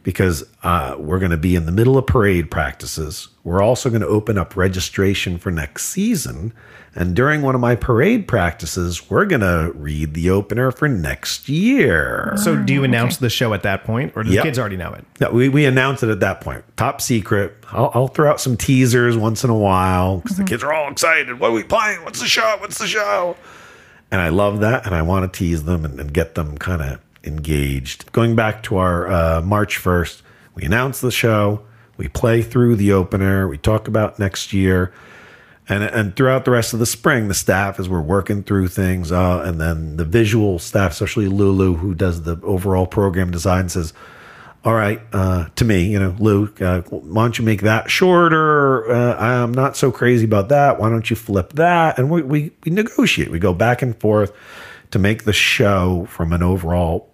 because 0.02 0.44
uh, 0.62 0.96
we're 0.98 1.18
going 1.18 1.30
to 1.30 1.36
be 1.36 1.54
in 1.54 1.66
the 1.66 1.72
middle 1.72 1.98
of 1.98 2.06
parade 2.06 2.50
practices. 2.50 3.28
We're 3.44 3.60
also 3.60 3.90
going 3.90 4.02
to 4.02 4.06
open 4.06 4.38
up 4.38 4.56
registration 4.56 5.36
for 5.36 5.50
next 5.50 5.86
season. 5.86 6.52
And 6.98 7.14
during 7.14 7.42
one 7.42 7.54
of 7.54 7.60
my 7.60 7.76
parade 7.76 8.26
practices, 8.26 9.10
we're 9.10 9.26
going 9.26 9.42
to 9.42 9.70
read 9.74 10.14
the 10.14 10.30
opener 10.30 10.70
for 10.72 10.88
next 10.88 11.46
year. 11.46 12.32
So, 12.36 12.56
do 12.56 12.72
you 12.72 12.84
announce 12.84 13.18
the 13.18 13.28
show 13.28 13.52
at 13.52 13.62
that 13.64 13.84
point, 13.84 14.14
or 14.16 14.22
do 14.22 14.30
Yep. 14.30 14.42
the 14.42 14.48
kids 14.48 14.58
already 14.58 14.78
know 14.78 14.94
it? 14.94 15.04
No, 15.20 15.30
we, 15.30 15.50
we 15.50 15.66
announced 15.66 16.02
it 16.02 16.08
at 16.08 16.20
that 16.20 16.40
point. 16.40 16.64
Top 16.78 17.02
secret. 17.02 17.54
I'll, 17.70 17.90
I'll 17.94 18.08
throw 18.08 18.30
out 18.30 18.40
some 18.40 18.56
teasers 18.56 19.14
once 19.14 19.44
in 19.44 19.50
a 19.50 19.54
while 19.56 20.20
because 20.20 20.38
the 20.38 20.44
kids 20.44 20.64
are 20.64 20.72
all 20.72 20.90
excited. 20.90 21.38
What 21.38 21.50
are 21.50 21.54
we 21.54 21.64
playing? 21.64 22.02
What's 22.02 22.20
the 22.20 22.26
show? 22.28 22.56
What's 22.60 22.78
the 22.78 22.86
show? 22.86 23.36
And 24.10 24.20
I 24.22 24.30
love 24.30 24.60
that. 24.60 24.86
And 24.86 24.94
I 24.94 25.02
want 25.02 25.30
to 25.30 25.38
tease 25.38 25.64
them 25.64 25.84
and, 25.84 26.00
and 26.00 26.14
get 26.14 26.34
them 26.34 26.56
kind 26.56 26.80
of 26.80 27.00
engaged. 27.24 28.10
Going 28.12 28.34
back 28.34 28.62
to 28.64 28.76
our 28.78 29.10
uh, 29.10 29.42
March 29.42 29.78
1st, 29.78 30.22
we 30.54 30.62
announce 30.64 31.02
the 31.02 31.10
show. 31.10 31.60
We 31.98 32.08
play 32.08 32.40
through 32.40 32.76
the 32.76 32.92
opener. 32.92 33.48
We 33.48 33.58
talk 33.58 33.86
about 33.88 34.18
next 34.18 34.52
year. 34.54 34.92
And, 35.68 35.82
and 35.82 36.14
throughout 36.14 36.44
the 36.44 36.52
rest 36.52 36.72
of 36.72 36.78
the 36.78 36.86
spring, 36.86 37.26
the 37.26 37.34
staff, 37.34 37.80
as 37.80 37.88
we're 37.88 38.00
working 38.00 38.44
through 38.44 38.68
things, 38.68 39.10
uh, 39.10 39.42
and 39.44 39.60
then 39.60 39.96
the 39.96 40.04
visual 40.04 40.60
staff, 40.60 40.92
especially 40.92 41.26
Lulu, 41.26 41.74
who 41.76 41.94
does 41.94 42.22
the 42.22 42.38
overall 42.42 42.86
program 42.86 43.32
design, 43.32 43.68
says, 43.68 43.92
all 44.64 44.74
right, 44.74 45.00
uh, 45.12 45.46
to 45.56 45.64
me, 45.64 45.84
you 45.84 45.98
know, 45.98 46.14
Luke, 46.18 46.60
uh, 46.60 46.82
why 46.82 47.24
don't 47.24 47.38
you 47.38 47.44
make 47.44 47.62
that 47.62 47.90
shorter? 47.90 48.90
Uh, 48.90 49.16
I'm 49.16 49.52
not 49.52 49.76
so 49.76 49.92
crazy 49.92 50.24
about 50.24 50.48
that. 50.48 50.80
Why 50.80 50.88
don't 50.88 51.08
you 51.08 51.16
flip 51.16 51.52
that? 51.54 51.98
And 51.98 52.10
we, 52.10 52.22
we, 52.22 52.52
we 52.64 52.72
negotiate. 52.72 53.30
We 53.30 53.38
go 53.38 53.54
back 53.54 53.82
and 53.82 53.98
forth 54.00 54.32
to 54.90 54.98
make 54.98 55.24
the 55.24 55.32
show 55.32 56.06
from 56.10 56.32
an 56.32 56.42
overall 56.42 57.10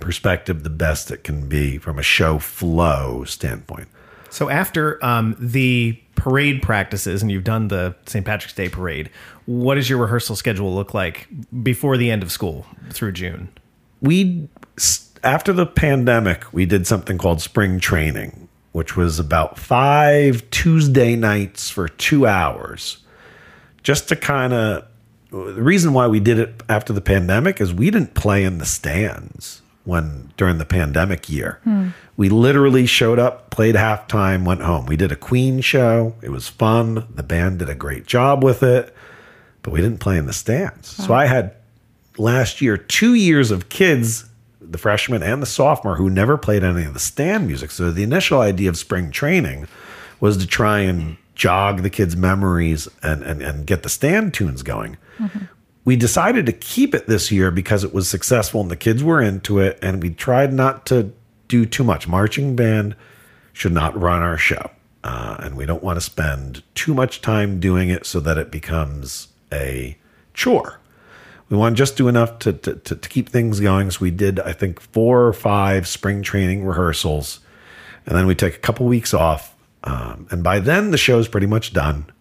perspective 0.00 0.62
the 0.62 0.70
best 0.70 1.10
it 1.10 1.24
can 1.24 1.48
be 1.48 1.78
from 1.78 1.98
a 1.98 2.02
show 2.02 2.38
flow 2.38 3.24
standpoint. 3.24 3.88
So 4.30 4.50
after 4.50 5.04
um, 5.04 5.36
the 5.38 6.00
parade 6.14 6.62
practices, 6.62 7.22
and 7.22 7.30
you've 7.30 7.44
done 7.44 7.68
the 7.68 7.94
St. 8.06 8.24
Patrick's 8.24 8.54
Day 8.54 8.68
parade, 8.68 9.10
what 9.46 9.76
does 9.76 9.88
your 9.88 9.98
rehearsal 9.98 10.36
schedule 10.36 10.74
look 10.74 10.92
like 10.94 11.28
before 11.62 11.96
the 11.96 12.10
end 12.10 12.22
of 12.22 12.30
school 12.32 12.66
through 12.90 13.12
June? 13.12 13.48
we 14.00 14.48
after 15.24 15.52
the 15.52 15.66
pandemic 15.66 16.52
we 16.52 16.66
did 16.66 16.86
something 16.86 17.18
called 17.18 17.40
spring 17.40 17.80
training 17.80 18.48
which 18.72 18.96
was 18.96 19.18
about 19.18 19.58
five 19.58 20.48
tuesday 20.50 21.16
nights 21.16 21.70
for 21.70 21.88
two 21.88 22.26
hours 22.26 22.98
just 23.82 24.08
to 24.08 24.16
kind 24.16 24.52
of 24.52 24.84
the 25.30 25.62
reason 25.62 25.92
why 25.92 26.06
we 26.06 26.20
did 26.20 26.38
it 26.38 26.62
after 26.68 26.92
the 26.92 27.00
pandemic 27.00 27.60
is 27.60 27.74
we 27.74 27.90
didn't 27.90 28.14
play 28.14 28.44
in 28.44 28.58
the 28.58 28.66
stands 28.66 29.62
when 29.88 30.30
during 30.36 30.58
the 30.58 30.66
pandemic 30.66 31.30
year. 31.30 31.60
Hmm. 31.64 31.88
We 32.18 32.28
literally 32.28 32.84
showed 32.84 33.18
up, 33.18 33.48
played 33.48 33.74
halftime, 33.74 34.44
went 34.44 34.60
home. 34.60 34.84
We 34.84 34.98
did 34.98 35.10
a 35.10 35.16
Queen 35.16 35.62
show. 35.62 36.14
It 36.20 36.28
was 36.28 36.46
fun. 36.46 37.06
The 37.14 37.22
band 37.22 37.60
did 37.60 37.70
a 37.70 37.74
great 37.74 38.04
job 38.04 38.44
with 38.44 38.62
it, 38.62 38.94
but 39.62 39.72
we 39.72 39.80
didn't 39.80 40.00
play 40.00 40.18
in 40.18 40.26
the 40.26 40.34
stands. 40.34 40.88
So 40.88 41.14
I 41.14 41.24
had 41.24 41.56
last 42.18 42.60
year 42.60 42.76
two 42.76 43.14
years 43.14 43.50
of 43.50 43.70
kids, 43.70 44.28
the 44.60 44.76
freshman 44.76 45.22
and 45.22 45.40
the 45.40 45.46
sophomore, 45.46 45.96
who 45.96 46.10
never 46.10 46.36
played 46.36 46.62
any 46.62 46.84
of 46.84 46.92
the 46.92 47.00
stand 47.00 47.46
music. 47.46 47.70
So 47.70 47.90
the 47.90 48.02
initial 48.02 48.42
idea 48.42 48.68
of 48.68 48.76
spring 48.76 49.10
training 49.10 49.68
was 50.20 50.36
to 50.36 50.46
try 50.46 50.80
and 50.80 51.16
jog 51.34 51.80
the 51.82 51.88
kids' 51.88 52.14
memories 52.14 52.88
and, 53.02 53.22
and, 53.22 53.40
and 53.40 53.66
get 53.66 53.84
the 53.84 53.88
stand 53.88 54.34
tunes 54.34 54.62
going. 54.62 54.98
Mm-hmm. 55.18 55.44
We 55.88 55.96
decided 55.96 56.44
to 56.44 56.52
keep 56.52 56.94
it 56.94 57.06
this 57.06 57.32
year 57.32 57.50
because 57.50 57.82
it 57.82 57.94
was 57.94 58.10
successful 58.10 58.60
and 58.60 58.70
the 58.70 58.76
kids 58.76 59.02
were 59.02 59.22
into 59.22 59.58
it, 59.58 59.78
and 59.80 60.02
we 60.02 60.10
tried 60.10 60.52
not 60.52 60.84
to 60.88 61.14
do 61.48 61.64
too 61.64 61.82
much. 61.82 62.06
Marching 62.06 62.54
band 62.54 62.94
should 63.54 63.72
not 63.72 63.98
run 63.98 64.20
our 64.20 64.36
show, 64.36 64.70
uh, 65.02 65.38
and 65.38 65.56
we 65.56 65.64
don't 65.64 65.82
want 65.82 65.96
to 65.96 66.02
spend 66.02 66.62
too 66.74 66.92
much 66.92 67.22
time 67.22 67.58
doing 67.58 67.88
it 67.88 68.04
so 68.04 68.20
that 68.20 68.36
it 68.36 68.50
becomes 68.50 69.28
a 69.50 69.96
chore. 70.34 70.78
We 71.48 71.56
want 71.56 71.74
to 71.74 71.78
just 71.78 71.96
do 71.96 72.06
enough 72.06 72.38
to, 72.40 72.52
to, 72.52 72.74
to, 72.74 72.94
to 72.94 73.08
keep 73.08 73.30
things 73.30 73.58
going. 73.58 73.90
So 73.90 74.00
we 74.00 74.10
did, 74.10 74.40
I 74.40 74.52
think, 74.52 74.80
four 74.80 75.26
or 75.26 75.32
five 75.32 75.88
spring 75.88 76.20
training 76.20 76.66
rehearsals, 76.66 77.40
and 78.04 78.14
then 78.14 78.26
we 78.26 78.34
take 78.34 78.56
a 78.56 78.58
couple 78.58 78.84
weeks 78.84 79.14
off. 79.14 79.56
Um, 79.84 80.26
and 80.30 80.44
by 80.44 80.58
then, 80.58 80.90
the 80.90 80.98
show's 80.98 81.28
pretty 81.28 81.46
much 81.46 81.72
done. 81.72 82.12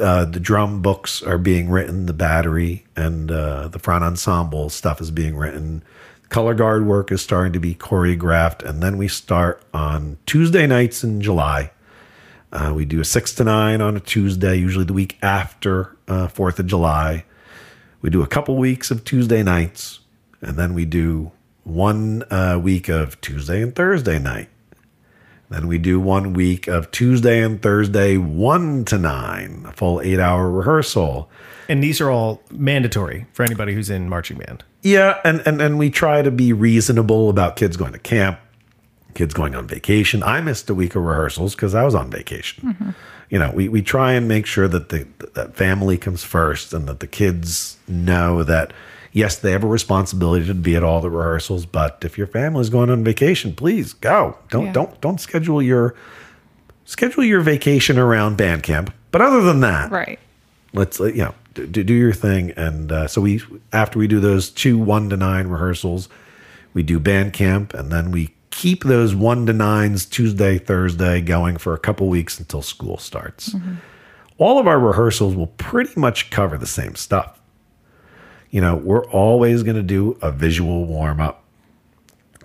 Uh, 0.00 0.24
the 0.24 0.40
drum 0.40 0.82
books 0.82 1.22
are 1.22 1.38
being 1.38 1.68
written, 1.68 2.06
the 2.06 2.12
battery 2.12 2.84
and 2.96 3.30
uh, 3.30 3.68
the 3.68 3.78
front 3.78 4.04
ensemble 4.04 4.70
stuff 4.70 5.00
is 5.00 5.10
being 5.10 5.36
written. 5.36 5.82
Color 6.28 6.54
guard 6.54 6.86
work 6.86 7.12
is 7.12 7.20
starting 7.20 7.52
to 7.52 7.60
be 7.60 7.74
choreographed, 7.74 8.62
and 8.62 8.82
then 8.82 8.96
we 8.96 9.08
start 9.08 9.62
on 9.74 10.16
Tuesday 10.24 10.66
nights 10.66 11.04
in 11.04 11.20
July. 11.20 11.70
Uh, 12.52 12.72
we 12.74 12.84
do 12.84 13.00
a 13.00 13.04
six 13.04 13.34
to 13.34 13.44
nine 13.44 13.80
on 13.80 13.96
a 13.96 14.00
Tuesday, 14.00 14.56
usually 14.56 14.84
the 14.84 14.92
week 14.92 15.18
after 15.22 15.96
uh, 16.08 16.28
Fourth 16.28 16.58
of 16.58 16.66
July. 16.66 17.24
We 18.00 18.10
do 18.10 18.22
a 18.22 18.26
couple 18.26 18.56
weeks 18.56 18.90
of 18.90 19.04
Tuesday 19.04 19.42
nights, 19.42 20.00
and 20.40 20.56
then 20.56 20.74
we 20.74 20.84
do 20.84 21.32
one 21.64 22.24
uh, 22.30 22.58
week 22.62 22.88
of 22.88 23.20
Tuesday 23.20 23.62
and 23.62 23.74
Thursday 23.74 24.18
night. 24.18 24.48
Then 25.52 25.66
we 25.66 25.78
do 25.78 26.00
one 26.00 26.32
week 26.32 26.66
of 26.66 26.90
Tuesday 26.90 27.42
and 27.42 27.60
Thursday, 27.60 28.16
one 28.16 28.84
to 28.86 28.98
nine, 28.98 29.64
a 29.66 29.72
full 29.72 30.00
eight 30.00 30.18
hour 30.18 30.50
rehearsal. 30.50 31.30
And 31.68 31.82
these 31.82 32.00
are 32.00 32.10
all 32.10 32.42
mandatory 32.50 33.26
for 33.32 33.44
anybody 33.44 33.74
who's 33.74 33.90
in 33.90 34.08
marching 34.08 34.38
band. 34.38 34.64
Yeah, 34.82 35.20
and, 35.24 35.42
and 35.46 35.62
and 35.62 35.78
we 35.78 35.90
try 35.90 36.22
to 36.22 36.30
be 36.30 36.52
reasonable 36.52 37.30
about 37.30 37.56
kids 37.56 37.76
going 37.76 37.92
to 37.92 37.98
camp, 37.98 38.40
kids 39.14 39.32
going 39.32 39.54
on 39.54 39.66
vacation. 39.66 40.22
I 40.22 40.40
missed 40.40 40.68
a 40.70 40.74
week 40.74 40.96
of 40.96 41.04
rehearsals 41.04 41.54
because 41.54 41.74
I 41.74 41.84
was 41.84 41.94
on 41.94 42.10
vacation. 42.10 42.74
Mm-hmm. 42.74 42.90
You 43.30 43.38
know, 43.38 43.50
we, 43.54 43.68
we 43.68 43.80
try 43.80 44.12
and 44.12 44.28
make 44.28 44.44
sure 44.44 44.68
that 44.68 44.88
the 44.88 45.06
that 45.34 45.54
family 45.54 45.96
comes 45.96 46.24
first 46.24 46.74
and 46.74 46.86
that 46.88 47.00
the 47.00 47.06
kids 47.06 47.78
know 47.86 48.42
that 48.42 48.72
yes, 49.12 49.36
they 49.38 49.52
have 49.52 49.64
a 49.64 49.68
responsibility 49.68 50.46
to 50.46 50.54
be 50.54 50.74
at 50.76 50.82
all 50.82 51.00
the 51.00 51.10
rehearsals, 51.10 51.66
but 51.66 51.98
if 52.04 52.16
your 52.18 52.26
family's 52.26 52.68
going 52.70 52.90
on 52.90 53.04
vacation, 53.04 53.54
please 53.54 53.92
go. 53.92 54.36
Don't 54.50 54.66
Yeah. 54.66 54.72
don't 54.72 55.00
don't 55.00 55.20
schedule 55.20 55.62
your 55.62 55.94
schedule 56.84 57.24
your 57.24 57.40
vacation 57.40 57.98
around 57.98 58.36
band 58.36 58.62
camp. 58.62 58.92
But 59.10 59.20
other 59.20 59.40
than 59.42 59.60
that, 59.60 59.90
Right. 59.90 60.18
let's 60.72 60.98
you 61.00 61.12
know 61.16 61.34
do, 61.54 61.66
do 61.66 61.92
your 61.94 62.12
thing 62.14 62.50
and 62.56 62.90
uh, 62.90 63.06
so 63.06 63.20
we 63.20 63.42
after 63.72 63.98
we 63.98 64.06
do 64.08 64.20
those 64.20 64.48
two 64.50 64.78
one 64.78 65.10
to 65.10 65.16
nine 65.18 65.48
rehearsals 65.48 66.08
we 66.72 66.82
do 66.82 66.98
band 66.98 67.34
camp 67.34 67.74
and 67.74 67.92
then 67.92 68.10
we 68.10 68.32
keep 68.50 68.84
those 68.84 69.14
one 69.14 69.44
to 69.44 69.52
nines 69.52 70.06
tuesday 70.06 70.56
thursday 70.56 71.20
going 71.20 71.58
for 71.58 71.74
a 71.74 71.78
couple 71.78 72.08
weeks 72.08 72.38
until 72.40 72.62
school 72.62 72.96
starts 72.96 73.54
all 74.38 74.58
of 74.58 74.66
our 74.66 74.78
rehearsals 74.80 75.34
will 75.34 75.48
pretty 75.48 75.92
much 76.00 76.30
cover 76.30 76.56
the 76.56 76.66
same 76.66 76.94
stuff 76.94 77.38
you 78.52 78.60
know 78.60 78.76
we're 78.76 79.04
always 79.06 79.64
going 79.64 79.74
to 79.74 79.82
do 79.82 80.16
a 80.22 80.30
visual 80.30 80.84
warm-up 80.84 81.42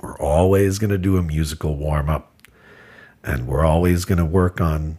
we're 0.01 0.17
always 0.17 0.79
going 0.79 0.89
to 0.89 0.97
do 0.97 1.17
a 1.17 1.21
musical 1.21 1.75
warm-up 1.75 2.33
and 3.23 3.47
we're 3.47 3.65
always 3.65 4.05
going 4.05 4.17
to 4.17 4.25
work 4.25 4.59
on 4.59 4.97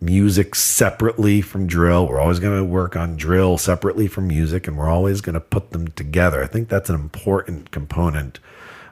music 0.00 0.54
separately 0.54 1.40
from 1.40 1.66
drill. 1.66 2.06
We're 2.06 2.20
always 2.20 2.38
going 2.38 2.56
to 2.56 2.64
work 2.64 2.96
on 2.96 3.16
drill 3.16 3.58
separately 3.58 4.06
from 4.06 4.28
music, 4.28 4.68
and 4.68 4.76
we're 4.76 4.90
always 4.90 5.20
going 5.20 5.34
to 5.34 5.40
put 5.40 5.70
them 5.70 5.88
together. 5.88 6.42
I 6.42 6.46
think 6.46 6.68
that's 6.68 6.88
an 6.88 6.94
important 6.94 7.70
component 7.70 8.38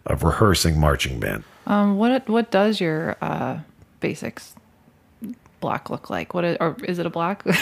of 0.07 0.23
rehearsing 0.23 0.79
marching 0.79 1.21
band. 1.21 1.45
Um, 1.67 1.97
what 1.97 2.29
what 2.29 2.51
does 2.51 2.81
your 2.81 3.17
uh, 3.21 3.61
basics 4.01 4.55
block 5.65 5.89
look 5.95 6.11
like? 6.17 6.35
What 6.35 6.45
is, 6.45 6.57
or 6.61 6.77
is 6.85 6.99
it 6.99 7.07
a 7.07 7.11
block? 7.19 7.37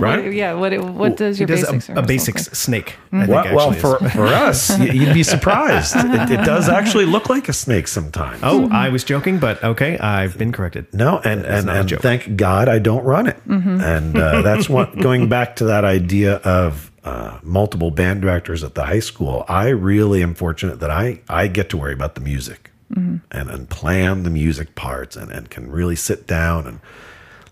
Right. 0.00 0.24
What- 0.24 0.34
yeah. 0.42 0.52
What 0.54 0.70
what 1.00 1.16
does 1.16 1.36
He 1.38 1.42
your 1.42 1.48
does 1.48 1.62
basics 1.62 1.88
a, 1.88 1.92
a 1.92 1.94
rehearsal 1.94 2.08
basics 2.14 2.42
look 2.46 2.54
snake. 2.54 2.90
I 3.12 3.26
think 3.26 3.30
Well, 3.30 3.56
well 3.56 3.72
for, 3.72 3.98
for 4.18 4.26
us, 4.26 4.58
you'd 4.78 5.14
be 5.14 5.22
surprised. 5.34 5.92
It, 5.96 6.30
it 6.36 6.44
does 6.52 6.68
actually 6.68 7.06
look 7.06 7.28
like 7.34 7.48
a 7.48 7.52
snake 7.52 7.88
sometimes. 7.88 8.40
Oh, 8.42 8.68
I 8.70 8.88
was 8.94 9.02
joking, 9.04 9.38
but 9.46 9.62
okay, 9.72 9.98
I've 9.98 10.38
been 10.38 10.52
corrected. 10.52 10.84
No, 10.94 11.18
and 11.24 11.44
and, 11.44 11.68
and 11.68 11.90
thank 12.08 12.36
God 12.36 12.68
I 12.76 12.78
don't 12.78 13.04
run 13.04 13.26
it. 13.26 13.38
And 13.46 14.16
uh, 14.16 14.42
that's 14.42 14.68
what 14.68 14.96
going 15.08 15.28
back 15.28 15.56
to 15.56 15.64
that 15.72 15.84
idea 15.84 16.34
of 16.60 16.90
uh, 17.04 17.38
multiple 17.42 17.90
band 17.90 18.20
directors 18.22 18.62
at 18.62 18.74
the 18.74 18.84
high 18.84 19.00
school. 19.10 19.44
I 19.48 19.68
really 19.90 20.22
am 20.22 20.34
fortunate 20.34 20.78
that 20.80 20.90
I 20.90 21.20
I 21.28 21.48
get 21.48 21.68
to 21.70 21.76
worry 21.76 21.94
about 22.00 22.14
the 22.14 22.20
music 22.32 22.70
and 22.94 23.20
and 23.54 23.68
plan 23.70 24.22
the 24.24 24.30
music 24.42 24.74
parts 24.74 25.16
and 25.16 25.30
and 25.32 25.48
can 25.54 25.70
really 25.70 25.96
sit 25.96 26.26
down 26.26 26.66
and 26.66 26.78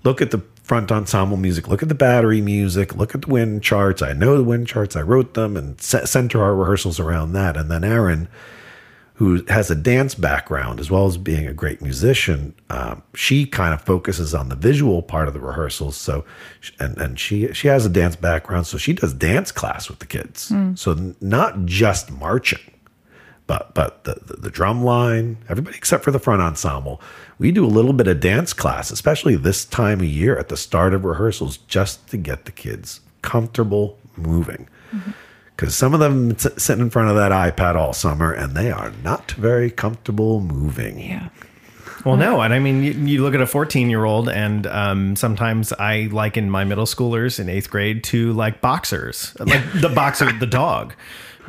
look 0.05 0.21
at 0.21 0.31
the 0.31 0.43
front 0.63 0.93
ensemble 0.93 1.37
music, 1.37 1.69
look 1.69 1.83
at 1.83 1.89
the 1.89 1.95
battery 1.95 2.41
music, 2.41 2.95
look 2.95 3.15
at 3.15 3.23
the 3.23 3.29
wind 3.29 3.63
charts. 3.63 4.03
I 4.03 4.13
know 4.13 4.37
the 4.37 4.45
wind 4.45 4.67
charts. 4.67 4.97
I 4.97 5.03
wrote 5.03 5.35
them 5.35 5.57
and 5.57 5.81
center 5.81 6.43
our 6.43 6.55
rehearsals 6.55 7.01
around 7.01 7.33
that. 7.33 7.57
And 7.57 7.71
then 7.71 7.85
Erin 7.85 8.29
who 9.19 9.45
has 9.49 9.69
a 9.69 9.75
dance 9.75 10.15
background 10.15 10.79
as 10.79 10.93
well 10.93 11.05
as 11.05 11.17
being 11.17 11.45
a 11.45 11.53
great 11.53 11.83
musician, 11.83 12.55
um, 12.71 13.03
she 13.17 13.47
kind 13.47 13.75
of 13.75 13.83
focuses 13.83 14.33
on 14.33 14.49
the 14.49 14.55
visual 14.55 15.03
part 15.03 15.27
of 15.27 15.35
the 15.35 15.41
rehearsals. 15.41 15.97
So, 15.97 16.25
and 16.79 16.97
and 16.99 17.19
she 17.19 17.53
she 17.53 17.67
has 17.67 17.85
a 17.85 17.89
dance 17.89 18.15
background, 18.15 18.69
so 18.69 18.79
she 18.79 18.93
does 18.93 19.13
dance 19.13 19.51
class 19.51 19.89
with 19.89 19.99
the 19.99 20.07
kids. 20.07 20.53
So 20.77 21.15
not 21.21 21.65
just 21.65 22.13
marching, 22.13 22.61
but 23.49 23.75
but 23.75 24.05
the, 24.05 24.21
the 24.25 24.37
the 24.37 24.51
drum 24.51 24.85
line, 24.85 25.39
everybody 25.49 25.77
except 25.77 26.05
for 26.05 26.13
the 26.13 26.21
front 26.21 26.41
ensemble, 26.41 27.01
we 27.39 27.53
do 27.53 27.65
a 27.65 27.67
little 27.67 27.93
bit 27.93 28.09
of 28.09 28.21
dance 28.21 28.53
class, 28.53 28.91
especially 28.91 29.37
this 29.37 29.65
time 29.65 30.01
of 30.01 30.07
year 30.07 30.37
at 30.39 30.49
the 30.49 30.57
start 30.57 30.93
of 30.93 31.05
rehearsals, 31.05 31.59
just 31.69 32.09
to 32.09 32.17
get 32.17 32.45
the 32.45 32.53
kids 32.53 33.01
comfortable 33.23 33.99
moving 34.17 34.69
mm-hmm. 34.93 35.11
because 35.55 35.75
some 35.75 35.95
of 35.95 36.01
them 36.01 36.33
s- 36.33 36.63
sitting 36.63 36.85
in 36.85 36.91
front 36.91 37.11
of 37.11 37.17
that 37.17 37.33
iPad 37.33 37.75
all 37.75 37.93
summer 37.93 38.33
and 38.33 38.57
they 38.57 38.71
are 38.71 38.93
not 39.03 39.33
very 39.33 39.71
comfortable 39.71 40.41
moving. 40.41 40.99
Yeah. 40.99 41.29
Well, 42.09 42.17
no, 42.17 42.41
and 42.41 42.55
I 42.55 42.59
mean, 42.59 42.83
you, 42.83 42.93
you 42.93 43.23
look 43.23 43.35
at 43.35 43.41
a 43.41 43.47
14 43.47 43.91
year 43.91 44.05
old, 44.05 44.29
and 44.29 44.67
um, 44.67 45.15
sometimes 45.15 45.73
I 45.75 46.09
liken 46.11 46.51
my 46.51 46.65
middle 46.65 46.87
schoolers 46.87 47.39
in 47.39 47.49
eighth 47.49 47.69
grade 47.71 48.03
to 48.05 48.33
like 48.33 48.61
boxers, 48.63 49.37
like 49.39 49.63
the 49.75 49.91
boxer, 49.91 50.33
the 50.33 50.47
dog. 50.47 50.95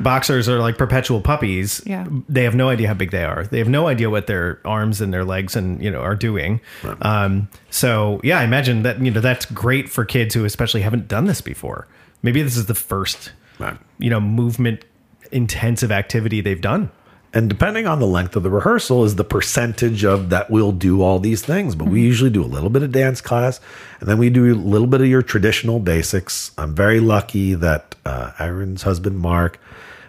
Boxers 0.00 0.48
are 0.48 0.58
like 0.58 0.78
perpetual 0.78 1.20
puppies. 1.20 1.82
Yeah. 1.86 2.06
They 2.28 2.44
have 2.44 2.54
no 2.54 2.68
idea 2.70 2.88
how 2.88 2.94
big 2.94 3.10
they 3.10 3.24
are. 3.24 3.44
They 3.46 3.58
have 3.58 3.68
no 3.68 3.86
idea 3.86 4.08
what 4.10 4.26
their 4.26 4.58
arms 4.64 5.00
and 5.00 5.12
their 5.12 5.24
legs 5.24 5.56
and 5.56 5.82
you 5.82 5.90
know 5.90 6.00
are 6.00 6.16
doing. 6.16 6.60
Um, 7.02 7.48
so 7.70 8.20
yeah, 8.24 8.38
I 8.40 8.44
imagine 8.44 8.82
that 8.82 9.00
you 9.02 9.10
know 9.10 9.20
that's 9.20 9.44
great 9.46 9.88
for 9.90 10.04
kids 10.06 10.34
who 10.34 10.44
especially 10.44 10.80
haven't 10.82 11.06
done 11.08 11.26
this 11.26 11.40
before. 11.40 11.86
Maybe 12.22 12.42
this 12.42 12.56
is 12.56 12.66
the 12.66 12.74
first 12.74 13.32
Right. 13.58 13.76
you 13.98 14.08
know 14.08 14.20
movement 14.20 14.84
intensive 15.32 15.92
activity 15.92 16.40
they've 16.40 16.60
done. 16.60 16.90
And 17.32 17.48
depending 17.48 17.86
on 17.86 18.00
the 18.00 18.06
length 18.06 18.34
of 18.34 18.42
the 18.42 18.50
rehearsal 18.50 19.04
is 19.04 19.14
the 19.14 19.24
percentage 19.24 20.04
of 20.04 20.30
that 20.30 20.50
we'll 20.50 20.72
do 20.72 21.02
all 21.02 21.20
these 21.20 21.42
things. 21.42 21.76
But 21.76 21.88
we 21.88 22.00
usually 22.00 22.30
do 22.30 22.42
a 22.42 22.46
little 22.46 22.70
bit 22.70 22.82
of 22.82 22.90
dance 22.90 23.20
class 23.20 23.60
and 24.00 24.08
then 24.08 24.18
we 24.18 24.30
do 24.30 24.52
a 24.52 24.56
little 24.56 24.88
bit 24.88 25.00
of 25.00 25.06
your 25.06 25.22
traditional 25.22 25.78
basics. 25.78 26.50
I'm 26.58 26.74
very 26.74 26.98
lucky 26.98 27.54
that 27.54 27.94
uh, 28.04 28.32
Erin's 28.40 28.82
husband, 28.82 29.18
Mark, 29.20 29.60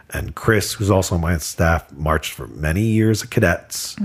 and 0.10 0.36
Chris, 0.36 0.74
who's 0.74 0.90
also 0.90 1.16
on 1.16 1.22
my 1.22 1.38
staff, 1.38 1.92
marched 1.94 2.34
for 2.34 2.48
many 2.48 2.82
years 2.82 3.24
of 3.24 3.30
cadets. 3.30 3.96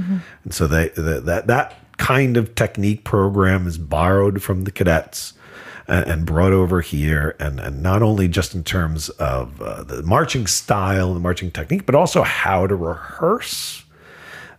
And 0.44 0.54
so 0.54 0.66
they, 0.66 0.88
the, 0.90 1.20
that, 1.20 1.46
that 1.46 1.74
kind 1.96 2.36
of 2.36 2.54
technique 2.54 3.02
program 3.04 3.66
is 3.66 3.78
borrowed 3.78 4.42
from 4.42 4.64
the 4.64 4.70
cadets 4.70 5.32
and, 5.88 6.06
and 6.10 6.26
brought 6.26 6.52
over 6.52 6.80
here. 6.80 7.36
And, 7.38 7.60
and 7.60 7.82
not 7.82 8.02
only 8.02 8.28
just 8.28 8.54
in 8.54 8.64
terms 8.64 9.08
of 9.10 9.60
uh, 9.62 9.82
the 9.82 10.02
marching 10.02 10.46
style 10.46 11.08
and 11.08 11.16
the 11.16 11.20
marching 11.20 11.50
technique, 11.50 11.86
but 11.86 11.94
also 11.94 12.22
how 12.22 12.66
to 12.66 12.74
rehearse. 12.76 13.84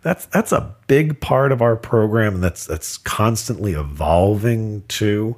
That's 0.04 0.26
that's 0.28 0.52
a 0.52 0.76
big 0.88 1.20
part 1.20 1.52
of 1.52 1.62
our 1.62 1.76
program, 1.76 2.36
and 2.36 2.44
that's 2.44 2.66
that's 2.66 2.98
constantly 2.98 3.74
evolving 3.74 4.84
too. 4.88 5.36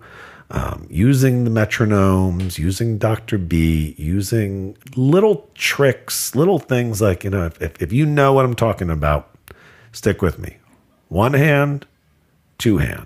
um, 0.51 0.87
using 0.89 1.43
the 1.43 1.51
metronomes, 1.51 2.57
using 2.57 2.97
Dr. 2.97 3.37
Beat, 3.37 3.99
using 3.99 4.75
little 4.95 5.49
tricks, 5.53 6.35
little 6.35 6.59
things 6.59 7.01
like, 7.01 7.23
you 7.23 7.29
know, 7.29 7.45
if, 7.45 7.61
if, 7.61 7.81
if 7.81 7.93
you 7.93 8.05
know 8.05 8.33
what 8.33 8.45
I'm 8.45 8.55
talking 8.55 8.89
about, 8.89 9.29
stick 9.91 10.21
with 10.21 10.39
me. 10.39 10.57
One 11.07 11.33
hand, 11.33 11.85
two 12.57 12.77
hand. 12.77 13.05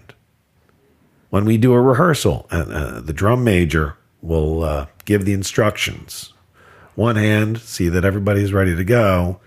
When 1.34 1.46
we 1.46 1.58
do 1.58 1.74
a 1.74 1.82
rehearsal, 1.82 2.46
and 2.52 2.72
uh, 2.72 3.02
the 3.02 3.12
drum 3.12 3.44
major 3.44 3.98
will 4.22 4.64
uh, 4.64 4.86
give 5.04 5.26
the 5.26 5.34
instructions. 5.34 6.32
One 6.94 7.16
hand, 7.16 7.58
see 7.60 7.90
that 7.90 8.06
everybody's 8.06 8.54
ready 8.54 8.76
to 8.76 8.84
go. 8.84 9.40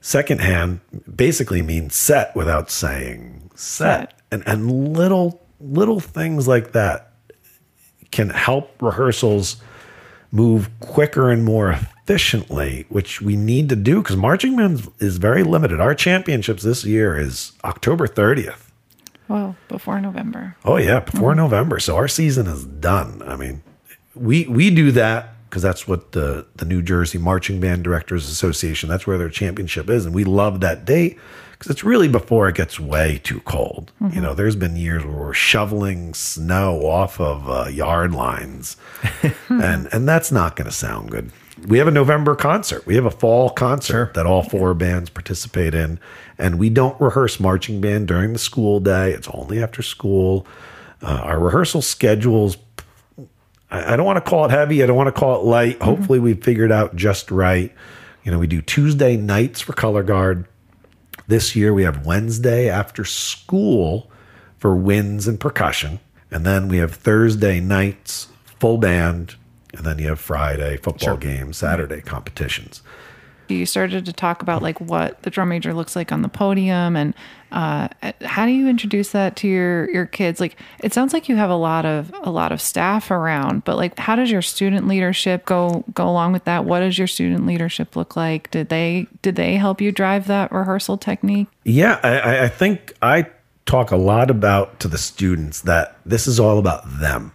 Second 0.00 0.40
hand 0.40 0.80
basically 1.14 1.60
means 1.60 1.94
set 1.94 2.34
without 2.34 2.70
saying 2.70 3.50
set. 3.54 4.12
Set. 4.12 4.20
And, 4.32 4.42
and 4.46 4.94
little 4.96 5.42
little 5.60 6.00
things 6.00 6.48
like 6.48 6.72
that 6.72 7.12
can 8.10 8.30
help 8.30 8.80
rehearsals 8.80 9.60
move 10.32 10.70
quicker 10.80 11.30
and 11.30 11.44
more 11.44 11.70
efficiently, 11.70 12.86
which 12.88 13.20
we 13.20 13.36
need 13.36 13.68
to 13.68 13.76
do 13.76 14.00
because 14.00 14.16
marching 14.16 14.56
band 14.56 14.90
is 15.00 15.18
very 15.18 15.42
limited. 15.42 15.82
Our 15.82 15.94
championships 15.94 16.62
this 16.62 16.82
year 16.86 17.18
is 17.18 17.52
October 17.62 18.06
30th. 18.06 18.69
Well, 19.30 19.54
before 19.68 20.00
November. 20.00 20.56
Oh 20.64 20.76
yeah, 20.76 20.98
before 20.98 21.30
mm-hmm. 21.30 21.38
November. 21.38 21.78
So 21.78 21.94
our 21.94 22.08
season 22.08 22.48
is 22.48 22.64
done. 22.64 23.22
I 23.24 23.36
mean, 23.36 23.62
we 24.16 24.44
we 24.48 24.74
do 24.74 24.90
that 24.90 25.34
because 25.48 25.62
that's 25.62 25.86
what 25.86 26.10
the 26.10 26.48
the 26.56 26.64
New 26.64 26.82
Jersey 26.82 27.16
Marching 27.16 27.60
Band 27.60 27.84
Directors 27.84 28.28
Association. 28.28 28.88
That's 28.88 29.06
where 29.06 29.18
their 29.18 29.28
championship 29.28 29.88
is, 29.88 30.04
and 30.04 30.12
we 30.12 30.24
love 30.24 30.58
that 30.62 30.84
date 30.84 31.16
because 31.60 31.72
it's 31.72 31.84
really 31.84 32.08
before 32.08 32.48
it 32.48 32.54
gets 32.54 32.80
way 32.80 33.20
too 33.22 33.40
cold. 33.40 33.92
You 34.14 34.22
know, 34.22 34.32
there's 34.32 34.56
been 34.56 34.76
years 34.76 35.04
where 35.04 35.14
we're 35.14 35.34
shoveling 35.34 36.14
snow 36.14 36.86
off 36.86 37.20
of 37.20 37.50
uh, 37.50 37.68
yard 37.68 38.14
lines, 38.14 38.78
and 39.50 39.86
and 39.92 40.08
that's 40.08 40.32
not 40.32 40.56
going 40.56 40.64
to 40.70 40.74
sound 40.74 41.10
good. 41.10 41.30
We 41.68 41.76
have 41.76 41.86
a 41.86 41.90
November 41.90 42.34
concert. 42.34 42.86
We 42.86 42.94
have 42.94 43.04
a 43.04 43.10
fall 43.10 43.50
concert 43.50 44.14
that 44.14 44.24
all 44.24 44.42
four 44.42 44.72
bands 44.72 45.10
participate 45.10 45.74
in, 45.74 46.00
and 46.38 46.58
we 46.58 46.70
don't 46.70 46.98
rehearse 46.98 47.38
marching 47.38 47.82
band 47.82 48.08
during 48.08 48.32
the 48.32 48.38
school 48.38 48.80
day. 48.80 49.12
It's 49.12 49.28
only 49.28 49.62
after 49.62 49.82
school. 49.82 50.46
Uh, 51.02 51.20
our 51.24 51.38
rehearsal 51.38 51.82
schedules 51.82 52.56
I 53.70 53.92
I 53.92 53.96
don't 53.96 54.06
want 54.06 54.24
to 54.24 54.28
call 54.28 54.46
it 54.46 54.50
heavy. 54.50 54.82
I 54.82 54.86
don't 54.86 54.96
want 54.96 55.14
to 55.14 55.18
call 55.20 55.40
it 55.40 55.44
light. 55.44 55.82
Hopefully, 55.82 56.20
we 56.20 56.32
figured 56.32 56.72
out 56.72 56.96
just 56.96 57.30
right. 57.30 57.70
You 58.24 58.32
know, 58.32 58.38
we 58.38 58.46
do 58.46 58.62
Tuesday 58.62 59.18
nights 59.18 59.60
for 59.60 59.74
color 59.74 60.02
guard. 60.02 60.46
This 61.30 61.54
year, 61.54 61.72
we 61.72 61.84
have 61.84 62.04
Wednesday 62.04 62.68
after 62.68 63.04
school 63.04 64.10
for 64.58 64.74
winds 64.74 65.28
and 65.28 65.38
percussion. 65.38 66.00
And 66.28 66.44
then 66.44 66.66
we 66.66 66.78
have 66.78 66.92
Thursday 66.92 67.60
nights, 67.60 68.26
full 68.58 68.78
band. 68.78 69.36
And 69.72 69.86
then 69.86 70.00
you 70.00 70.08
have 70.08 70.18
Friday 70.18 70.76
football 70.78 71.16
games, 71.16 71.58
Saturday 71.58 72.00
competitions. 72.00 72.82
You 73.46 73.64
started 73.64 74.06
to 74.06 74.12
talk 74.12 74.42
about 74.42 74.60
like 74.60 74.80
what 74.80 75.22
the 75.22 75.30
drum 75.30 75.50
major 75.50 75.72
looks 75.72 75.94
like 75.94 76.10
on 76.10 76.22
the 76.22 76.28
podium, 76.28 76.96
and 76.96 77.14
uh, 77.52 77.88
how 78.22 78.46
do 78.46 78.52
you 78.52 78.68
introduce 78.68 79.10
that 79.12 79.36
to 79.36 79.48
your 79.48 79.90
your 79.90 80.06
kids? 80.06 80.40
Like, 80.40 80.56
it 80.82 80.92
sounds 80.94 81.12
like 81.12 81.28
you 81.28 81.36
have 81.36 81.50
a 81.50 81.54
lot 81.56 81.84
of 81.86 82.12
a 82.22 82.30
lot 82.30 82.52
of 82.52 82.60
staff 82.60 83.10
around, 83.10 83.64
but 83.64 83.76
like, 83.76 83.98
how 83.98 84.16
does 84.16 84.30
your 84.30 84.42
student 84.42 84.86
leadership 84.88 85.44
go 85.46 85.84
go 85.94 86.08
along 86.08 86.32
with 86.32 86.44
that? 86.44 86.64
What 86.64 86.80
does 86.80 86.98
your 86.98 87.06
student 87.08 87.46
leadership 87.46 87.96
look 87.96 88.16
like? 88.16 88.50
Did 88.50 88.68
they 88.68 89.06
did 89.22 89.36
they 89.36 89.56
help 89.56 89.80
you 89.80 89.92
drive 89.92 90.26
that 90.28 90.52
rehearsal 90.52 90.96
technique? 90.98 91.48
Yeah, 91.64 91.98
I, 92.02 92.18
I- 92.18 92.44
I 92.44 92.48
think 92.48 92.92
I 93.02 93.26
talk 93.66 93.90
a 93.90 93.96
lot 93.96 94.30
about 94.30 94.80
to 94.80 94.88
the 94.88 94.98
students 94.98 95.60
that 95.62 95.96
this 96.04 96.26
is 96.26 96.40
all 96.40 96.58
about 96.58 96.82
them. 97.00 97.32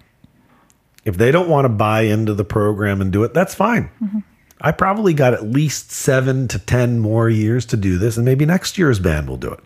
If 1.06 1.18
they 1.18 1.32
don't 1.32 1.48
want 1.50 1.66
to 1.66 1.70
buy 1.70 2.02
into 2.02 2.34
the 2.34 2.44
program 2.44 3.00
and 3.00 3.12
do 3.12 3.24
it, 3.24 3.34
that's 3.34 3.54
fine. 3.54 3.90
I 4.60 4.72
probably 4.72 5.14
got 5.14 5.34
at 5.34 5.44
least 5.46 5.92
seven 5.92 6.48
to 6.48 6.58
10 6.58 7.00
more 7.00 7.30
years 7.30 7.66
to 7.68 7.78
do 7.78 7.98
this, 8.00 8.16
and 8.18 8.26
maybe 8.26 8.46
next 8.46 8.78
year's 8.78 9.00
band 9.00 9.30
will 9.30 9.38
do 9.38 9.52
it. 9.52 9.60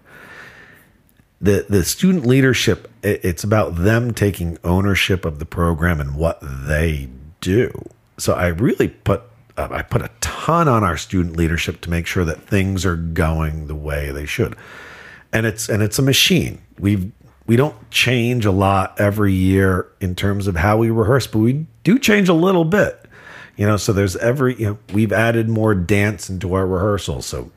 The, 1.42 1.66
the 1.70 1.84
student 1.86 2.26
leadership, 2.26 2.92
it- 3.02 3.22
it's 3.24 3.44
about 3.44 3.76
them 3.78 4.14
taking 4.14 4.58
ownership 4.64 5.24
of 5.26 5.40
the 5.40 5.46
program 5.46 6.00
and 6.02 6.16
what 6.16 6.40
they 6.42 7.10
do. 7.42 7.72
So 8.18 8.34
I 8.34 8.48
really 8.48 8.90
put 8.90 9.24
uh, 9.58 9.68
I 9.72 9.82
put 9.82 10.02
a 10.02 10.10
ton 10.22 10.68
on 10.70 10.84
our 10.84 10.96
student 10.98 11.36
leadership 11.36 11.82
to 11.82 11.90
make 11.90 12.06
sure 12.08 12.24
that 12.26 12.42
things 12.42 12.86
are 12.86 12.96
going 12.96 13.68
the 13.68 13.76
way 13.76 14.12
they 14.12 14.26
should. 14.26 14.56
And 15.34 15.46
it's 15.46 15.70
and 15.70 15.82
it's 15.84 16.00
a 16.00 16.02
machine. 16.02 16.62
We 16.78 17.12
we 17.46 17.56
don't 17.56 17.90
change 17.92 18.46
a 18.46 18.52
lot 18.52 19.00
every 19.00 19.34
year 19.34 19.88
in 20.02 20.16
terms 20.16 20.48
of 20.48 20.56
how 20.58 20.78
we 20.78 20.90
rehearse, 20.90 21.28
but 21.28 21.40
we 21.40 21.66
do 21.84 21.98
change 22.00 22.30
a 22.30 22.34
little 22.34 22.66
bit. 22.66 23.06
You 23.58 23.66
know, 23.68 23.78
so 23.78 23.92
there's 23.94 24.16
every 24.18 24.56
you 24.56 24.66
know 24.66 24.78
we've 24.94 25.12
added 25.14 25.50
more 25.50 25.74
dance 25.76 26.30
into 26.30 26.54
our 26.54 26.66
rehearsals. 26.68 27.26
So 27.26 27.52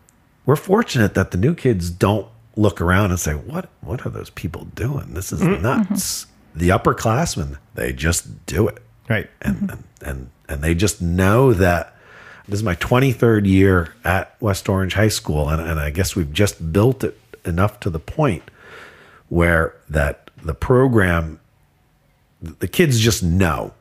we're 0.47 0.57
fortunate 0.57 1.15
that 1.15 1.31
the 1.33 1.39
new 1.39 1.55
kids 1.55 1.91
don't 1.91 2.27
look 2.57 2.81
around 2.81 3.11
and 3.11 3.21
say, 3.21 3.33
"What 3.33 3.69
what 3.81 4.07
are 4.07 4.11
those 4.11 4.31
people 4.31 4.65
doing? 4.75 5.15
This 5.15 5.33
is 5.33 5.41
mm-hmm. 5.41 5.63
nuts." 5.63 6.27
The 6.55 6.69
upperclassmen, 6.69 7.57
they 7.75 7.95
just 7.95 8.45
do 8.45 8.69
it 8.69 8.83
Right. 9.09 9.29
and 9.41 9.57
mm-hmm. 9.57 9.71
and 9.71 9.85
and 10.03 10.31
and 10.49 10.63
they 10.63 10.75
just 10.75 11.01
know 11.01 11.53
that 11.55 11.95
this 12.49 12.59
is 12.59 12.65
my 12.65 12.75
23rd 12.77 13.47
year 13.47 13.95
at 14.05 14.37
West 14.41 14.69
Orange 14.69 14.95
High 14.95 15.09
School, 15.09 15.49
and, 15.49 15.63
and 15.63 15.79
I 15.79 15.91
guess 15.91 16.17
we've 16.17 16.33
just 16.33 16.73
built 16.73 17.05
it 17.05 17.19
enough 17.45 17.79
to 17.81 17.91
the 17.91 18.01
point 18.01 18.51
where 19.29 19.77
that 19.89 20.31
the 20.43 20.55
program, 20.55 21.41
the 22.41 22.69
kids 22.69 22.99
just 22.99 23.23
know 23.23 23.73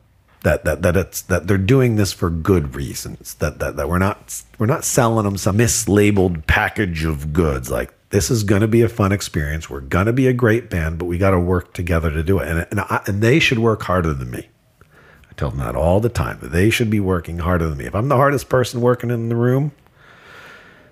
that 0.42 0.66
that 0.66 0.82
that 0.82 0.98
it's 0.98 1.22
that 1.24 1.48
they're 1.48 1.58
doing 1.58 1.96
this 1.96 2.12
for 2.12 2.30
good 2.30 2.76
reasons. 2.76 3.36
That 3.36 3.60
that 3.60 3.76
that 3.76 3.88
we're 3.90 4.00
not 4.00 4.42
we're 4.58 4.66
not 4.66 4.84
selling 4.84 5.26
them 5.26 5.38
some 5.38 5.58
mislabeled 5.58 6.48
package 6.48 7.04
of 7.06 7.34
goods 7.34 7.70
like. 7.70 7.94
This 8.10 8.30
is 8.30 8.44
going 8.44 8.60
to 8.60 8.68
be 8.68 8.82
a 8.82 8.90
fun 8.90 9.14
experience. 9.14 9.70
We're 9.70 9.80
going 9.80 10.08
to 10.08 10.12
be 10.12 10.28
a 10.28 10.34
great 10.34 10.70
band, 10.70 10.98
but 10.98 11.06
we 11.06 11.18
got 11.18 11.30
to 11.30 11.40
work 11.40 11.74
together 11.74 12.12
to 12.12 12.22
do 12.22 12.40
it. 12.40 12.48
And, 12.50 12.68
and, 12.70 12.82
I, 12.82 13.02
and 13.08 13.22
they 13.22 13.40
should 13.40 13.60
work 13.60 13.84
harder 13.84 14.14
than 14.14 14.30
me. 14.32 14.50
I 14.82 15.34
tell 15.38 15.50
them 15.50 15.60
that 15.60 15.78
all 15.78 16.02
the 16.02 16.10
time. 16.10 16.38
They 16.42 16.70
should 16.70 16.90
be 16.90 17.00
working 17.00 17.38
harder 17.38 17.70
than 17.70 17.78
me. 17.78 17.86
If 17.86 17.96
I'm 17.96 18.10
the 18.10 18.18
hardest 18.18 18.50
person 18.50 18.82
working 18.82 19.12
in 19.12 19.30
the 19.30 19.38
room, 19.38 19.72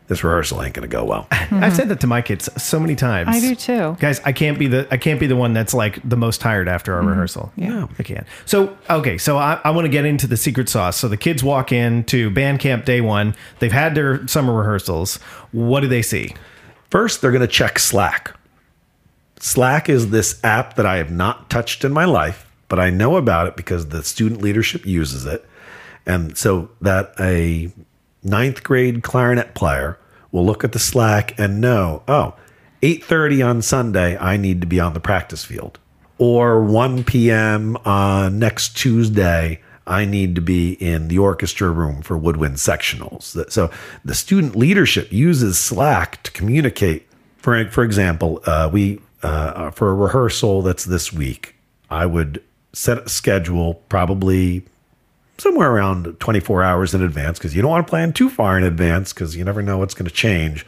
this 0.10 0.24
rehearsal 0.24 0.64
ain't 0.64 0.74
going 0.74 0.90
to 0.90 0.92
go 0.92 1.06
well. 1.06 1.28
I've 1.32 1.76
said 1.76 1.88
that 1.90 2.00
to 2.02 2.08
my 2.08 2.24
kids 2.24 2.50
so 2.62 2.80
many 2.80 2.96
times. 2.96 3.30
I 3.30 3.40
do 3.40 3.56
too. 3.56 3.96
Guys, 4.00 4.20
I 4.26 4.32
can't 4.32 4.58
be 4.58 4.68
the 4.68 4.88
I 4.92 4.98
can't 4.98 5.20
be 5.20 5.28
the 5.28 5.36
one 5.36 5.54
that's 5.54 5.74
like 5.74 6.02
the 6.08 6.18
most 6.18 6.42
tired 6.42 6.68
after 6.68 6.96
our 6.96 7.00
mm-hmm. 7.00 7.10
rehearsal. 7.10 7.54
Yeah. 7.56 7.88
I 7.98 8.04
can't. 8.04 8.26
So 8.46 8.76
okay, 8.90 9.20
so 9.20 9.38
I, 9.38 9.62
I 9.64 9.70
want 9.70 9.86
to 9.86 9.90
get 9.90 10.06
into 10.06 10.26
the 10.26 10.36
secret 10.36 10.68
sauce. 10.68 10.98
So 10.98 11.08
the 11.08 11.16
kids 11.16 11.44
walk 11.44 11.72
in 11.72 12.04
to 12.06 12.32
band 12.32 12.60
camp 12.60 12.86
day 12.86 13.02
one. 13.02 13.36
They've 13.60 13.72
had 13.72 13.94
their 13.94 14.28
summer 14.28 14.52
rehearsals. 14.54 15.18
What 15.52 15.82
do 15.82 15.88
they 15.88 16.02
see? 16.02 16.36
First, 16.90 17.22
they're 17.22 17.32
going 17.32 17.42
to 17.42 17.48
check 17.48 17.78
Slack. 17.78 18.36
Slack 19.40 19.90
is 19.90 20.10
this 20.10 20.44
app 20.44 20.76
that 20.76 20.88
I 20.88 20.98
have 20.98 21.12
not 21.12 21.52
touched 21.52 21.86
in 21.86 21.94
my 21.94 22.06
life, 22.06 22.52
but 22.68 22.80
I 22.80 22.90
know 22.90 23.16
about 23.16 23.46
it 23.46 23.56
because 23.56 23.90
the 23.90 24.04
student 24.04 24.42
leadership 24.42 24.88
uses 24.88 25.28
it. 25.28 25.46
And 26.08 26.36
so 26.36 26.72
that 26.82 27.14
a 27.20 27.72
ninth 28.24 28.64
grade 28.64 29.04
clarinet 29.04 29.54
player 29.54 30.00
will 30.32 30.46
look 30.46 30.64
at 30.64 30.72
the 30.72 30.80
Slack 30.80 31.38
and 31.40 31.60
know, 31.60 32.04
oh, 32.08 32.36
8.30 32.82 33.46
on 33.46 33.62
Sunday, 33.62 34.18
I 34.18 34.38
need 34.38 34.62
to 34.62 34.68
be 34.68 34.80
on 34.80 34.94
the 34.94 35.00
practice 35.00 35.44
field. 35.44 35.80
Or 36.18 36.62
1 36.64 37.04
p.m. 37.06 37.78
on 37.86 38.40
next 38.40 38.78
Tuesday, 38.78 39.62
I 39.88 40.06
need 40.06 40.36
to 40.36 40.42
be 40.42 40.74
in 40.74 41.08
the 41.08 41.18
orchestra 41.18 41.70
room 41.72 42.02
for 42.02 42.18
woodwind 42.18 42.56
sectionals. 42.56 43.52
So 43.52 43.72
the 44.06 44.14
student 44.14 44.56
leadership 44.56 45.12
uses 45.12 45.58
Slack 45.58 46.22
to 46.24 46.32
communicate. 46.32 47.08
For 47.38 47.68
for 47.70 47.84
example, 47.84 48.42
uh, 48.46 48.70
we 48.72 49.02
uh, 49.24 49.72
for 49.72 49.90
a 49.90 49.94
rehearsal 49.96 50.62
that's 50.62 50.86
this 50.86 51.12
week, 51.12 51.56
I 51.90 52.06
would 52.06 52.44
set 52.72 53.00
a 53.00 53.10
schedule 53.10 53.76
probably 53.90 54.66
somewhere 55.40 55.72
around 55.72 56.20
24 56.20 56.64
hours 56.64 56.94
in 56.94 57.02
advance 57.02 57.38
because 57.38 57.56
you 57.56 57.62
don't 57.62 57.72
want 57.72 57.86
to 57.86 57.90
plan 57.90 58.14
too 58.14 58.30
far 58.30 58.58
in 58.58 58.64
advance 58.64 59.14
because 59.14 59.36
you 59.36 59.44
never 59.44 59.62
know 59.62 59.78
what's 59.78 59.94
going 59.94 60.08
to 60.08 60.14
change. 60.14 60.66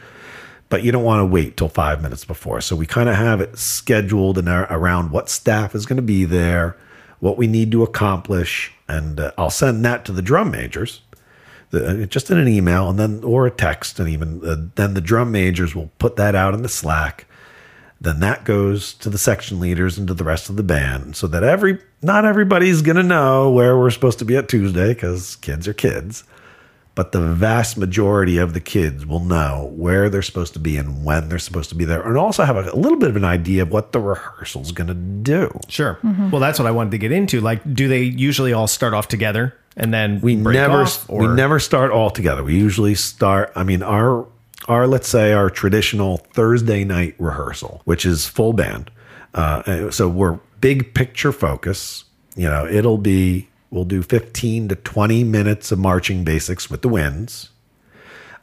But 0.68 0.82
you 0.82 0.90
don't 0.90 1.04
want 1.04 1.20
to 1.20 1.26
wait 1.26 1.56
till 1.56 1.68
five 1.68 2.02
minutes 2.02 2.24
before. 2.24 2.62
So 2.62 2.74
we 2.74 2.86
kind 2.86 3.08
of 3.08 3.16
have 3.16 3.40
it 3.42 3.58
scheduled 3.58 4.38
and 4.38 4.48
ar- 4.48 4.66
around 4.70 5.10
what 5.10 5.28
staff 5.28 5.74
is 5.74 5.84
going 5.84 5.96
to 5.96 6.02
be 6.02 6.24
there, 6.24 6.76
what 7.20 7.36
we 7.36 7.46
need 7.46 7.70
to 7.72 7.82
accomplish, 7.82 8.72
and 8.88 9.20
uh, 9.20 9.32
I'll 9.36 9.50
send 9.50 9.84
that 9.84 10.04
to 10.06 10.12
the 10.12 10.22
drum 10.22 10.50
majors, 10.50 11.02
the, 11.70 12.04
uh, 12.04 12.06
just 12.06 12.30
in 12.30 12.38
an 12.38 12.48
email 12.48 12.88
and 12.88 12.98
then 12.98 13.22
or 13.22 13.46
a 13.46 13.50
text, 13.50 14.00
and 14.00 14.08
even 14.08 14.40
uh, 14.44 14.56
then 14.76 14.94
the 14.94 15.00
drum 15.02 15.30
majors 15.30 15.74
will 15.74 15.90
put 15.98 16.16
that 16.16 16.34
out 16.34 16.54
in 16.54 16.62
the 16.62 16.68
Slack. 16.68 17.26
Then 18.00 18.20
that 18.20 18.44
goes 18.44 18.94
to 18.94 19.10
the 19.10 19.18
section 19.18 19.60
leaders 19.60 19.98
and 19.98 20.08
to 20.08 20.14
the 20.14 20.24
rest 20.24 20.48
of 20.48 20.56
the 20.56 20.62
band, 20.62 21.16
so 21.16 21.26
that 21.26 21.44
every 21.44 21.78
not 22.02 22.24
everybody's 22.24 22.82
gonna 22.82 23.02
know 23.02 23.50
where 23.50 23.78
we're 23.78 23.90
supposed 23.90 24.18
to 24.18 24.24
be 24.24 24.36
at 24.36 24.48
Tuesday 24.48 24.88
because 24.88 25.36
kids 25.36 25.66
are 25.68 25.74
kids 25.74 26.24
but 26.94 27.12
the 27.12 27.20
vast 27.20 27.78
majority 27.78 28.36
of 28.36 28.52
the 28.52 28.60
kids 28.60 29.06
will 29.06 29.20
know 29.20 29.72
where 29.74 30.10
they're 30.10 30.20
supposed 30.20 30.52
to 30.52 30.58
be 30.58 30.76
and 30.76 31.04
when 31.04 31.28
they're 31.28 31.38
supposed 31.38 31.70
to 31.70 31.74
be 31.74 31.84
there, 31.84 32.02
and 32.02 32.18
also 32.18 32.44
have 32.44 32.56
a, 32.56 32.76
little 32.76 32.98
bit 32.98 33.08
of 33.08 33.16
an 33.16 33.24
idea 33.24 33.62
of 33.62 33.70
what 33.70 33.92
the 33.92 34.00
rehearsal's 34.00 34.72
going 34.72 34.88
to 34.88 34.94
do. 34.94 35.58
Sure. 35.68 35.98
Well, 36.02 36.40
that's 36.40 36.58
what 36.58 36.66
I 36.66 36.70
wanted 36.70 36.90
to 36.90 36.98
get 36.98 37.12
into. 37.12 37.40
Like, 37.40 37.74
do 37.74 37.88
they 37.88 38.02
usually 38.02 38.52
all 38.52 38.66
start 38.66 38.92
off 38.92 39.08
together 39.08 39.56
and 39.76 39.92
then 39.92 40.20
We 40.20 40.36
break 40.36 40.54
never 40.54 40.82
off, 40.82 41.08
we 41.08 41.26
never 41.28 41.58
start 41.58 41.92
all 41.92 42.10
together. 42.10 42.44
We 42.44 42.58
usually 42.58 42.94
start. 42.94 43.52
I 43.56 43.64
mean, 43.64 43.82
our 43.82 44.26
our 44.68 44.86
let's 44.86 45.08
say 45.08 45.32
our 45.32 45.48
traditional 45.48 46.18
Thursday 46.34 46.84
night 46.84 47.14
rehearsal, 47.18 47.80
which 47.84 48.04
is 48.04 48.26
full 48.26 48.52
band. 48.52 48.90
Uh, 49.34 49.90
so 49.90 50.08
we're 50.08 50.38
big 50.60 50.94
picture 50.94 51.32
focus. 51.32 52.04
You 52.36 52.48
know, 52.48 52.66
it'll 52.66 52.98
be 52.98 53.48
we'll 53.70 53.84
do 53.84 54.02
fifteen 54.02 54.68
to 54.68 54.76
twenty 54.76 55.24
minutes 55.24 55.72
of 55.72 55.78
marching 55.78 56.24
basics 56.24 56.70
with 56.70 56.82
the 56.82 56.88
winds. 56.88 57.50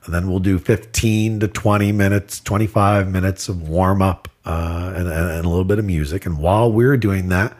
And 0.05 0.13
then 0.13 0.29
we'll 0.29 0.39
do 0.39 0.57
15 0.57 1.41
to 1.41 1.47
20 1.49 1.91
minutes, 1.91 2.39
25 2.39 3.11
minutes 3.11 3.49
of 3.49 3.67
warm 3.67 4.01
up 4.01 4.29
uh, 4.45 4.93
and 4.95 5.07
and 5.07 5.45
a 5.45 5.49
little 5.49 5.65
bit 5.65 5.77
of 5.77 5.85
music. 5.85 6.25
And 6.25 6.39
while 6.39 6.71
we're 6.71 6.97
doing 6.97 7.27
that, 7.29 7.55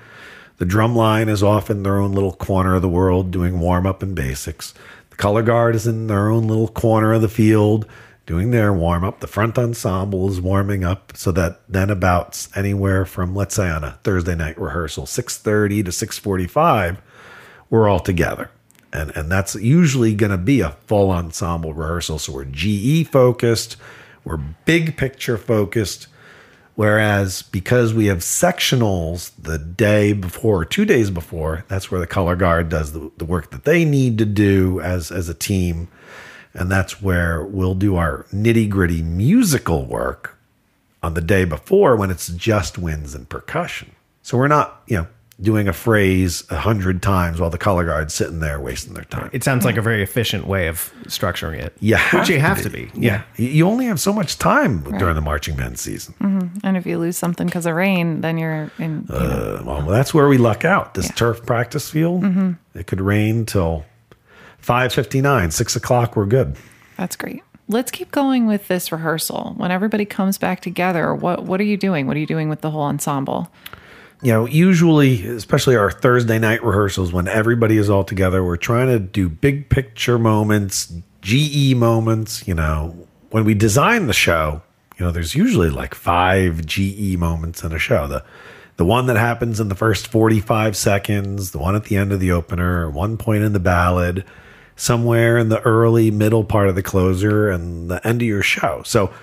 the 0.58 0.66
drum 0.66 0.96
line 0.96 1.30
is 1.30 1.44
off 1.44 1.70
in 1.70 1.84
their 1.84 1.98
own 1.98 2.14
little 2.14 2.34
corner 2.34 2.76
of 2.76 2.82
the 2.82 2.90
world 2.90 3.32
doing 3.32 3.60
warm 3.60 3.86
up 3.86 4.02
and 4.02 4.16
basics. 4.16 4.74
The 5.10 5.16
color 5.16 5.42
guard 5.42 5.76
is 5.76 5.88
in 5.88 6.08
their 6.08 6.30
own 6.30 6.48
little 6.48 6.68
corner 6.68 7.14
of 7.14 7.22
the 7.22 7.30
field 7.30 7.86
doing 8.30 8.52
their 8.52 8.72
warm 8.72 9.04
up. 9.04 9.22
The 9.22 9.28
front 9.28 9.58
ensemble 9.58 10.30
is 10.30 10.40
warming 10.40 10.84
up 10.84 11.14
so 11.16 11.32
that 11.32 11.62
then 11.68 11.90
about 11.90 12.48
anywhere 12.56 13.04
from 13.04 13.34
let's 13.34 13.56
say 13.56 13.68
on 13.68 13.84
a 13.84 13.98
Thursday 14.04 14.36
night 14.36 14.56
rehearsal, 14.62 15.08
6:30 15.08 15.84
to 15.86 15.92
6:45, 15.92 16.98
we're 17.72 17.90
all 17.90 18.00
together. 18.00 18.52
And 18.94 19.10
and 19.18 19.32
that's 19.32 19.56
usually 19.56 20.14
going 20.14 20.32
to 20.32 20.38
be 20.38 20.62
a 20.62 20.78
full 20.86 21.10
ensemble 21.10 21.74
rehearsal. 21.74 22.20
So 22.20 22.34
we're 22.34 22.46
GE 22.46 23.08
focused, 23.08 23.78
we're 24.24 24.38
big 24.38 24.96
picture 24.96 25.40
focused. 25.40 26.06
Whereas 26.76 27.42
because 27.42 27.96
we 27.96 28.06
have 28.06 28.20
sectionals 28.20 29.32
the 29.40 29.58
day 29.58 30.14
before, 30.14 30.66
two 30.66 30.86
days 30.86 31.10
before, 31.10 31.66
that's 31.68 31.90
where 31.90 32.00
the 32.00 32.06
color 32.06 32.36
guard 32.36 32.70
does 32.70 32.94
the, 32.94 33.12
the 33.18 33.26
work 33.26 33.50
that 33.50 33.66
they 33.66 33.86
need 33.86 34.20
to 34.20 34.26
do 34.26 34.80
as 34.82 35.12
as 35.12 35.30
a 35.30 35.34
team. 35.34 35.88
And 36.54 36.70
that's 36.72 37.02
where 37.02 37.44
we'll 37.44 37.76
do 37.76 37.96
our 37.96 38.26
nitty 38.34 38.70
gritty 38.70 39.02
musical 39.04 39.86
work 39.86 40.38
on 41.04 41.14
the 41.14 41.22
day 41.22 41.46
before 41.46 41.96
when 41.96 42.10
it's 42.12 42.28
just 42.30 42.78
winds 42.78 43.14
and 43.16 43.30
percussion. 43.30 43.92
So 44.24 44.38
we're 44.38 44.48
not, 44.48 44.82
you 44.88 44.98
know, 44.98 45.08
doing 45.42 45.70
a 45.70 45.74
phrase 45.74 46.44
a 46.50 46.58
hundred 46.58 47.02
times 47.02 47.40
while 47.40 47.50
the 47.50 47.58
color 47.58 47.86
guard's 47.86 48.14
sitting 48.14 48.42
there 48.42 48.60
wasting 48.60 48.94
their 48.94 49.06
time. 49.06 49.30
It 49.32 49.42
sounds 49.46 49.64
like 49.64 49.78
a 49.78 49.82
very 49.82 50.04
efficient 50.04 50.46
way 50.48 50.68
of 50.68 50.92
structuring 51.06 51.60
it. 51.60 51.74
Yeah. 51.80 52.02
Which 52.20 52.28
you 52.28 52.36
to 52.36 52.42
have 52.42 52.58
be. 52.58 52.64
to 52.64 52.70
be. 52.70 52.92
Yeah. 52.94 53.22
You- 53.38 53.48
You 53.48 53.68
only 53.68 53.86
have 53.86 54.02
so 54.02 54.12
much 54.12 54.38
time 54.38 54.82
during 54.98 55.16
the 55.16 55.22
marching 55.22 55.56
band 55.56 55.80
season. 55.80 56.14
And 56.64 56.76
if 56.76 56.86
you 56.86 56.98
lose 56.98 57.16
something 57.16 57.46
because 57.48 57.66
of 57.66 57.76
rain, 57.76 58.20
then 58.20 58.38
you're 58.38 58.70
in. 58.80 59.06
You 59.10 59.16
Uh, 59.16 59.62
well, 59.66 59.82
that's 59.84 60.14
where 60.14 60.28
we 60.28 60.38
luck 60.38 60.66
out. 60.66 60.94
This 60.96 61.10
turf 61.14 61.46
practice 61.46 61.90
field, 61.90 62.26
it 62.76 62.88
could 62.88 63.00
rain 63.00 63.46
till 63.46 63.86
5.59, 64.62 65.52
6 65.52 65.76
o'clock, 65.76 66.16
we're 66.16 66.26
good. 66.26 66.56
that's 66.98 67.16
great. 67.16 67.44
Let's 67.68 67.92
keep 67.92 68.12
going 68.12 68.48
with 68.48 68.68
this 68.68 68.92
rehearsal. 68.92 69.54
When 69.58 69.70
everybody 69.70 70.04
comes 70.04 70.40
back 70.40 70.60
together, 70.60 71.14
what 71.14 71.44
what 71.44 71.60
are 71.62 71.66
you 71.66 71.78
doing? 71.78 72.08
What 72.08 72.18
are 72.18 72.20
you 72.20 72.26
doing 72.26 72.50
with 72.50 72.62
the 72.62 72.72
whole 72.72 72.82
ensemble? 72.82 73.52
you 74.22 74.34
know, 74.34 74.46
usually, 74.46 75.26
especially 75.28 75.76
our 75.76 75.92
Thursday 75.92 76.40
night 76.40 76.64
rehearsals, 76.64 77.14
when 77.14 77.28
everybody 77.28 77.78
is 77.78 77.90
all 77.90 78.04
together, 78.04 78.44
we're 78.44 78.58
trying 78.58 78.88
to 78.88 79.00
do 79.00 79.30
big 79.30 79.70
picture 79.70 80.20
moments, 80.20 80.94
GE 81.22 81.76
moments. 81.76 82.46
You 82.48 82.54
know, 82.56 83.08
when 83.30 83.46
we 83.46 83.54
design 83.54 84.08
the 84.08 84.14
show, 84.14 84.62
you 84.98 85.06
know, 85.06 85.12
there's 85.12 85.36
usually 85.36 85.70
like 85.70 85.96
five 85.96 86.66
GE 86.66 87.16
moments 87.18 87.64
in 87.64 87.72
a 87.72 87.80
show. 87.80 88.08
The 88.08 88.26
the 88.76 88.86
one 88.86 89.08
that 89.08 89.18
happens 89.18 89.60
in 89.60 89.68
the 89.68 89.76
first 89.76 90.08
45 90.08 90.76
seconds, 90.76 91.52
the 91.52 91.60
one 91.60 91.76
at 91.76 91.86
the 91.86 91.98
end 91.98 92.14
of 92.14 92.20
the 92.22 92.32
opener, 92.32 92.90
one 92.90 93.18
point 93.18 93.44
in 93.44 93.52
the 93.52 93.60
ballad, 93.60 94.24
somewhere 94.80 95.38
in 95.38 95.50
the 95.50 95.62
early 95.62 96.10
middle 96.10 96.44
part 96.44 96.70
of 96.70 96.76
the 96.76 96.84
closer, 96.84 97.50
and 97.50 97.92
the 97.92 98.06
end 98.08 98.22
of 98.22 98.28
your 98.28 98.42
show. 98.42 98.82
So 98.86 99.14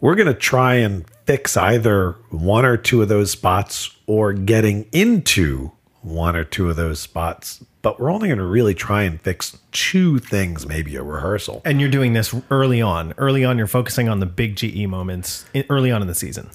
we're 0.00 0.14
going 0.14 0.28
to 0.28 0.34
try 0.34 0.74
and 0.76 1.04
fix 1.26 1.56
either 1.56 2.12
one 2.30 2.64
or 2.64 2.76
two 2.76 3.02
of 3.02 3.08
those 3.08 3.30
spots 3.30 3.94
or 4.06 4.32
getting 4.32 4.86
into 4.92 5.72
one 6.02 6.36
or 6.36 6.44
two 6.44 6.70
of 6.70 6.76
those 6.76 7.00
spots. 7.00 7.62
But 7.82 7.98
we're 7.98 8.10
only 8.10 8.28
going 8.28 8.38
to 8.38 8.44
really 8.44 8.74
try 8.74 9.02
and 9.02 9.20
fix 9.20 9.58
two 9.72 10.18
things, 10.18 10.66
maybe 10.66 10.96
a 10.96 11.02
rehearsal. 11.02 11.62
And 11.64 11.80
you're 11.80 11.90
doing 11.90 12.12
this 12.12 12.34
early 12.50 12.82
on. 12.82 13.14
Early 13.16 13.44
on, 13.44 13.58
you're 13.58 13.66
focusing 13.66 14.08
on 14.08 14.20
the 14.20 14.26
big 14.26 14.56
GE 14.56 14.86
moments 14.86 15.44
early 15.70 15.90
on 15.90 16.02
in 16.02 16.08
the 16.08 16.14
season. 16.14 16.50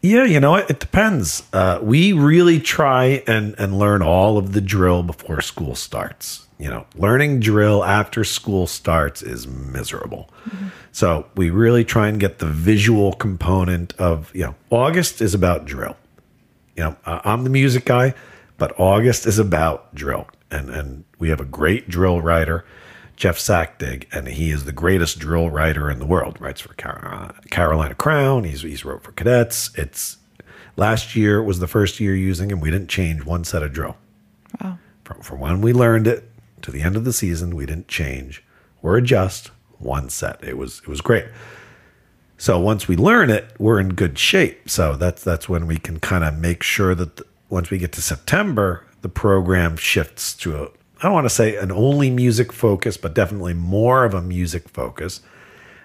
Yeah, 0.00 0.24
you 0.24 0.40
know 0.40 0.52
what? 0.52 0.70
It 0.70 0.80
depends. 0.80 1.42
Uh, 1.52 1.80
we 1.82 2.12
really 2.12 2.60
try 2.60 3.22
and, 3.26 3.54
and 3.58 3.78
learn 3.78 4.00
all 4.00 4.38
of 4.38 4.52
the 4.52 4.60
drill 4.60 5.02
before 5.02 5.40
school 5.40 5.74
starts. 5.74 6.46
You 6.58 6.68
know, 6.68 6.86
learning 6.96 7.38
drill 7.40 7.84
after 7.84 8.24
school 8.24 8.66
starts 8.66 9.22
is 9.22 9.46
miserable. 9.46 10.28
So 10.90 11.26
we 11.36 11.50
really 11.50 11.84
try 11.84 12.08
and 12.08 12.18
get 12.18 12.40
the 12.40 12.46
visual 12.46 13.12
component 13.12 13.94
of, 13.94 14.34
you 14.34 14.42
know, 14.42 14.54
August 14.70 15.20
is 15.20 15.34
about 15.34 15.66
drill. 15.66 15.96
You 16.76 16.84
know, 16.84 16.96
I'm 17.04 17.44
the 17.44 17.50
music 17.50 17.84
guy, 17.84 18.14
but 18.56 18.78
August 18.78 19.24
is 19.24 19.38
about 19.38 19.94
drill. 19.94 20.26
And, 20.50 20.68
and 20.70 21.04
we 21.20 21.28
have 21.28 21.40
a 21.40 21.44
great 21.44 21.88
drill 21.88 22.20
writer, 22.20 22.64
Jeff 23.14 23.38
Sacktig, 23.38 24.06
and 24.10 24.26
he 24.26 24.50
is 24.50 24.64
the 24.64 24.72
greatest 24.72 25.20
drill 25.20 25.50
writer 25.50 25.88
in 25.88 26.00
the 26.00 26.06
world. 26.06 26.40
Writes 26.40 26.60
for 26.60 26.74
Carolina 26.74 27.94
Crown. 27.94 28.42
He's 28.42 28.62
he's 28.62 28.84
wrote 28.84 29.04
for 29.04 29.12
Cadets. 29.12 29.70
It's 29.76 30.16
last 30.76 31.14
year 31.14 31.40
was 31.40 31.60
the 31.60 31.68
first 31.68 32.00
year 32.00 32.16
using 32.16 32.50
him. 32.50 32.60
We 32.60 32.70
didn't 32.70 32.88
change 32.88 33.24
one 33.24 33.44
set 33.44 33.62
of 33.62 33.72
drill. 33.72 33.96
Wow. 34.60 34.78
From, 35.04 35.20
from 35.20 35.40
when 35.40 35.60
we 35.60 35.72
learned 35.72 36.06
it 36.06 36.27
to 36.62 36.70
the 36.70 36.82
end 36.82 36.96
of 36.96 37.04
the 37.04 37.12
season, 37.12 37.56
we 37.56 37.66
didn't 37.66 37.88
change 37.88 38.44
or 38.82 38.96
adjust 38.96 39.50
one 39.78 40.08
set. 40.08 40.42
It 40.42 40.56
was 40.56 40.80
it 40.80 40.88
was 40.88 41.00
great. 41.00 41.26
So 42.36 42.58
once 42.60 42.86
we 42.86 42.96
learn 42.96 43.30
it, 43.30 43.52
we're 43.58 43.80
in 43.80 43.90
good 43.90 44.18
shape. 44.18 44.70
So 44.70 44.96
that's 44.96 45.24
that's 45.24 45.48
when 45.48 45.66
we 45.66 45.78
can 45.78 45.98
kind 46.00 46.24
of 46.24 46.38
make 46.38 46.62
sure 46.62 46.94
that 46.94 47.16
the, 47.16 47.26
once 47.48 47.70
we 47.70 47.78
get 47.78 47.92
to 47.92 48.02
September, 48.02 48.86
the 49.02 49.08
program 49.08 49.76
shifts 49.76 50.34
to 50.36 50.56
a 50.56 50.68
I 51.00 51.04
don't 51.04 51.12
want 51.12 51.26
to 51.26 51.34
say 51.34 51.56
an 51.56 51.70
only 51.70 52.10
music 52.10 52.52
focus, 52.52 52.96
but 52.96 53.14
definitely 53.14 53.54
more 53.54 54.04
of 54.04 54.14
a 54.14 54.22
music 54.22 54.68
focus. 54.68 55.20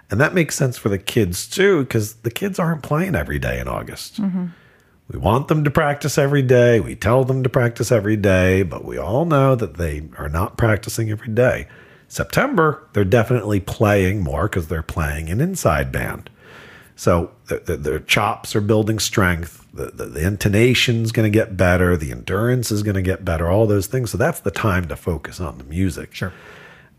And 0.09 0.19
that 0.19 0.33
makes 0.33 0.55
sense 0.55 0.77
for 0.77 0.89
the 0.89 0.97
kids 0.97 1.47
too, 1.47 1.83
because 1.83 2.15
the 2.15 2.31
kids 2.31 2.59
aren't 2.59 2.83
playing 2.83 3.15
every 3.15 3.39
day 3.39 3.59
in 3.59 3.67
August. 3.67 4.21
Mm-hmm. 4.21 4.47
We 5.07 5.19
want 5.19 5.47
them 5.47 5.63
to 5.63 5.71
practice 5.71 6.17
every 6.17 6.41
day. 6.41 6.79
We 6.79 6.95
tell 6.95 7.23
them 7.23 7.43
to 7.43 7.49
practice 7.49 7.91
every 7.91 8.15
day, 8.15 8.63
but 8.63 8.85
we 8.85 8.97
all 8.97 9.25
know 9.25 9.55
that 9.55 9.77
they 9.77 10.03
are 10.17 10.29
not 10.29 10.57
practicing 10.57 11.11
every 11.11 11.33
day. 11.33 11.67
September, 12.07 12.87
they're 12.93 13.03
definitely 13.03 13.59
playing 13.59 14.21
more 14.21 14.43
because 14.47 14.67
they're 14.67 14.83
playing 14.83 15.29
an 15.29 15.41
inside 15.41 15.91
band. 15.91 16.29
So 16.95 17.31
the, 17.47 17.59
the, 17.59 17.77
their 17.77 17.99
chops 17.99 18.55
are 18.55 18.61
building 18.61 18.99
strength. 18.99 19.65
The, 19.73 19.87
the, 19.87 20.05
the 20.05 20.25
intonation's 20.25 21.11
going 21.11 21.31
to 21.31 21.35
get 21.35 21.57
better. 21.57 21.97
The 21.97 22.11
endurance 22.11 22.71
is 22.71 22.83
going 22.83 22.95
to 22.95 23.01
get 23.01 23.25
better. 23.25 23.49
All 23.49 23.65
those 23.65 23.87
things. 23.87 24.11
So 24.11 24.17
that's 24.17 24.39
the 24.41 24.51
time 24.51 24.87
to 24.87 24.95
focus 24.95 25.39
on 25.39 25.57
the 25.57 25.63
music. 25.63 26.13
Sure. 26.13 26.31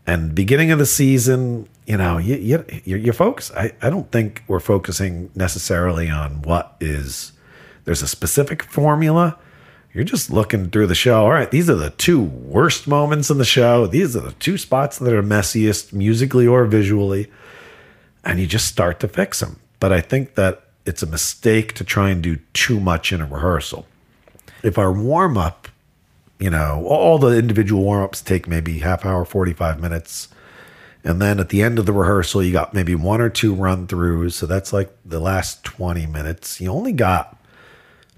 And 0.05 0.35
beginning 0.35 0.71
of 0.71 0.79
the 0.79 0.85
season, 0.85 1.67
you 1.87 1.97
know, 1.97 2.17
you, 2.17 2.35
you, 2.35 2.65
you, 2.83 2.97
you 2.97 3.13
focus. 3.13 3.51
I, 3.55 3.71
I 3.81 3.89
don't 3.89 4.11
think 4.11 4.43
we're 4.47 4.59
focusing 4.59 5.31
necessarily 5.33 6.09
on 6.09 6.41
what 6.41 6.75
is, 6.79 7.31
there's 7.85 8.01
a 8.01 8.07
specific 8.07 8.63
formula. 8.63 9.37
You're 9.93 10.03
just 10.03 10.29
looking 10.29 10.69
through 10.69 10.87
the 10.87 10.95
show. 10.95 11.23
All 11.23 11.31
right, 11.31 11.49
these 11.49 11.69
are 11.69 11.75
the 11.75 11.91
two 11.91 12.21
worst 12.21 12.87
moments 12.87 13.29
in 13.29 13.37
the 13.37 13.45
show. 13.45 13.87
These 13.87 14.15
are 14.15 14.21
the 14.21 14.33
two 14.33 14.57
spots 14.57 14.99
that 14.99 15.13
are 15.13 15.23
messiest 15.23 15.93
musically 15.93 16.45
or 16.45 16.65
visually. 16.65 17.31
And 18.23 18.39
you 18.39 18.47
just 18.47 18.67
start 18.67 18.99
to 18.99 19.07
fix 19.07 19.39
them. 19.39 19.59
But 19.79 19.93
I 19.93 20.01
think 20.01 20.35
that 20.35 20.63
it's 20.85 21.03
a 21.03 21.07
mistake 21.07 21.73
to 21.75 21.83
try 21.83 22.09
and 22.09 22.21
do 22.21 22.37
too 22.53 22.79
much 22.79 23.13
in 23.13 23.21
a 23.21 23.25
rehearsal. 23.25 23.87
If 24.63 24.77
our 24.77 24.91
warm 24.91 25.37
up 25.37 25.69
you 26.39 26.49
know, 26.49 26.85
all 26.87 27.17
the 27.17 27.37
individual 27.37 27.83
warm 27.83 28.03
ups 28.03 28.21
take 28.21 28.47
maybe 28.47 28.79
half 28.79 29.05
hour, 29.05 29.25
45 29.25 29.79
minutes. 29.79 30.27
And 31.03 31.21
then 31.21 31.39
at 31.39 31.49
the 31.49 31.61
end 31.61 31.79
of 31.79 31.85
the 31.85 31.93
rehearsal, 31.93 32.43
you 32.43 32.51
got 32.51 32.73
maybe 32.73 32.95
one 32.95 33.21
or 33.21 33.29
two 33.29 33.53
run 33.53 33.87
throughs. 33.87 34.33
So 34.33 34.45
that's 34.45 34.73
like 34.73 34.95
the 35.05 35.19
last 35.19 35.63
20 35.63 36.05
minutes. 36.07 36.59
You 36.59 36.71
only 36.71 36.93
got 36.93 37.37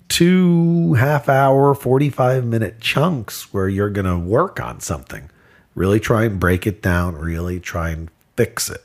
two 0.10 0.93
half 0.93 1.30
hour, 1.30 1.74
45 1.74 2.45
minute 2.45 2.80
chunks 2.80 3.53
where 3.53 3.68
you're 3.68 3.89
going 3.89 4.05
to 4.05 4.18
work 4.18 4.60
on 4.60 4.80
something. 4.80 5.30
Really 5.76 5.99
try 5.99 6.26
and 6.26 6.39
break 6.39 6.66
it 6.66 6.82
down, 6.82 7.16
really 7.16 7.60
try 7.60 7.89
and 7.89 8.10
fix 8.36 8.70
it. 8.70 8.84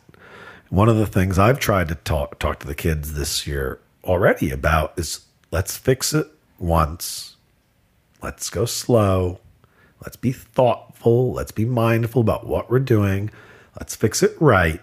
One 0.68 0.88
of 0.88 0.96
the 0.96 1.06
things 1.06 1.38
I've 1.38 1.58
tried 1.58 1.88
to 1.88 1.94
talk, 1.94 2.38
talk 2.38 2.58
to 2.60 2.66
the 2.66 2.74
kids 2.74 3.14
this 3.14 3.46
year 3.46 3.80
already 4.04 4.50
about 4.50 4.94
is 4.96 5.20
let's 5.50 5.76
fix 5.76 6.12
it 6.12 6.26
once 6.58 7.32
let's 8.22 8.48
go 8.48 8.64
slow. 8.64 9.40
Let's 10.00 10.16
be 10.16 10.32
thoughtful. 10.32 11.32
Let's 11.32 11.52
be 11.52 11.64
mindful 11.64 12.22
about 12.22 12.46
what 12.46 12.70
we're 12.70 12.78
doing. 12.78 13.30
Let's 13.78 13.94
fix 13.94 14.22
it 14.22 14.36
right 14.40 14.80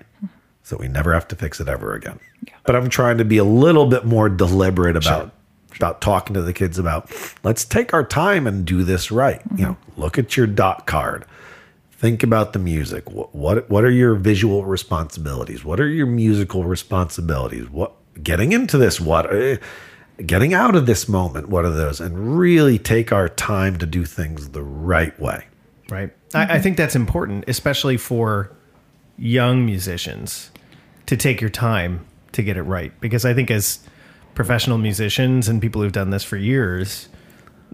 so 0.64 0.78
we 0.78 0.88
never 0.88 1.14
have 1.14 1.28
to 1.30 1.36
fix 1.36 1.60
it 1.60 1.68
ever 1.68 1.96
again. 1.96 2.20
But 2.64 2.76
I'm 2.76 2.90
trying 2.90 3.18
to 3.18 3.26
be 3.26 3.38
a 3.38 3.44
little 3.44 3.88
bit 3.88 4.06
more 4.06 4.30
deliberate 4.30 4.96
about 4.96 5.32
about 5.76 6.02
talking 6.02 6.34
to 6.34 6.42
the 6.42 6.54
kids 6.54 6.78
about 6.78 7.12
let's 7.44 7.66
take 7.66 7.94
our 7.94 8.04
time 8.04 8.48
and 8.48 8.66
do 8.66 8.84
this 8.84 9.12
right. 9.12 9.42
You 9.56 9.66
know, 9.66 9.78
look 9.98 10.18
at 10.18 10.38
your 10.38 10.48
dot 10.48 10.88
card. 10.88 11.26
Think 11.92 12.24
about 12.24 12.54
the 12.54 12.60
music. 12.60 13.10
What, 13.12 13.36
what 13.36 13.70
what 13.70 13.84
are 13.84 13.92
your 13.92 14.16
visual 14.16 14.66
responsibilities? 14.66 15.64
What 15.66 15.80
are 15.80 15.88
your 15.88 16.08
musical 16.08 16.64
responsibilities? 16.64 17.70
What 17.70 17.94
getting 18.24 18.52
into 18.52 18.78
this 18.78 19.00
what 19.00 19.34
eh, 19.34 19.58
getting 20.26 20.54
out 20.54 20.76
of 20.76 20.86
this 20.86 21.08
moment 21.08 21.48
what 21.48 21.64
are 21.64 21.70
those 21.70 22.02
and 22.02 22.38
really 22.38 22.78
take 22.78 23.12
our 23.12 23.30
time 23.30 23.78
to 23.78 23.86
do 23.86 24.06
things 24.06 24.50
the 24.50 24.64
right 24.64 25.18
way. 25.20 25.46
Right. 25.90 26.12
I, 26.34 26.56
I 26.56 26.60
think 26.60 26.78
that's 26.78 26.96
important, 26.96 27.46
especially 27.48 27.98
for 27.98 28.52
young 29.18 29.66
musicians, 29.66 30.52
to 31.08 31.18
take 31.18 31.42
your 31.42 31.50
time 31.50 32.06
to 32.34 32.44
get 32.44 32.58
it 32.58 32.64
right. 32.64 32.98
Because 33.02 33.26
I 33.26 33.34
think 33.34 33.50
as 33.50 33.80
professional 34.40 34.78
musicians 34.78 35.50
and 35.50 35.62
people 35.62 35.82
who've 35.82 35.92
done 35.92 36.12
this 36.12 36.24
for 36.24 36.38
years, 36.38 37.10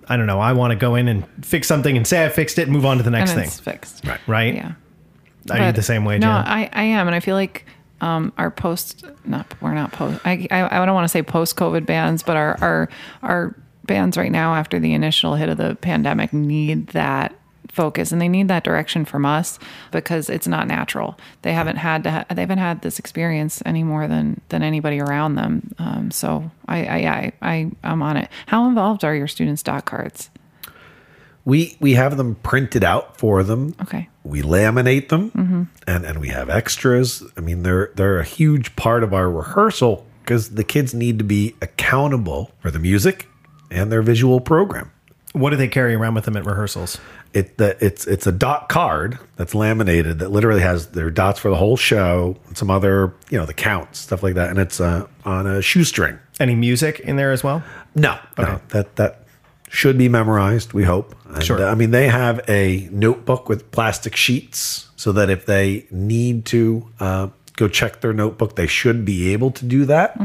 I 0.09 0.17
don't 0.17 0.25
know, 0.25 0.39
I 0.39 0.53
want 0.53 0.71
to 0.71 0.75
go 0.75 0.95
in 0.95 1.07
and 1.07 1.23
fix 1.45 1.67
something 1.67 1.95
and 1.95 2.07
say 2.07 2.25
I 2.25 2.29
fixed 2.29 2.57
it 2.57 2.63
and 2.63 2.71
move 2.71 2.87
on 2.87 2.97
to 2.97 3.03
the 3.03 3.11
next 3.11 3.33
and 3.33 3.41
thing. 3.41 3.49
it's 3.49 3.59
fixed. 3.59 4.03
Right. 4.03 4.19
Right? 4.25 4.55
Yeah. 4.55 4.71
Are 5.51 5.67
you 5.67 5.71
the 5.73 5.83
same 5.83 6.05
way, 6.05 6.17
No, 6.17 6.31
I, 6.31 6.67
I 6.73 6.85
am, 6.85 7.05
and 7.05 7.15
I 7.15 7.19
feel 7.19 7.35
like 7.35 7.67
um, 8.01 8.33
our 8.39 8.49
post 8.49 9.05
not 9.25 9.45
we're 9.61 9.75
not 9.75 9.91
post. 9.91 10.19
I 10.25 10.47
I, 10.49 10.81
I 10.81 10.85
don't 10.87 10.95
want 10.95 11.05
to 11.05 11.09
say 11.09 11.21
post 11.21 11.55
COVID 11.55 11.85
bands, 11.85 12.23
but 12.23 12.35
our 12.35 12.57
our 12.61 12.89
our 13.21 13.55
bands 13.83 14.17
right 14.17 14.31
now 14.31 14.55
after 14.55 14.79
the 14.79 14.95
initial 14.95 15.35
hit 15.35 15.49
of 15.49 15.57
the 15.57 15.75
pandemic 15.75 16.33
need 16.33 16.87
that 16.87 17.35
focus 17.75 18.11
and 18.11 18.21
they 18.21 18.29
need 18.29 18.47
that 18.47 18.63
direction 18.63 19.05
from 19.05 19.25
us 19.25 19.59
because 19.91 20.29
it's 20.29 20.47
not 20.47 20.65
natural. 20.67 21.17
They 21.41 21.53
haven't 21.53 21.75
had 21.75 22.03
to 22.05 22.11
ha- 22.11 22.25
they 22.33 22.41
haven't 22.41 22.57
had 22.59 22.81
this 22.81 22.97
experience 22.99 23.61
any 23.65 23.83
more 23.83 24.07
than 24.07 24.41
than 24.49 24.63
anybody 24.63 24.99
around 24.99 25.35
them. 25.35 25.73
Um, 25.77 26.09
so 26.11 26.49
I 26.67 26.85
I, 26.85 26.97
I 26.97 27.31
I 27.41 27.71
I'm 27.83 28.01
on 28.01 28.17
it. 28.17 28.29
How 28.47 28.67
involved 28.67 29.03
are 29.03 29.13
your 29.13 29.27
students' 29.27 29.61
dot 29.63 29.85
cards? 29.85 30.29
We 31.43 31.77
we 31.79 31.93
have 31.93 32.17
them 32.17 32.35
printed 32.41 32.83
out 32.83 33.17
for 33.19 33.43
them. 33.43 33.75
Okay. 33.81 34.09
We 34.23 34.41
laminate 34.41 35.09
them, 35.09 35.69
and 35.85 36.05
and 36.05 36.19
we 36.19 36.29
have 36.29 36.49
extras. 36.49 37.23
I 37.37 37.41
mean, 37.41 37.61
they're 37.61 37.91
they're 37.95 38.17
a 38.17 38.23
huge 38.23 38.75
part 38.75 39.03
of 39.03 39.13
our 39.13 39.29
rehearsal 39.29 40.07
because 40.23 40.55
the 40.55 40.63
kids 40.63 40.95
need 40.95 41.19
to 41.19 41.23
be 41.23 41.55
accountable 41.61 42.49
for 42.59 42.71
the 42.71 42.79
music 42.79 43.27
and 43.69 43.91
their 43.91 44.01
visual 44.01 44.39
program. 44.41 44.89
what 45.33 45.49
do 45.51 45.55
they 45.57 45.67
carry 45.67 45.93
around 45.93 46.15
with 46.15 46.25
them 46.25 46.35
at 46.37 46.45
rehearsals? 46.45 46.97
It 47.35 47.57
the, 47.57 47.75
it's 47.85 48.07
it's 48.07 48.25
a 48.25 48.31
dot 48.31 48.69
card 48.69 49.19
that's 49.35 49.53
laminated 49.53 50.19
that 50.19 50.29
literally 50.31 50.61
has 50.61 50.87
their 50.87 51.09
dots 51.11 51.37
for 51.39 51.49
the 51.49 51.57
whole 51.57 51.75
show, 51.77 52.37
and 52.47 52.57
some 52.57 52.71
other 52.71 53.13
you 53.29 53.37
know 53.37 53.45
the 53.45 53.53
counts 53.53 53.99
stuff 53.99 54.23
like 54.23 54.35
that, 54.35 54.49
and 54.49 54.57
it's 54.57 54.79
uh, 54.79 55.05
on 55.25 55.45
a 55.45 55.61
shoestring. 55.61 56.17
Any 56.39 56.55
music 56.55 57.01
in 57.01 57.17
there 57.17 57.31
as 57.33 57.43
well? 57.43 57.61
No, 57.93 58.17
no, 58.37 58.61
that 58.69 58.95
that 58.95 59.25
should 59.69 59.97
be 59.97 60.07
memorized. 60.09 60.71
We 60.73 60.83
hope. 60.85 61.13
And, 61.27 61.43
Sure. 61.43 61.61
uh, 61.61 61.69
I 61.71 61.75
mean, 61.75 61.91
they 61.91 62.07
have 62.07 62.39
a 62.49 62.87
notebook 62.91 63.49
with 63.49 63.69
plastic 63.71 64.15
sheets, 64.15 64.87
so 64.95 65.11
that 65.11 65.29
if 65.29 65.45
they 65.45 65.85
need 65.91 66.45
to 66.45 66.87
uh, 67.01 67.27
go 67.57 67.67
check 67.67 67.99
their 67.99 68.13
notebook, 68.13 68.55
they 68.55 68.67
should 68.67 69.03
be 69.03 69.33
able 69.33 69.51
to 69.51 69.65
do 69.65 69.83
that. 69.85 70.17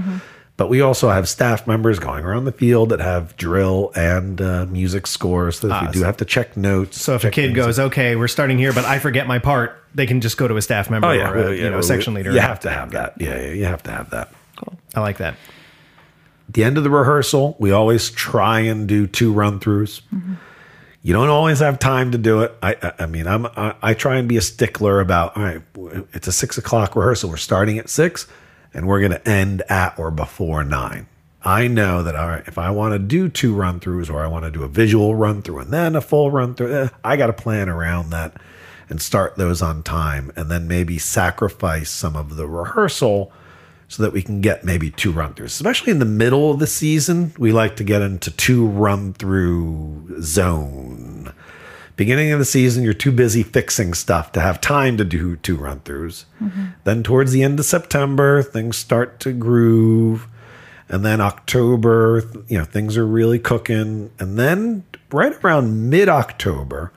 But 0.61 0.68
we 0.68 0.82
also 0.82 1.08
have 1.08 1.26
staff 1.26 1.66
members 1.66 1.98
going 1.98 2.22
around 2.22 2.44
the 2.44 2.52
field 2.52 2.90
that 2.90 3.00
have 3.00 3.34
drill 3.38 3.92
and 3.96 4.38
uh, 4.42 4.66
music 4.66 5.06
scores. 5.06 5.61
So 5.61 5.68
we 5.68 5.90
do 5.90 6.02
have 6.02 6.18
to 6.18 6.26
check 6.26 6.54
notes, 6.54 7.00
So 7.00 7.14
if 7.14 7.24
a 7.24 7.30
kid 7.30 7.54
goes, 7.54 7.78
okay, 7.78 8.14
we're 8.14 8.28
starting 8.28 8.58
here, 8.58 8.74
but 8.74 8.84
I 8.84 8.98
forget 8.98 9.26
my 9.26 9.38
part, 9.38 9.82
they 9.94 10.06
can 10.06 10.20
just 10.20 10.36
go 10.36 10.46
to 10.46 10.58
a 10.58 10.61
staff 10.61 10.90
member 10.90 11.08
oh 11.08 11.12
yeah, 11.12 11.30
or 11.30 11.34
a, 11.34 11.40
well, 11.44 11.54
you 11.54 11.64
know, 11.64 11.76
well, 11.76 11.82
section 11.82 12.12
leader. 12.12 12.30
You 12.30 12.40
have 12.40 12.61
to 12.61 12.70
have 12.70 12.90
that. 12.90 13.14
Yeah, 13.18 13.40
yeah, 13.40 13.52
you 13.52 13.64
have 13.64 13.82
to 13.84 13.90
have 13.90 14.11
that. 14.11 14.34
Cool. 14.56 14.76
I 14.94 15.00
like 15.00 15.16
that. 15.16 15.32
At 16.48 16.54
the 16.54 16.62
end 16.62 16.76
of 16.76 16.84
the 16.84 16.90
rehearsal, 16.90 17.56
we 17.58 17.70
always 17.70 18.11
try 18.11 18.61
and 18.61 18.86
do 18.86 19.06
two 19.06 19.32
run 19.32 19.61
throughs. 19.61 20.02
You 21.02 21.14
don't 21.14 21.30
always 21.30 21.61
have 21.61 21.78
time 21.78 22.12
to 22.12 22.18
do 22.18 22.42
it. 22.42 22.54
I, 22.62 22.76
I, 22.82 22.92
I 22.98 23.06
mean, 23.06 23.26
I'm, 23.26 23.46
I, 23.46 23.76
I 23.80 23.94
try 23.94 24.18
and 24.18 24.28
be 24.28 24.36
a 24.36 24.42
stickler 24.42 25.00
about. 25.00 25.38
All 25.38 25.42
right, 25.42 25.62
it's 26.12 26.28
a 26.28 26.32
six 26.32 26.58
o'clock 26.58 26.96
rehearsal. 26.96 27.30
We're 27.30 27.38
starting 27.38 27.78
at 27.78 27.88
six, 27.88 28.26
and 28.73 28.87
we're 28.87 29.01
going 29.01 29.12
to 29.12 29.29
end 29.29 29.62
at 29.68 29.99
or 29.99 30.11
before 30.11 30.64
nine. 30.64 31.07
I 31.43 31.68
know 31.68 32.03
that. 32.03 32.14
All 32.14 32.29
right, 32.29 32.47
if 32.47 32.59
I 32.59 32.71
want 32.71 32.93
to 32.93 32.99
do 32.99 33.29
two 33.29 33.55
run 33.55 33.81
throughs, 33.81 34.11
or 34.11 34.23
I 34.23 34.27
want 34.27 34.45
to 34.45 34.51
do 34.51 34.62
a 34.62 34.68
visual 34.68 35.14
run 35.14 35.43
through 35.43 35.61
and 35.61 35.73
then 35.73 35.97
a 35.97 36.01
full 36.01 36.31
run 36.31 36.55
through, 36.55 36.75
eh, 36.75 36.89
I 37.03 37.16
got 37.16 37.29
to 37.29 37.33
plan 37.33 37.68
around 37.68 38.11
that 38.11 38.37
and 38.89 39.01
start 39.01 39.37
those 39.37 39.62
on 39.62 39.83
time, 39.83 40.33
and 40.37 40.51
then 40.51 40.68
maybe 40.68 40.99
sacrifice 40.99 41.91
some 41.91 42.16
of 42.16 42.37
the 42.37 42.47
rehearsal 42.47 43.33
so 43.89 44.03
that 44.03 44.12
we 44.12 44.23
can 44.23 44.41
get 44.41 44.64
maybe 44.64 44.91
two 44.91 45.12
run 45.12 45.35
throughs. 45.35 45.47
Especially 45.47 45.91
in 45.91 45.99
the 45.99 46.05
middle 46.05 46.51
of 46.51 46.59
the 46.59 46.66
season, 46.66 47.33
we 47.39 47.53
like 47.53 47.77
to 47.77 47.85
get 47.85 48.03
into 48.03 48.31
two 48.31 48.66
run 48.66 49.12
through 49.14 50.21
zone. 50.23 51.33
Beginning 52.01 52.32
of 52.32 52.38
the 52.38 52.46
season, 52.46 52.82
you're 52.82 52.94
too 52.94 53.12
busy 53.12 53.42
fixing 53.42 53.92
stuff 53.92 54.32
to 54.32 54.40
have 54.40 54.59
time 54.59 54.96
to 54.96 55.05
do 55.05 55.36
two 55.36 55.55
run 55.55 55.80
throughs. 55.80 56.24
Mm-hmm. 56.40 56.68
Then 56.84 57.03
towards 57.03 57.30
the 57.30 57.42
end 57.42 57.59
of 57.59 57.66
September, 57.66 58.42
things 58.42 58.78
start 58.78 59.20
to 59.20 59.34
groove. 59.34 60.26
And 60.88 61.05
then 61.05 61.20
October, 61.20 62.22
you 62.48 62.57
know, 62.57 62.64
things 62.64 62.96
are 62.96 63.07
really 63.07 63.38
cooking. 63.38 64.12
And 64.18 64.38
then 64.38 64.84
right 65.12 65.34
around 65.44 65.90
mid 65.90 66.09
October, 66.09 66.90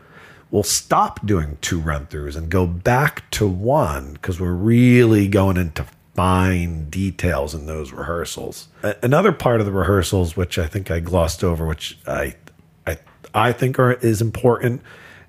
we'll 0.52 0.64
stop 0.64 1.26
doing 1.26 1.58
two 1.60 1.82
run 1.82 2.06
throughs 2.06 2.38
and 2.38 2.50
go 2.50 2.66
back 2.66 3.30
to 3.32 3.46
one 3.46 4.14
because 4.14 4.40
we're 4.40 4.54
really 4.54 5.28
going 5.28 5.58
into 5.58 5.86
fine 6.16 6.90
details 6.90 7.54
in 7.54 7.66
those 7.66 7.92
rehearsals. 7.92 8.70
Another 9.02 9.34
part 9.34 9.60
of 9.60 9.66
the 9.66 9.74
rehearsals, 9.74 10.38
which 10.38 10.58
I 10.58 10.68
think 10.68 10.90
I 10.90 11.02
glossed 11.02 11.44
over, 11.44 11.66
which 11.66 11.98
I 12.08 12.36
I 13.34 13.50
I 13.50 13.52
think 13.54 13.80
are 13.80 13.94
is 13.94 14.22
important, 14.22 14.82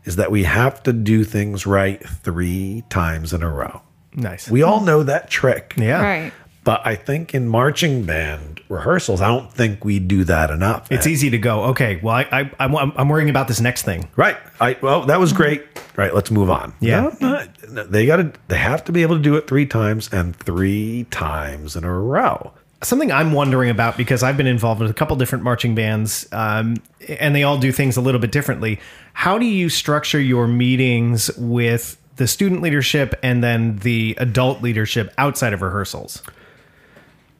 is 0.04 0.16
that 0.16 0.30
we 0.30 0.44
have 0.44 0.82
to 0.84 0.92
do 0.92 1.24
things 1.24 1.66
right 1.66 2.02
three 2.06 2.84
times 2.88 3.32
in 3.32 3.42
a 3.42 3.50
row. 3.50 3.82
Nice. 4.14 4.48
We 4.48 4.62
all 4.62 4.80
know 4.80 5.02
that 5.02 5.28
trick. 5.30 5.74
yeah. 5.76 6.02
Right. 6.02 6.32
But 6.64 6.80
I 6.86 6.94
think 6.94 7.34
in 7.34 7.46
marching 7.46 8.04
band 8.06 8.62
rehearsals, 8.70 9.20
I 9.20 9.28
don't 9.28 9.52
think 9.52 9.84
we 9.84 9.98
do 9.98 10.24
that 10.24 10.50
enough. 10.50 10.90
It's 10.90 11.06
easy 11.06 11.28
to 11.28 11.36
go, 11.36 11.64
okay, 11.64 12.00
well, 12.02 12.14
I, 12.14 12.26
I, 12.32 12.50
I'm, 12.58 12.74
I'm 12.96 13.08
worrying 13.10 13.28
about 13.28 13.48
this 13.48 13.60
next 13.60 13.82
thing. 13.82 14.08
Right. 14.16 14.38
I 14.60 14.78
well, 14.80 15.04
that 15.04 15.20
was 15.20 15.34
great. 15.34 15.62
Right. 15.94 16.14
Let's 16.14 16.30
move 16.30 16.48
on. 16.48 16.72
Yeah. 16.80 17.14
No, 17.20 17.28
no, 17.28 17.46
no, 17.68 17.84
they 17.84 18.06
got 18.06 18.16
to. 18.16 18.32
They 18.48 18.56
have 18.56 18.82
to 18.84 18.92
be 18.92 19.02
able 19.02 19.16
to 19.16 19.22
do 19.22 19.36
it 19.36 19.46
three 19.46 19.66
times 19.66 20.08
and 20.10 20.34
three 20.34 21.04
times 21.10 21.76
in 21.76 21.84
a 21.84 21.92
row. 21.92 22.52
Something 22.82 23.10
I'm 23.10 23.32
wondering 23.32 23.70
about 23.70 23.96
because 23.96 24.22
I've 24.22 24.36
been 24.36 24.46
involved 24.46 24.80
with 24.80 24.90
a 24.90 24.94
couple 24.94 25.16
different 25.16 25.42
marching 25.42 25.74
bands, 25.74 26.28
um, 26.32 26.76
and 27.08 27.34
they 27.34 27.42
all 27.42 27.58
do 27.58 27.72
things 27.72 27.96
a 27.96 28.00
little 28.00 28.20
bit 28.20 28.30
differently. 28.30 28.78
How 29.14 29.38
do 29.38 29.46
you 29.46 29.68
structure 29.70 30.20
your 30.20 30.46
meetings 30.46 31.30
with 31.38 31.96
the 32.16 32.26
student 32.26 32.60
leadership 32.60 33.18
and 33.22 33.42
then 33.42 33.78
the 33.78 34.14
adult 34.18 34.62
leadership 34.62 35.12
outside 35.16 35.52
of 35.52 35.62
rehearsals? 35.62 36.22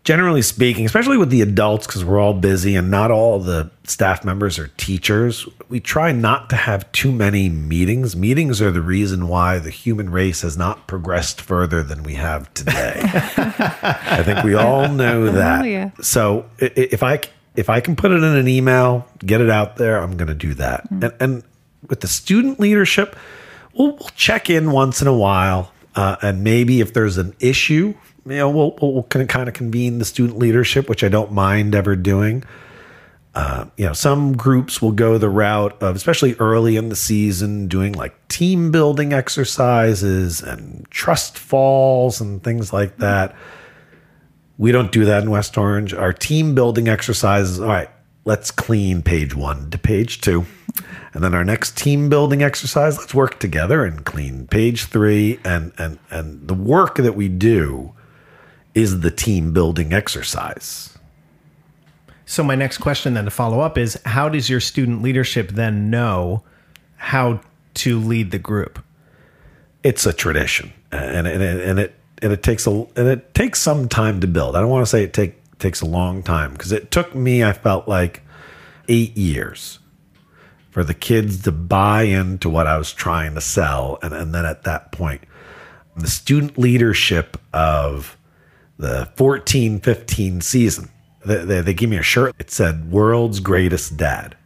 Generally 0.04 0.42
speaking, 0.42 0.84
especially 0.84 1.16
with 1.16 1.30
the 1.30 1.40
adults, 1.40 1.86
because 1.86 2.04
we're 2.04 2.20
all 2.20 2.34
busy 2.34 2.76
and 2.76 2.90
not 2.90 3.10
all 3.10 3.40
the 3.40 3.70
staff 3.84 4.22
members 4.22 4.58
are 4.58 4.68
teachers, 4.76 5.48
we 5.70 5.80
try 5.80 6.12
not 6.12 6.50
to 6.50 6.56
have 6.56 6.90
too 6.92 7.10
many 7.10 7.48
meetings. 7.48 8.14
Meetings 8.14 8.60
are 8.60 8.70
the 8.70 8.82
reason 8.82 9.28
why 9.28 9.58
the 9.58 9.70
human 9.70 10.10
race 10.10 10.42
has 10.42 10.58
not 10.58 10.86
progressed 10.86 11.40
further 11.40 11.82
than 11.82 12.02
we 12.02 12.14
have 12.14 12.52
today. 12.52 13.00
I 13.02 14.22
think 14.22 14.44
we 14.44 14.54
all 14.54 14.88
know 14.88 15.30
that. 15.32 15.64
yeah. 15.64 15.90
So 16.02 16.50
if 16.58 17.02
I 17.02 17.20
if 17.56 17.70
I 17.70 17.80
can 17.80 17.96
put 17.96 18.10
it 18.10 18.16
in 18.16 18.24
an 18.36 18.48
email, 18.48 19.08
get 19.20 19.40
it 19.40 19.48
out 19.48 19.76
there, 19.76 19.98
I'm 20.02 20.16
going 20.16 20.28
to 20.28 20.34
do 20.34 20.54
that. 20.54 20.90
And, 20.90 21.12
and 21.18 21.42
with 21.88 22.00
the 22.00 22.08
student 22.08 22.58
leadership, 22.60 23.16
we'll, 23.72 23.92
we'll 23.96 24.10
check 24.16 24.50
in 24.50 24.70
once 24.72 25.00
in 25.00 25.08
a 25.08 25.16
while, 25.16 25.72
uh, 25.94 26.16
and 26.20 26.42
maybe 26.42 26.80
if 26.80 26.92
there's 26.92 27.16
an 27.16 27.34
issue, 27.40 27.94
you 28.26 28.36
know, 28.36 28.50
we'll 28.50 28.76
we'll, 28.80 29.02
kind 29.02 29.48
of 29.48 29.54
convene 29.54 29.98
the 29.98 30.04
student 30.04 30.38
leadership, 30.38 30.88
which 30.88 31.04
I 31.04 31.08
don't 31.08 31.32
mind 31.32 31.74
ever 31.74 31.94
doing. 31.96 32.44
Uh, 33.34 33.66
you 33.76 33.84
know, 33.84 33.92
some 33.92 34.36
groups 34.36 34.80
will 34.80 34.92
go 34.92 35.18
the 35.18 35.28
route 35.28 35.82
of, 35.82 35.96
especially 35.96 36.34
early 36.36 36.76
in 36.76 36.88
the 36.88 36.96
season, 36.96 37.66
doing 37.66 37.92
like 37.92 38.28
team 38.28 38.70
building 38.70 39.12
exercises 39.12 40.40
and 40.40 40.88
trust 40.90 41.36
falls 41.36 42.20
and 42.20 42.42
things 42.44 42.72
like 42.72 42.98
that. 42.98 43.34
We 44.56 44.70
don't 44.70 44.92
do 44.92 45.04
that 45.06 45.24
in 45.24 45.30
West 45.30 45.58
Orange. 45.58 45.92
Our 45.92 46.12
team 46.12 46.54
building 46.54 46.86
exercises, 46.86 47.58
all 47.58 47.66
right, 47.66 47.90
let's 48.24 48.52
clean 48.52 49.02
page 49.02 49.34
one 49.34 49.68
to 49.70 49.78
page 49.78 50.20
two. 50.20 50.46
And 51.12 51.22
then 51.24 51.34
our 51.34 51.44
next 51.44 51.76
team 51.76 52.08
building 52.08 52.42
exercise, 52.42 52.96
let's 52.98 53.14
work 53.14 53.40
together 53.40 53.84
and 53.84 54.04
clean 54.04 54.46
page 54.46 54.84
three. 54.84 55.40
And 55.44 55.72
and 55.76 55.98
and 56.10 56.46
the 56.46 56.54
work 56.54 56.96
that 56.96 57.16
we 57.16 57.28
do 57.28 57.94
is 58.74 59.00
the 59.00 59.10
team 59.10 59.52
building 59.52 59.92
exercise. 59.92 60.96
So 62.26 62.42
my 62.42 62.54
next 62.54 62.78
question 62.78 63.14
then 63.14 63.26
to 63.26 63.30
follow 63.30 63.60
up 63.60 63.76
is 63.76 64.00
how 64.04 64.28
does 64.28 64.48
your 64.48 64.60
student 64.60 65.02
leadership 65.02 65.50
then 65.50 65.90
know 65.90 66.42
how 66.96 67.40
to 67.74 68.00
lead 68.00 68.30
the 68.30 68.38
group? 68.38 68.84
it's 69.84 70.06
a 70.06 70.12
tradition, 70.12 70.72
and 70.90 71.26
and 71.28 71.42
it, 71.42 71.68
and 71.68 71.78
it 71.78 71.94
and 72.22 72.32
it 72.32 72.42
takes 72.42 72.66
a 72.66 72.70
and 72.70 73.06
it 73.06 73.34
takes 73.34 73.60
some 73.60 73.88
time 73.88 74.20
to 74.22 74.26
build. 74.26 74.56
I 74.56 74.60
don't 74.60 74.70
want 74.70 74.84
to 74.84 74.90
say 74.90 75.04
it 75.04 75.12
take 75.12 75.36
takes 75.58 75.82
a 75.82 75.86
long 75.86 76.22
time 76.22 76.52
because 76.52 76.72
it 76.72 76.90
took 76.90 77.14
me. 77.14 77.44
I 77.44 77.52
felt 77.52 77.86
like 77.86 78.22
eight 78.88 79.16
years 79.16 79.78
for 80.70 80.82
the 80.82 80.94
kids 80.94 81.42
to 81.42 81.52
buy 81.52 82.02
into 82.02 82.48
what 82.48 82.66
I 82.66 82.78
was 82.78 82.92
trying 82.92 83.34
to 83.34 83.40
sell, 83.40 83.98
and 84.02 84.14
and 84.14 84.34
then 84.34 84.46
at 84.46 84.64
that 84.64 84.90
point, 84.90 85.20
the 85.96 86.08
student 86.08 86.58
leadership 86.58 87.36
of 87.52 88.16
the 88.78 89.08
14 89.16 89.80
15 89.80 90.40
season. 90.40 90.90
They, 91.24 91.44
they, 91.44 91.60
they 91.60 91.74
gave 91.74 91.88
me 91.88 91.96
a 91.96 92.02
shirt. 92.02 92.34
It 92.38 92.50
said 92.50 92.90
world's 92.90 93.40
greatest 93.40 93.96
dad. 93.96 94.36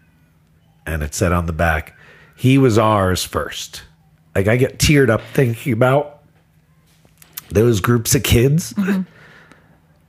And 0.87 1.03
it 1.03 1.15
said 1.15 1.33
on 1.33 1.47
the 1.47 1.53
back 1.53 1.97
he 2.37 2.57
was 2.59 2.79
ours 2.79 3.25
first. 3.25 3.83
Like 4.35 4.47
i 4.49 4.57
get 4.57 4.79
teared 4.79 5.11
up 5.11 5.21
thinking 5.33 5.73
about 5.73 6.23
those 7.51 7.81
groups 7.81 8.15
of 8.15 8.23
kids 8.23 8.75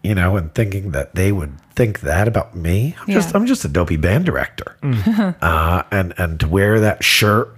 you 0.04 0.14
know 0.14 0.36
and 0.38 0.54
thinking 0.54 0.92
that 0.92 1.16
they 1.16 1.32
would 1.32 1.60
think 1.72 2.02
that 2.02 2.28
about 2.28 2.56
me. 2.56 2.96
I'm 3.02 3.14
just 3.14 3.36
i'm 3.36 3.46
just 3.46 3.66
a 3.66 3.68
dopey 3.68 3.98
band 3.98 4.26
director. 4.26 4.78
Uh, 5.42 5.84
and 5.92 6.14
and 6.18 6.40
to 6.40 6.48
wear 6.48 6.80
that 6.82 7.04
shirt 7.04 7.56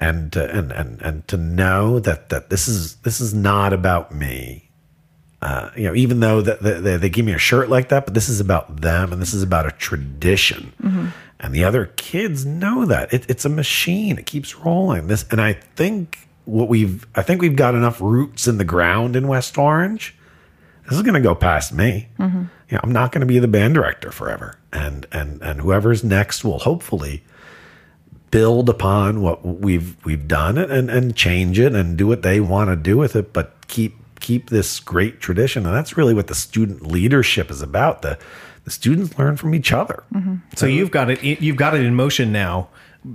and 0.00 0.32
to, 0.32 0.50
and 0.50 0.72
and 0.72 1.00
and 1.02 1.28
to 1.28 1.36
know 1.36 1.98
that 2.00 2.30
that 2.30 2.50
this 2.50 2.66
is 2.66 2.96
this 2.96 3.20
is 3.20 3.34
not 3.34 3.72
about 3.72 4.14
me 4.14 4.69
uh, 5.42 5.70
you 5.76 5.84
know, 5.84 5.94
even 5.94 6.20
though 6.20 6.40
that 6.42 6.62
that- 6.62 6.82
they, 6.84 6.96
they 6.96 7.08
give 7.08 7.24
me 7.24 7.32
a 7.32 7.38
shirt 7.38 7.68
like 7.70 7.88
that, 7.88 8.04
but 8.04 8.14
this 8.14 8.28
is 8.28 8.40
about 8.40 8.80
them 8.82 9.12
and 9.12 9.20
this 9.22 9.32
is 9.34 9.42
about 9.42 9.66
a 9.66 9.70
tradition. 9.72 10.72
And 11.42 11.54
the 11.54 11.64
other 11.64 11.86
kids 11.96 12.44
know 12.44 12.84
that 12.84 13.14
it, 13.14 13.24
it's 13.30 13.46
a 13.46 13.48
machine. 13.48 14.18
It 14.18 14.26
keeps 14.26 14.54
rolling. 14.56 15.06
This, 15.06 15.24
and 15.30 15.40
I 15.40 15.54
think 15.54 16.28
what 16.44 16.68
we've, 16.68 17.06
I 17.14 17.22
think 17.22 17.40
we've 17.40 17.56
got 17.56 17.74
enough 17.74 17.98
roots 18.00 18.46
in 18.46 18.58
the 18.58 18.64
ground 18.64 19.16
in 19.16 19.26
West 19.26 19.56
Orange. 19.56 20.14
This 20.84 20.96
is 20.98 21.02
going 21.02 21.14
to 21.14 21.20
go 21.20 21.34
past 21.34 21.72
me. 21.72 22.08
You 22.18 22.26
know, 22.76 22.80
I'm 22.82 22.92
not 22.92 23.10
going 23.12 23.20
to 23.20 23.26
be 23.26 23.38
the 23.38 23.48
band 23.48 23.72
director 23.74 24.10
forever, 24.12 24.58
and 24.72 25.06
and 25.12 25.40
and 25.40 25.60
whoever's 25.62 26.04
next 26.04 26.44
will 26.44 26.58
hopefully 26.58 27.22
build 28.30 28.68
upon 28.68 29.22
what 29.22 29.44
we've 29.44 29.96
we've 30.04 30.28
done 30.28 30.58
it 30.58 30.70
and 30.70 30.90
and 30.90 31.16
change 31.16 31.58
it 31.58 31.74
and 31.74 31.96
do 31.96 32.06
what 32.06 32.22
they 32.22 32.38
want 32.40 32.70
to 32.70 32.76
do 32.76 32.96
with 32.96 33.16
it 33.16 33.32
but 33.32 33.54
keep 33.66 33.96
keep 34.20 34.50
this 34.50 34.78
great 34.80 35.20
tradition 35.20 35.66
and 35.66 35.74
that's 35.74 35.96
really 35.96 36.14
what 36.14 36.26
the 36.26 36.34
student 36.34 36.86
leadership 36.86 37.50
is 37.50 37.62
about 37.62 38.02
the 38.02 38.18
the 38.64 38.70
students 38.70 39.18
learn 39.18 39.36
from 39.36 39.54
each 39.54 39.72
other 39.72 40.02
mm-hmm. 40.14 40.36
So 40.54 40.66
you've 40.66 40.90
got 40.90 41.10
it. 41.10 41.22
You've 41.22 41.56
got 41.56 41.74
it 41.74 41.82
in 41.82 41.94
motion 41.94 42.32
now. 42.32 42.68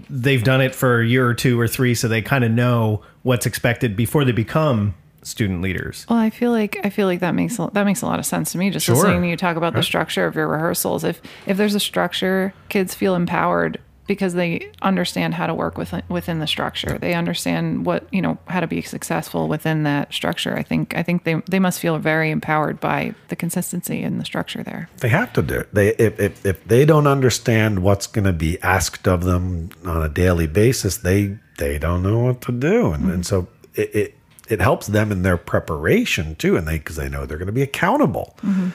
They've 0.09 0.43
done 0.43 0.61
it 0.61 0.73
for 0.73 1.01
a 1.01 1.05
year 1.05 1.27
or 1.27 1.35
two 1.35 1.59
or 1.59 1.67
three, 1.67 1.93
so 1.93 2.07
they 2.07 2.21
kind 2.21 2.43
of 2.43 2.51
know 2.51 3.03
what's 3.21 3.45
expected 3.45 3.95
before 3.95 4.25
they 4.25 4.31
become 4.31 4.95
student 5.21 5.61
leaders. 5.61 6.05
Well, 6.09 6.17
I 6.17 6.29
feel 6.29 6.51
like 6.51 6.79
I 6.83 6.89
feel 6.89 7.07
like 7.07 7.19
that 7.19 7.35
makes 7.35 7.59
a, 7.59 7.69
that 7.73 7.83
makes 7.83 8.01
a 8.01 8.05
lot 8.07 8.17
of 8.17 8.25
sense 8.25 8.51
to 8.53 8.57
me. 8.57 8.69
Just 8.71 8.85
Sure. 8.87 8.95
listening 8.95 9.21
to 9.21 9.27
you 9.27 9.37
talk 9.37 9.57
about 9.57 9.73
the 9.73 9.83
structure 9.83 10.25
of 10.25 10.35
your 10.35 10.47
rehearsals. 10.47 11.03
If 11.03 11.21
if 11.45 11.57
there's 11.57 11.75
a 11.75 11.79
structure, 11.79 12.53
kids 12.69 12.95
feel 12.95 13.15
empowered 13.15 13.79
because 14.07 14.33
they 14.33 14.71
understand 14.81 15.33
how 15.33 15.47
to 15.47 15.53
work 15.53 15.77
within 15.77 16.03
within 16.09 16.39
the 16.39 16.47
structure. 16.47 16.97
They 16.97 17.13
understand 17.13 17.85
what 17.85 18.07
you 18.11 18.21
know 18.21 18.37
how 18.47 18.59
to 18.59 18.67
be 18.67 18.81
successful 18.81 19.47
within 19.47 19.83
that 19.83 20.13
structure. 20.13 20.55
I 20.57 20.63
think 20.63 20.95
I 20.95 21.03
think 21.03 21.23
they 21.23 21.41
they 21.49 21.59
must 21.59 21.79
feel 21.79 21.97
very 21.97 22.31
empowered 22.31 22.79
by 22.79 23.15
the 23.29 23.35
consistency 23.35 24.01
in 24.01 24.17
the 24.17 24.25
structure 24.25 24.63
there. 24.63 24.89
they 24.99 25.09
have 25.09 25.31
to 25.33 25.41
do 25.41 25.59
it 25.59 25.73
they 25.73 25.89
if 25.95 26.19
if, 26.19 26.45
if 26.45 26.63
they 26.65 26.85
don't 26.85 27.07
understand 27.07 27.81
what's 27.81 28.07
going 28.07 28.25
to 28.25 28.33
be 28.33 28.61
asked 28.61 29.07
of 29.07 29.23
them 29.23 29.69
on 29.85 30.01
a 30.01 30.09
daily 30.09 30.47
basis 30.47 30.97
they 30.97 31.37
they 31.57 31.77
don't 31.77 32.03
know 32.03 32.19
what 32.19 32.41
to 32.41 32.51
do 32.51 32.91
and, 32.91 33.11
and 33.11 33.25
so 33.25 33.47
it, 33.75 33.95
it 33.95 34.15
it 34.47 34.61
helps 34.61 34.87
them 34.87 35.11
in 35.11 35.23
their 35.23 35.37
preparation 35.37 36.35
too 36.35 36.55
and 36.55 36.67
they 36.67 36.77
because 36.77 36.95
they 36.95 37.09
know 37.09 37.25
they're 37.25 37.37
going 37.37 37.47
to 37.47 37.51
be 37.51 37.61
accountable 37.61 38.35
mm-hmm. 38.41 38.69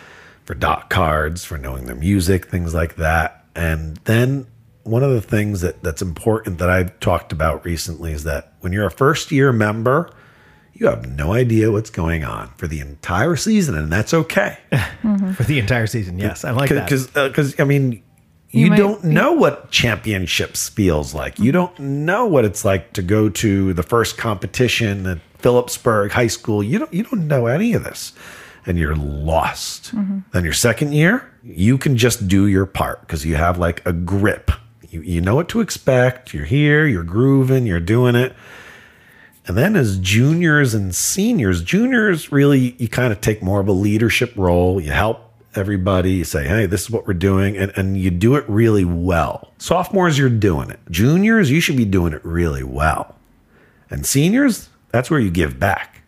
for 0.44 0.54
dot 0.54 0.90
cards 0.90 1.44
for 1.44 1.58
knowing 1.58 1.86
their 1.86 1.96
music 1.96 2.46
things 2.46 2.74
like 2.74 2.96
that 2.96 3.44
and 3.54 3.96
then 4.04 4.46
one 4.90 5.02
of 5.02 5.12
the 5.12 5.20
things 5.20 5.60
that 5.60 5.82
that's 5.82 6.02
important 6.02 6.58
that 6.58 6.70
I've 6.70 6.98
talked 7.00 7.32
about 7.32 7.64
recently 7.64 8.12
is 8.12 8.24
that 8.24 8.54
when 8.60 8.72
you're 8.72 8.86
a 8.86 8.90
first 8.90 9.30
year 9.30 9.52
member 9.52 10.10
you 10.72 10.86
have 10.86 11.06
no 11.06 11.34
idea 11.34 11.70
what's 11.70 11.90
going 11.90 12.24
on 12.24 12.50
for 12.56 12.66
the 12.66 12.80
entire 12.80 13.36
season 13.36 13.76
and 13.76 13.92
that's 13.92 14.14
okay 14.14 14.56
for 15.34 15.42
the 15.42 15.58
entire 15.58 15.86
season. 15.86 16.18
Yes, 16.18 16.42
I 16.42 16.52
like 16.52 16.70
that. 16.70 16.86
because 16.86 17.06
because 17.08 17.58
uh, 17.58 17.62
I 17.62 17.66
mean, 17.66 18.02
you, 18.50 18.64
You 18.64 18.70
might 18.70 18.76
don't 18.78 19.02
be- 19.02 19.08
know 19.08 19.32
what 19.32 19.70
championships 19.70 20.70
feels 20.70 21.14
like. 21.14 21.38
You 21.38 21.52
mm-hmm. 21.52 21.52
don't 21.52 21.78
know 21.80 22.26
what 22.26 22.44
it's 22.44 22.64
like 22.64 22.94
to 22.94 23.02
go 23.02 23.28
to 23.28 23.74
the 23.74 23.82
first 23.82 24.16
competition 24.16 25.06
at 25.06 25.18
Phillipsburg 25.38 26.12
High 26.12 26.26
School. 26.28 26.62
You 26.62 26.80
don't 26.80 26.92
you 26.92 27.04
don't 27.04 27.28
know 27.28 27.46
any 27.46 27.74
of 27.74 27.84
this, 27.84 28.12
and 28.66 28.78
you're 28.78 28.96
lost. 28.96 29.94
Mm-hmm. 29.94 30.20
Then 30.32 30.44
your 30.44 30.52
second 30.52 30.94
year, 30.94 31.30
you 31.42 31.76
can 31.76 31.96
just 31.96 32.26
do 32.26 32.46
your 32.46 32.66
part 32.66 33.02
because 33.02 33.24
you 33.24 33.36
have 33.36 33.58
like 33.58 33.84
a 33.86 33.92
grip. 33.92 34.50
You 34.90 35.00
you 35.02 35.20
know 35.20 35.36
what 35.36 35.48
to 35.50 35.60
expect. 35.60 36.34
You're 36.34 36.44
here. 36.44 36.86
You're 36.86 37.04
grooving. 37.04 37.66
You're 37.66 37.80
doing 37.80 38.14
it. 38.16 38.34
And 39.46 39.56
then 39.56 39.74
as 39.74 39.98
juniors 39.98 40.74
and 40.74 40.94
seniors, 40.94 41.62
juniors 41.62 42.30
really, 42.30 42.76
you 42.78 42.88
kind 42.88 43.12
of 43.12 43.20
take 43.20 43.42
more 43.42 43.60
of 43.60 43.68
a 43.68 43.72
leadership 43.72 44.32
role. 44.36 44.80
You 44.80 44.90
help 44.90 45.32
everybody. 45.54 46.12
You 46.12 46.24
say, 46.24 46.46
hey, 46.46 46.66
this 46.66 46.82
is 46.82 46.90
what 46.90 47.06
we're 47.06 47.14
doing. 47.14 47.56
And, 47.56 47.72
and 47.74 47.96
you 47.96 48.10
do 48.10 48.36
it 48.36 48.44
really 48.48 48.84
well. 48.84 49.52
Sophomores, 49.58 50.18
you're 50.18 50.28
doing 50.28 50.70
it. 50.70 50.78
Juniors, 50.90 51.50
you 51.50 51.60
should 51.60 51.76
be 51.76 51.84
doing 51.84 52.12
it 52.12 52.24
really 52.24 52.62
well. 52.62 53.16
And 53.88 54.06
seniors, 54.06 54.68
that's 54.90 55.10
where 55.10 55.20
you 55.20 55.30
give 55.30 55.58
back. 55.58 55.99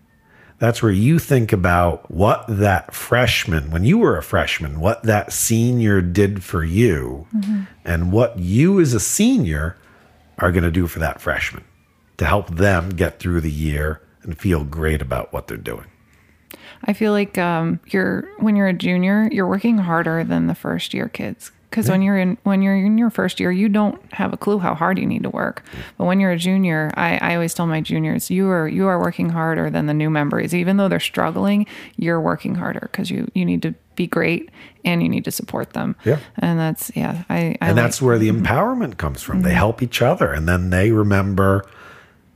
That's 0.62 0.80
where 0.80 0.92
you 0.92 1.18
think 1.18 1.52
about 1.52 2.08
what 2.08 2.44
that 2.46 2.94
freshman, 2.94 3.72
when 3.72 3.82
you 3.82 3.98
were 3.98 4.16
a 4.16 4.22
freshman, 4.22 4.78
what 4.78 5.02
that 5.02 5.32
senior 5.32 6.00
did 6.00 6.44
for 6.44 6.62
you 6.62 7.26
and 7.84 8.12
what 8.12 8.38
you 8.38 8.78
as 8.78 8.94
a 8.94 9.00
senior 9.00 9.76
are 10.38 10.52
going 10.52 10.62
to 10.62 10.70
do 10.70 10.86
for 10.86 11.00
that 11.00 11.20
freshman 11.20 11.64
to 12.18 12.24
help 12.24 12.48
them 12.50 12.90
get 12.90 13.18
through 13.18 13.40
the 13.40 13.50
year 13.50 14.02
and 14.22 14.38
feel 14.38 14.62
great 14.62 15.02
about 15.02 15.32
what 15.32 15.48
they're 15.48 15.56
doing. 15.56 15.86
I 16.84 16.92
feel 16.92 17.10
like 17.10 17.36
um, 17.38 17.80
you're 17.88 18.30
when 18.38 18.54
you're 18.54 18.68
a 18.68 18.72
junior, 18.72 19.28
you're 19.32 19.48
working 19.48 19.78
harder 19.78 20.22
than 20.22 20.46
the 20.46 20.54
first 20.54 20.94
year 20.94 21.08
kids. 21.08 21.50
Because 21.72 21.88
when 21.88 22.02
you're 22.02 22.18
in 22.18 22.36
when 22.42 22.60
you're 22.60 22.76
in 22.76 22.98
your 22.98 23.08
first 23.08 23.40
year, 23.40 23.50
you 23.50 23.66
don't 23.66 23.98
have 24.12 24.34
a 24.34 24.36
clue 24.36 24.58
how 24.58 24.74
hard 24.74 24.98
you 24.98 25.06
need 25.06 25.22
to 25.22 25.30
work. 25.30 25.64
But 25.96 26.04
when 26.04 26.20
you're 26.20 26.30
a 26.30 26.36
junior, 26.36 26.90
I, 26.98 27.16
I 27.16 27.34
always 27.34 27.54
tell 27.54 27.66
my 27.66 27.80
juniors, 27.80 28.30
you 28.30 28.50
are 28.50 28.68
you 28.68 28.88
are 28.88 29.00
working 29.00 29.30
harder 29.30 29.70
than 29.70 29.86
the 29.86 29.94
new 29.94 30.10
members. 30.10 30.54
Even 30.54 30.76
though 30.76 30.88
they're 30.88 31.00
struggling, 31.00 31.66
you're 31.96 32.20
working 32.20 32.54
harder 32.56 32.90
because 32.92 33.10
you 33.10 33.26
you 33.34 33.46
need 33.46 33.62
to 33.62 33.74
be 33.94 34.06
great 34.06 34.50
and 34.84 35.02
you 35.02 35.08
need 35.08 35.24
to 35.24 35.30
support 35.30 35.72
them. 35.72 35.96
Yeah. 36.04 36.18
and 36.36 36.60
that's 36.60 36.92
yeah. 36.94 37.24
I, 37.30 37.36
I 37.36 37.40
and 37.40 37.60
like- 37.60 37.76
that's 37.76 38.02
where 38.02 38.18
the 38.18 38.28
empowerment 38.28 38.98
comes 38.98 39.22
from. 39.22 39.40
They 39.40 39.54
help 39.54 39.82
each 39.82 40.02
other, 40.02 40.30
and 40.30 40.46
then 40.46 40.68
they 40.68 40.92
remember, 40.92 41.64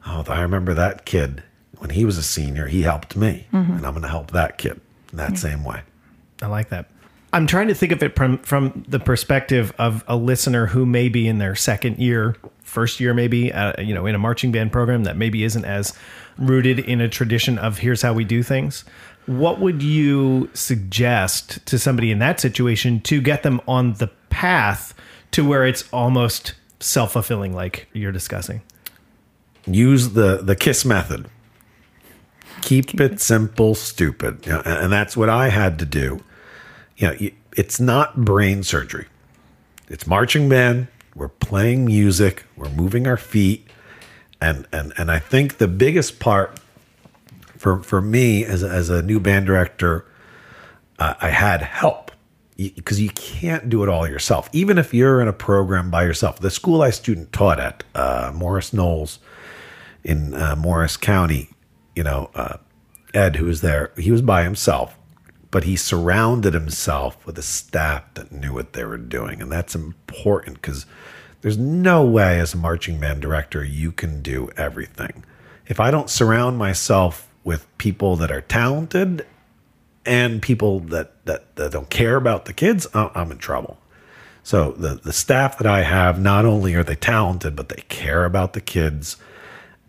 oh, 0.06 0.24
I 0.28 0.40
remember 0.40 0.72
that 0.72 1.04
kid 1.04 1.42
when 1.76 1.90
he 1.90 2.06
was 2.06 2.16
a 2.16 2.22
senior. 2.22 2.68
He 2.68 2.82
helped 2.82 3.16
me, 3.16 3.48
mm-hmm. 3.52 3.72
and 3.72 3.84
I'm 3.86 3.92
going 3.92 4.02
to 4.02 4.08
help 4.08 4.30
that 4.30 4.56
kid 4.56 4.80
in 5.12 5.18
that 5.18 5.36
same 5.36 5.62
way. 5.62 5.82
I 6.40 6.46
like 6.46 6.70
that. 6.70 6.88
I'm 7.36 7.46
trying 7.46 7.68
to 7.68 7.74
think 7.74 7.92
of 7.92 8.02
it 8.02 8.16
from 8.16 8.38
from 8.38 8.84
the 8.88 8.98
perspective 8.98 9.70
of 9.78 10.02
a 10.08 10.16
listener 10.16 10.66
who 10.66 10.86
may 10.86 11.10
be 11.10 11.28
in 11.28 11.36
their 11.36 11.54
second 11.54 11.98
year, 11.98 12.34
first 12.62 12.98
year, 12.98 13.12
maybe, 13.12 13.52
uh, 13.52 13.78
you 13.78 13.94
know, 13.94 14.06
in 14.06 14.14
a 14.14 14.18
marching 14.18 14.52
band 14.52 14.72
program 14.72 15.04
that 15.04 15.18
maybe 15.18 15.44
isn't 15.44 15.66
as 15.66 15.92
rooted 16.38 16.78
in 16.78 17.02
a 17.02 17.10
tradition 17.10 17.58
of 17.58 17.78
here's 17.78 18.00
how 18.00 18.14
we 18.14 18.24
do 18.24 18.42
things. 18.42 18.84
What 19.26 19.60
would 19.60 19.82
you 19.82 20.48
suggest 20.54 21.64
to 21.66 21.78
somebody 21.78 22.10
in 22.10 22.20
that 22.20 22.40
situation 22.40 23.00
to 23.02 23.20
get 23.20 23.42
them 23.42 23.60
on 23.68 23.94
the 23.94 24.06
path 24.30 24.94
to 25.32 25.46
where 25.46 25.66
it's 25.66 25.84
almost 25.92 26.54
self 26.80 27.12
fulfilling, 27.12 27.54
like 27.54 27.86
you're 27.92 28.12
discussing? 28.12 28.62
use 29.66 30.10
the 30.10 30.38
the 30.38 30.54
kiss 30.54 30.84
method 30.84 31.26
keep 32.62 33.00
it 33.00 33.20
simple 33.20 33.74
stupid 33.74 34.46
You 34.46 34.54
and 34.58 34.66
and 34.84 34.92
that's 34.92 35.16
what 35.16 35.28
i 35.28 35.48
had 35.48 35.78
to 35.80 35.84
do 35.84 36.20
you 36.96 37.08
know 37.08 37.30
it's 37.56 37.80
not 37.80 38.24
brain 38.24 38.62
surgery. 38.62 39.06
It's 39.88 40.06
marching 40.06 40.48
band. 40.48 40.88
We're 41.14 41.28
playing 41.28 41.86
music. 41.86 42.44
We're 42.56 42.70
moving 42.70 43.06
our 43.06 43.16
feet. 43.16 43.66
And 44.40 44.66
and 44.70 44.92
and 44.98 45.10
i 45.10 45.18
think 45.18 45.56
the 45.56 45.66
biggest 45.68 46.20
part 46.20 46.60
for 47.56 47.82
for 47.82 48.02
me 48.02 48.44
as 48.44 48.62
as 48.62 48.90
a 48.90 49.00
new 49.00 49.18
band 49.18 49.46
director 49.46 50.04
uh, 50.98 51.14
i 51.20 51.30
had 51.30 51.62
help. 51.62 52.10
Because 52.56 53.00
you 53.00 53.10
can't 53.10 53.68
do 53.68 53.82
it 53.82 53.88
all 53.90 54.08
yourself. 54.08 54.48
Even 54.52 54.78
if 54.78 54.94
you're 54.94 55.20
in 55.20 55.28
a 55.28 55.32
program 55.32 55.90
by 55.90 56.04
yourself 56.04 56.38
the 56.38 56.50
school 56.50 56.82
i 56.82 56.90
student 56.90 57.32
taught 57.32 57.58
at 57.58 57.84
uh, 57.94 58.30
Morris 58.34 58.72
Knolls 58.72 59.18
in 60.04 60.34
uh, 60.34 60.54
Morris 60.56 60.96
County, 60.96 61.50
you 61.94 62.04
know, 62.04 62.30
uh, 62.34 62.58
Ed, 63.12 63.36
who 63.36 63.46
was 63.46 63.60
there, 63.60 63.92
he 63.96 64.10
was 64.10 64.22
by 64.22 64.44
himself, 64.44 64.95
but 65.56 65.64
he 65.64 65.74
surrounded 65.74 66.52
himself 66.52 67.24
with 67.24 67.38
a 67.38 67.42
staff 67.42 68.02
that 68.12 68.30
knew 68.30 68.52
what 68.52 68.74
they 68.74 68.84
were 68.84 68.98
doing. 68.98 69.40
And 69.40 69.50
that's 69.50 69.74
important 69.74 70.60
because 70.60 70.84
there's 71.40 71.56
no 71.56 72.04
way 72.04 72.38
as 72.38 72.52
a 72.52 72.58
marching 72.58 73.00
band 73.00 73.22
director 73.22 73.64
you 73.64 73.90
can 73.90 74.20
do 74.20 74.50
everything. 74.58 75.24
if 75.66 75.80
I 75.80 75.90
don't 75.90 76.10
surround 76.10 76.58
myself 76.58 77.32
with 77.42 77.66
people 77.78 78.16
that 78.16 78.30
are 78.30 78.42
talented 78.42 79.24
and 80.04 80.42
people 80.42 80.80
that 80.80 81.24
that, 81.24 81.56
that 81.56 81.72
don't 81.72 81.88
care 81.88 82.16
about 82.16 82.44
the 82.44 82.52
kids, 82.52 82.86
I'm 82.92 83.32
in 83.32 83.38
trouble. 83.38 83.78
So 84.42 84.72
the 84.72 84.96
the 84.96 85.14
staff 85.14 85.56
that 85.56 85.66
I 85.66 85.84
have, 85.84 86.20
not 86.20 86.44
only 86.44 86.74
are 86.74 86.84
they 86.84 86.96
talented, 86.96 87.56
but 87.56 87.70
they 87.70 87.82
care 87.88 88.26
about 88.26 88.52
the 88.52 88.60
kids, 88.60 89.16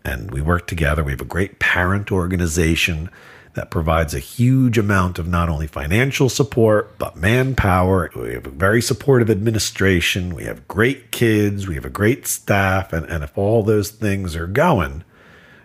and 0.02 0.30
we 0.30 0.40
work 0.40 0.66
together. 0.66 1.04
We 1.04 1.12
have 1.12 1.20
a 1.20 1.26
great 1.26 1.58
parent 1.58 2.10
organization 2.10 3.10
that 3.58 3.72
provides 3.72 4.14
a 4.14 4.20
huge 4.20 4.78
amount 4.78 5.18
of 5.18 5.26
not 5.26 5.48
only 5.48 5.66
financial 5.66 6.28
support 6.28 6.96
but 6.96 7.16
manpower. 7.16 8.08
We 8.14 8.34
have 8.34 8.46
a 8.46 8.50
very 8.50 8.80
supportive 8.80 9.28
administration. 9.28 10.32
We 10.32 10.44
have 10.44 10.68
great 10.68 11.10
kids. 11.10 11.66
We 11.66 11.74
have 11.74 11.84
a 11.84 11.90
great 11.90 12.28
staff, 12.28 12.92
and 12.92 13.04
and 13.06 13.24
if 13.24 13.36
all 13.36 13.64
those 13.64 13.90
things 13.90 14.36
are 14.36 14.46
going, 14.46 15.02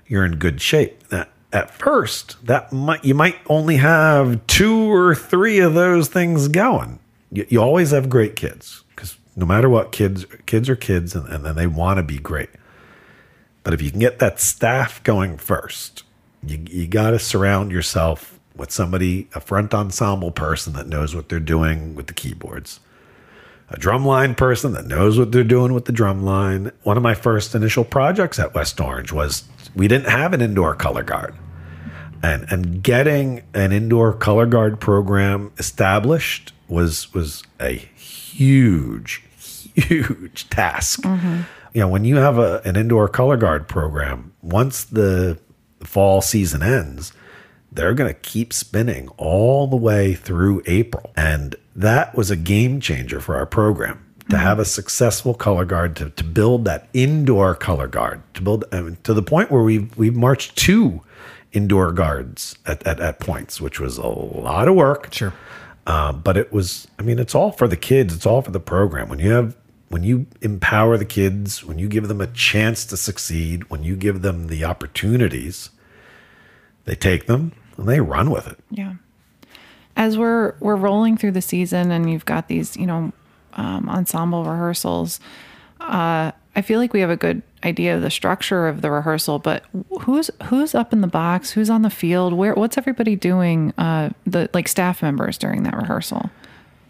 you're 0.08 0.26
in 0.26 0.38
good 0.38 0.60
shape. 0.60 1.04
Now, 1.12 1.28
at 1.52 1.70
first, 1.70 2.44
that 2.48 2.74
might 2.74 3.06
you 3.06 3.14
might 3.14 3.38
only 3.46 3.78
have 3.78 4.46
two 4.48 4.92
or 4.92 5.14
three 5.14 5.60
of 5.60 5.76
those 5.76 6.10
things 6.10 6.48
going. 6.48 6.98
You, 7.32 7.46
you 7.48 7.62
always 7.62 7.92
have 7.92 8.10
great 8.10 8.36
kids 8.36 8.84
because 8.96 9.20
no 9.36 9.46
matter 9.46 9.70
what, 9.70 9.92
kids 9.92 10.26
kids 10.48 10.68
are 10.68 10.76
kids, 10.76 11.14
and, 11.14 11.28
and 11.28 11.56
they 11.56 11.68
want 11.68 11.98
to 11.98 12.04
be 12.04 12.18
great. 12.18 12.50
But 13.62 13.76
if 13.76 13.84
you 13.84 13.92
can 13.92 14.00
get 14.00 14.18
that 14.18 14.40
staff 14.40 15.04
going 15.04 15.38
first, 15.38 16.04
you 16.46 16.66
you 16.70 16.88
got 16.88 17.12
to 17.12 17.20
surround 17.20 17.72
yourself 17.72 18.40
with 18.56 18.72
somebody, 18.72 19.28
a 19.34 19.40
front 19.40 19.74
ensemble 19.74 20.32
person 20.32 20.74
that 20.74 20.88
knows 20.88 21.16
what 21.16 21.30
they're 21.30 21.40
doing 21.40 21.96
with 21.96 22.08
the 22.08 22.14
keyboards 22.14 22.80
a 23.74 23.78
drumline 23.78 24.38
person 24.38 24.74
that 24.74 24.86
knows 24.86 25.18
what 25.18 25.32
they're 25.32 25.44
doing 25.44 25.74
with 25.74 25.86
the 25.86 25.92
drumline. 25.94 26.72
One 26.84 26.96
of 26.96 27.04
my 27.04 27.16
first 27.16 27.56
initial 27.56 27.84
projects 27.84 28.38
at 28.38 28.54
West 28.54 28.80
Orange 28.80 29.12
was 29.12 29.44
we 29.76 29.88
didn't 29.88 30.10
have 30.10 30.34
an 30.34 30.42
indoor 30.42 30.76
color 30.76 31.04
guard. 31.04 31.36
And 32.22 32.46
and 32.50 32.82
getting 32.82 33.44
an 33.54 33.72
indoor 33.74 34.14
color 34.14 34.46
guard 34.46 34.80
program 34.80 35.52
established 35.58 36.54
was 36.70 37.14
was 37.14 37.44
a 37.60 37.74
huge, 37.74 39.24
huge 39.76 40.48
task. 40.50 41.02
Mm-hmm. 41.02 41.42
You 41.74 41.82
know, 41.82 41.88
when 41.88 42.06
you 42.06 42.18
have 42.18 42.38
a, 42.38 42.62
an 42.64 42.76
indoor 42.76 43.08
color 43.10 43.36
guard 43.36 43.68
program, 43.68 44.34
once 44.42 44.84
the 44.84 45.40
fall 45.84 46.22
season 46.22 46.64
ends, 46.64 47.14
they're 47.72 47.94
going 47.94 48.14
to 48.14 48.20
keep 48.20 48.54
spinning 48.54 49.10
all 49.18 49.68
the 49.68 49.76
way 49.76 50.14
through 50.14 50.62
April. 50.66 51.12
And 51.16 51.56
that 51.76 52.16
was 52.16 52.30
a 52.30 52.36
game 52.36 52.80
changer 52.80 53.20
for 53.20 53.36
our 53.36 53.46
program 53.46 54.00
to 54.30 54.38
have 54.38 54.60
a 54.60 54.66
successful 54.66 55.34
color 55.34 55.66
guard, 55.66 55.96
to, 55.98 56.10
to 56.12 56.24
build 56.24 56.66
that 56.66 56.88
indoor 56.94 57.56
color 57.56 57.88
guard, 57.88 58.22
to 58.36 58.42
build 58.42 58.64
I 58.72 58.82
mean, 58.82 58.98
to 59.04 59.14
the 59.14 59.24
point 59.24 59.52
where 59.52 59.64
we've, 59.64 59.96
we've 59.98 60.16
marched 60.16 60.56
two 60.56 61.02
indoor 61.52 61.92
guards 61.92 62.58
at, 62.66 62.86
at, 62.88 63.00
at 63.00 63.20
points, 63.20 63.60
which 63.60 63.80
was 63.80 63.98
a 63.98 64.08
lot 64.08 64.68
of 64.68 64.76
work. 64.76 65.14
Sure. 65.14 65.34
Uh, 65.86 66.14
but 66.14 66.38
it 66.38 66.54
was, 66.54 66.88
I 66.98 67.02
mean, 67.02 67.20
it's 67.20 67.36
all 67.36 67.52
for 67.52 67.68
the 67.68 67.76
kids. 67.76 68.14
It's 68.14 68.26
all 68.26 68.42
for 68.42 68.52
the 68.52 68.60
program. 68.60 69.10
When 69.10 69.20
you 69.20 69.32
have, 69.32 69.58
when 69.90 70.04
you 70.04 70.26
empower 70.42 70.98
the 70.98 71.06
kids, 71.06 71.64
when 71.64 71.78
you 71.78 71.88
give 71.88 72.08
them 72.08 72.22
a 72.22 72.28
chance 72.28 72.86
to 72.86 72.98
succeed, 72.98 73.70
when 73.70 73.84
you 73.84 73.96
give 73.96 74.22
them 74.22 74.48
the 74.48 74.64
opportunities, 74.64 75.70
they 76.86 76.96
take 76.96 77.26
them 77.26 77.52
and 77.78 77.88
they 77.88 78.00
run 78.00 78.30
with 78.30 78.48
it. 78.48 78.60
Yeah. 78.70 78.96
As 79.96 80.18
we're 80.18 80.56
we're 80.60 80.76
rolling 80.76 81.18
through 81.18 81.32
the 81.32 81.42
season 81.42 81.92
and 81.92 82.10
you've 82.10 82.26
got 82.26 82.48
these, 82.48 82.76
you 82.76 82.88
know, 82.88 83.12
um, 83.54 83.88
ensemble 83.90 84.44
rehearsals, 84.44 85.20
uh, 85.80 86.32
I 86.56 86.62
feel 86.62 86.80
like 86.80 86.94
we 86.94 87.00
have 87.02 87.10
a 87.10 87.18
good 87.18 87.42
idea 87.64 87.96
of 87.96 88.02
the 88.02 88.10
structure 88.10 88.68
of 88.68 88.82
the 88.82 88.92
rehearsal, 88.92 89.40
but 89.40 89.64
who's 90.02 90.30
who's 90.46 90.76
up 90.76 90.94
in 90.94 91.02
the 91.02 91.08
box, 91.08 91.52
who's 91.52 91.70
on 91.70 91.82
the 91.82 91.90
field, 91.90 92.34
where 92.34 92.54
what's 92.54 92.78
everybody 92.78 93.16
doing, 93.16 93.74
uh, 93.78 94.10
the 94.26 94.50
like 94.54 94.68
staff 94.68 95.02
members 95.02 95.38
during 95.38 95.64
that 95.64 95.76
rehearsal? 95.76 96.30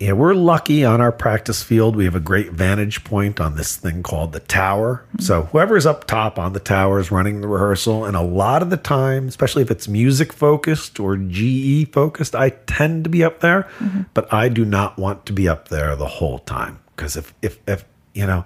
Yeah, 0.03 0.11
we're 0.11 0.33
lucky 0.33 0.83
on 0.83 0.99
our 0.99 1.13
practice 1.13 1.63
field. 1.63 1.95
We 1.95 2.03
have 2.03 2.13
a 2.13 2.19
great 2.19 2.51
vantage 2.51 3.05
point 3.05 3.39
on 3.39 3.55
this 3.55 3.77
thing 3.77 4.03
called 4.03 4.33
the 4.33 4.41
tower. 4.41 5.05
So 5.17 5.43
whoever's 5.43 5.85
up 5.85 6.07
top 6.07 6.37
on 6.37 6.51
the 6.51 6.59
tower 6.59 6.99
is 6.99 7.09
running 7.09 7.39
the 7.39 7.47
rehearsal. 7.47 8.03
And 8.03 8.17
a 8.17 8.21
lot 8.21 8.61
of 8.61 8.69
the 8.69 8.75
time, 8.75 9.29
especially 9.29 9.61
if 9.61 9.71
it's 9.71 9.87
music 9.87 10.33
focused 10.33 10.99
or 10.99 11.15
GE 11.15 11.93
focused, 11.93 12.35
I 12.35 12.49
tend 12.49 13.05
to 13.05 13.09
be 13.09 13.23
up 13.23 13.39
there, 13.39 13.65
but 14.13 14.31
I 14.33 14.49
do 14.49 14.65
not 14.65 14.97
want 14.97 15.25
to 15.27 15.31
be 15.31 15.47
up 15.47 15.69
there 15.69 15.95
the 15.95 16.07
whole 16.07 16.39
time. 16.39 16.79
Because 16.97 17.15
if, 17.15 17.33
if, 17.41 17.57
if, 17.65 17.85
you 18.13 18.27
know, 18.27 18.43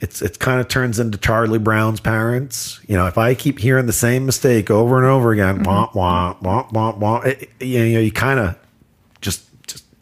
it's 0.00 0.22
it 0.22 0.38
kind 0.38 0.58
of 0.58 0.68
turns 0.68 0.98
into 0.98 1.18
Charlie 1.18 1.58
Brown's 1.58 2.00
parents. 2.00 2.80
You 2.86 2.96
know, 2.96 3.06
if 3.06 3.18
I 3.18 3.34
keep 3.34 3.58
hearing 3.58 3.84
the 3.84 3.92
same 3.92 4.24
mistake 4.24 4.70
over 4.70 4.96
and 4.96 5.04
over 5.04 5.32
again, 5.32 5.56
mm-hmm. 5.56 5.66
wah 5.66 5.90
wah 5.92 6.36
wah 6.40 6.68
wah 6.72 6.96
wah, 6.96 7.20
it, 7.22 7.50
you 7.60 7.80
know, 7.80 8.00
you 8.00 8.12
kind 8.12 8.40
of 8.40 8.56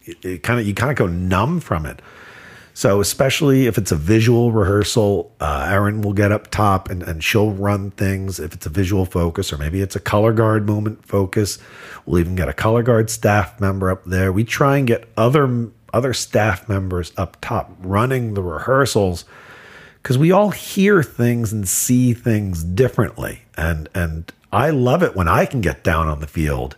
it, 0.06 0.42
kind 0.42 0.60
of 0.60 0.66
you 0.66 0.74
kind 0.74 0.90
of 0.90 0.96
go 0.96 1.06
numb 1.06 1.60
from 1.60 1.86
it. 1.86 2.00
So 2.74 3.00
especially 3.00 3.66
if 3.66 3.78
it's 3.78 3.90
a 3.90 3.96
visual 3.96 4.52
rehearsal, 4.52 5.34
uh, 5.40 5.66
Erin 5.70 6.02
will 6.02 6.12
get 6.12 6.30
up 6.30 6.50
top 6.50 6.90
and, 6.90 7.02
and 7.02 7.24
she'll 7.24 7.52
run 7.52 7.90
things. 7.92 8.38
If 8.38 8.52
it's 8.52 8.66
a 8.66 8.68
visual 8.68 9.06
focus, 9.06 9.50
or 9.50 9.56
maybe 9.56 9.80
it's 9.80 9.96
a 9.96 10.00
color 10.00 10.34
guard 10.34 10.66
movement 10.66 11.06
focus, 11.06 11.58
we'll 12.04 12.20
even 12.20 12.34
get 12.34 12.50
a 12.50 12.52
color 12.52 12.82
guard 12.82 13.08
staff 13.08 13.58
member 13.60 13.90
up 13.90 14.04
there. 14.04 14.30
We 14.30 14.44
try 14.44 14.76
and 14.76 14.86
get 14.86 15.08
other 15.16 15.70
other 15.92 16.12
staff 16.12 16.68
members 16.68 17.12
up 17.16 17.38
top 17.40 17.72
running 17.80 18.34
the 18.34 18.42
rehearsals 18.42 19.24
because 20.02 20.18
we 20.18 20.30
all 20.30 20.50
hear 20.50 21.02
things 21.02 21.54
and 21.54 21.66
see 21.66 22.12
things 22.12 22.62
differently 22.62 23.42
and 23.56 23.88
and 23.94 24.30
i 24.52 24.68
love 24.68 25.02
it 25.02 25.16
when 25.16 25.26
i 25.26 25.46
can 25.46 25.62
get 25.62 25.82
down 25.82 26.06
on 26.06 26.20
the 26.20 26.26
field 26.26 26.76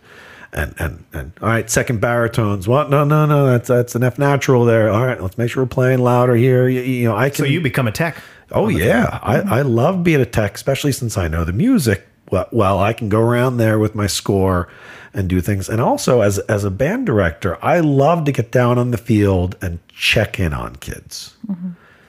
and 0.51 0.73
and 0.79 1.05
and 1.13 1.31
all 1.41 1.49
right 1.49 1.69
second 1.69 2.01
baritones. 2.01 2.67
What? 2.67 2.89
No 2.89 3.03
no 3.03 3.25
no 3.25 3.45
that's 3.45 3.67
that's 3.67 3.95
an 3.95 4.03
f 4.03 4.17
natural 4.17 4.65
there. 4.65 4.89
All 4.89 5.05
right 5.05 5.21
let's 5.21 5.37
make 5.37 5.49
sure 5.51 5.63
we're 5.63 5.67
playing 5.67 5.99
louder 5.99 6.35
here. 6.35 6.67
You, 6.67 6.81
you 6.81 7.07
know 7.07 7.15
i 7.15 7.29
can 7.29 7.37
So 7.37 7.43
you 7.45 7.61
become 7.61 7.87
a 7.87 7.91
tech. 7.91 8.17
oh 8.51 8.67
yeah. 8.69 9.19
I, 9.21 9.59
I 9.59 9.61
love 9.61 10.03
being 10.03 10.21
a 10.21 10.25
tech 10.25 10.55
especially 10.55 10.91
since 10.91 11.17
i 11.17 11.27
know 11.27 11.43
the 11.45 11.53
music 11.53 12.05
well, 12.51 12.77
i 12.79 12.93
can 12.93 13.09
go 13.09 13.21
around 13.21 13.57
there 13.57 13.79
with 13.79 13.95
my 13.95 14.05
score 14.05 14.67
and 15.15 15.27
do 15.27 15.41
things. 15.41 15.67
And 15.67 15.81
also 15.81 16.21
as 16.21 16.37
as 16.39 16.63
a 16.63 16.69
band 16.71 17.05
director 17.07 17.57
i 17.63 17.79
love 17.79 18.25
to 18.25 18.31
get 18.31 18.51
down 18.51 18.77
on 18.77 18.91
the 18.91 18.97
field 18.97 19.55
and 19.61 19.79
check 19.89 20.39
in 20.39 20.53
on 20.53 20.75
kids. 20.77 21.35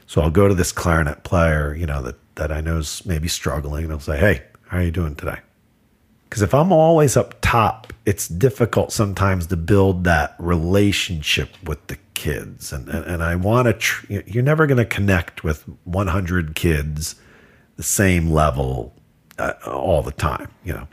So 0.06 0.20
I'll 0.22 0.30
go 0.30 0.48
to 0.48 0.54
this 0.54 0.72
clarinet 0.72 1.22
player, 1.22 1.72
you 1.74 1.86
know, 1.86 2.02
that, 2.02 2.16
that 2.34 2.50
I 2.50 2.60
know's 2.60 3.06
maybe 3.06 3.28
struggling, 3.28 3.84
and 3.84 3.92
I'll 3.92 4.00
say, 4.00 4.18
Hey, 4.18 4.42
how 4.66 4.78
are 4.78 4.82
you 4.82 4.90
doing 4.90 5.14
today? 5.14 5.38
Because 6.30 6.42
if 6.42 6.54
I'm 6.54 6.70
always 6.70 7.16
up 7.16 7.34
top, 7.40 7.92
it's 8.06 8.28
difficult 8.28 8.92
sometimes 8.92 9.48
to 9.48 9.56
build 9.56 10.04
that 10.04 10.36
relationship 10.38 11.50
with 11.64 11.84
the 11.88 11.98
kids. 12.14 12.72
And, 12.72 12.88
and, 12.88 13.04
and 13.04 13.22
I 13.22 13.34
want 13.34 13.66
to, 13.66 13.72
tr- 13.72 14.06
you're 14.26 14.44
never 14.44 14.68
going 14.68 14.78
to 14.78 14.84
connect 14.84 15.42
with 15.42 15.64
100 15.84 16.54
kids 16.54 17.16
the 17.76 17.82
same 17.82 18.30
level 18.30 18.94
uh, 19.40 19.54
all 19.66 20.02
the 20.02 20.12
time, 20.12 20.48
you 20.64 20.72
know. 20.72 20.86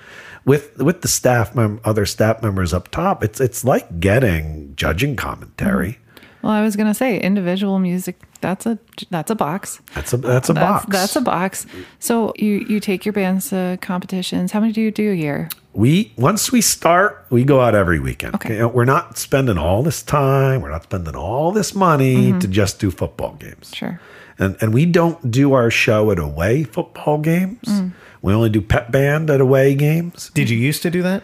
With 0.45 0.77
with 0.77 1.01
the 1.01 1.09
staff 1.09 1.53
mem- 1.53 1.81
other 1.83 2.05
staff 2.05 2.41
members 2.41 2.73
up 2.73 2.87
top, 2.87 3.21
it's 3.21 3.41
it's 3.41 3.65
like 3.65 3.99
getting 3.99 4.73
judging 4.77 5.17
commentary. 5.17 5.99
Well, 6.47 6.55
I 6.55 6.61
was 6.61 6.77
gonna 6.77 6.93
say 6.93 7.19
individual 7.19 7.77
music. 7.77 8.21
That's 8.39 8.65
a 8.65 8.79
that's 9.09 9.29
a 9.29 9.35
box. 9.35 9.81
That's 9.93 10.13
a 10.13 10.17
that's 10.17 10.49
a 10.49 10.53
That's, 10.53 10.85
box. 10.85 10.97
that's 10.97 11.15
a 11.17 11.21
box. 11.21 11.65
So 11.99 12.31
you 12.37 12.65
you 12.69 12.79
take 12.79 13.05
your 13.05 13.11
bands 13.11 13.49
to 13.49 13.77
competitions. 13.81 14.53
How 14.53 14.61
many 14.61 14.71
do 14.71 14.79
you 14.79 14.89
do 14.89 15.11
a 15.11 15.13
year? 15.13 15.49
we 15.73 16.13
once 16.15 16.49
we 16.49 16.61
start, 16.61 17.25
we 17.29 17.43
go 17.43 17.59
out 17.59 17.75
every 17.75 17.99
weekend. 17.99 18.35
Okay. 18.35 18.59
You 18.59 18.67
we're 18.69 18.85
not 18.85 19.17
spending 19.17 19.57
all 19.57 19.83
this 19.83 20.01
time, 20.01 20.61
we're 20.61 20.71
not 20.71 20.83
spending 20.83 21.17
all 21.17 21.51
this 21.51 21.75
money 21.75 22.29
mm-hmm. 22.29 22.39
to 22.39 22.47
just 22.47 22.79
do 22.79 22.91
football 22.91 23.33
games. 23.33 23.71
Sure. 23.75 23.99
And 24.39 24.55
and 24.61 24.73
we 24.73 24.85
don't 24.85 25.29
do 25.29 25.51
our 25.51 25.69
show 25.69 26.11
at 26.11 26.17
away 26.17 26.63
football 26.63 27.17
games. 27.17 27.67
Mm. 27.67 27.91
We 28.21 28.33
only 28.33 28.49
do 28.49 28.61
pep 28.61 28.89
band 28.89 29.29
at 29.29 29.41
away 29.41 29.75
games. 29.75 30.31
Did 30.33 30.49
you 30.49 30.57
used 30.57 30.81
to 30.83 30.89
do 30.89 31.03
that? 31.03 31.23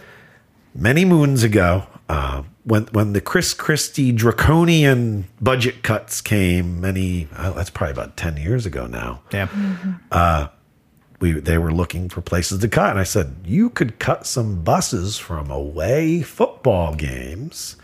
Many 0.76 1.06
moons 1.06 1.44
ago, 1.44 1.88
uh, 2.10 2.44
when 2.64 2.84
when 2.88 3.14
the 3.14 3.22
Chris 3.22 3.54
Christie 3.54 4.12
draconian 4.12 5.26
budget 5.42 5.84
cuts 5.84 6.22
came, 6.22 6.80
many 6.80 7.28
oh, 7.38 7.54
that's 7.54 7.70
probably 7.70 7.92
about 7.92 8.18
ten 8.18 8.38
years 8.38 8.66
ago 8.66 8.88
now. 8.88 9.22
Yeah. 9.32 9.48
Mm-hmm. 9.48 9.92
Uh, 10.12 10.48
we 11.20 11.32
they 11.34 11.58
were 11.58 11.72
looking 11.72 12.10
for 12.10 12.22
places 12.22 12.60
to 12.60 12.68
cut. 12.68 12.92
And 12.92 13.00
i 13.00 13.04
said 13.04 13.36
you 13.46 13.70
could 13.70 14.00
cut 14.00 14.26
some 14.26 14.64
buses 14.64 15.18
from 15.18 15.50
away 15.50 16.22
football 16.22 16.96
games. 16.96 17.78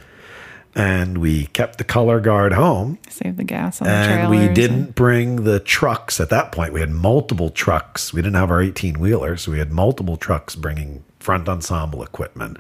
And 0.76 1.18
we 1.18 1.48
kept 1.48 1.78
the 1.80 1.84
color 1.84 2.20
guard 2.20 2.54
home. 2.54 3.00
Save 3.10 3.38
the 3.38 3.44
gas 3.44 3.82
on 3.82 3.88
the 3.88 3.94
and 3.94 4.30
we 4.30 4.54
didn't 4.54 4.94
bring 4.94 5.44
the 5.44 5.60
trucks. 5.60 6.20
At 6.20 6.30
that 6.30 6.52
point 6.52 6.74
we 6.74 6.80
had 6.80 6.92
multiple 6.92 7.50
trucks. 7.50 8.14
We 8.14 8.22
didn't 8.22 8.36
have 8.36 8.52
our 8.52 8.62
18 8.62 9.00
wheeler 9.00 9.36
so 9.36 9.52
we 9.52 9.60
had 9.60 9.72
multiple 9.72 10.16
trucks 10.16 10.56
bringing 10.56 11.04
front 11.20 11.50
ensemble 11.50 12.04
equipment 12.04 12.58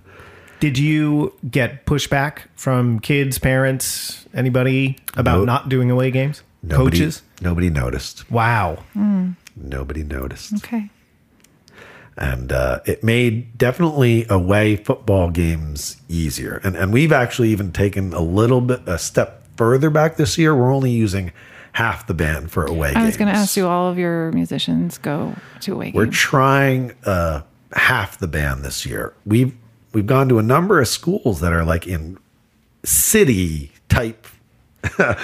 Did 0.60 0.78
you 0.78 1.34
get 1.50 1.86
pushback 1.86 2.40
from 2.56 3.00
kids, 3.00 3.40
parents, 3.40 4.26
anybody 4.34 4.98
about 5.16 5.38
Nope. 5.40 5.46
not 5.46 5.70
doing 5.70 5.90
away 5.92 6.12
games? 6.12 6.44
nobody 6.62 6.98
Coaches? 6.98 7.22
nobody 7.42 7.70
noticed 7.70 8.30
Wow. 8.30 8.84
nobody 9.56 10.04
noticed 10.04 10.54
Okay. 10.56 10.90
And 12.18 12.52
uh, 12.52 12.82
it 12.86 13.02
made 13.02 13.58
definitely 13.58 14.26
away 14.30 14.76
football 14.76 15.30
games 15.30 15.96
easier. 16.10 16.60
And, 16.66 16.76
and 16.76 16.92
we've 16.92 17.14
actually 17.14 17.50
even 17.52 17.72
taken 17.72 18.12
a 18.14 18.20
little 18.20 18.60
bit, 18.60 18.82
a 18.86 19.00
step 19.00 19.46
further 19.56 19.90
back 19.90 20.18
this 20.18 20.38
year. 20.38 20.54
We're 20.54 20.74
only 20.74 20.92
using 20.92 21.32
half 21.72 22.08
the 22.08 22.14
band 22.14 22.52
for 22.52 22.66
away 22.66 22.90
games. 22.90 23.04
I 23.04 23.06
was 23.06 23.16
going 23.16 23.32
to 23.32 23.40
ask 23.40 23.56
you, 23.56 23.68
all 23.68 23.90
of 23.90 23.98
your 23.98 24.34
musicians 24.34 24.98
go 24.98 25.34
to 25.62 25.74
away 25.74 25.94
We're 25.96 26.06
games? 26.06 26.18
trying 26.18 26.92
uh, 27.06 27.44
half 27.72 28.18
the 28.18 28.28
band 28.28 28.66
this 28.66 28.86
year. 28.86 29.14
We've 29.26 29.56
we've 29.94 30.08
gone 30.08 30.30
to 30.30 30.40
a 30.40 30.44
number 30.44 30.80
of 30.80 30.88
schools 30.88 31.40
that 31.42 31.54
are 31.54 31.64
like 31.64 31.88
in 31.88 32.18
city 32.84 33.72
type, 33.90 34.28
uh, 35.00 35.16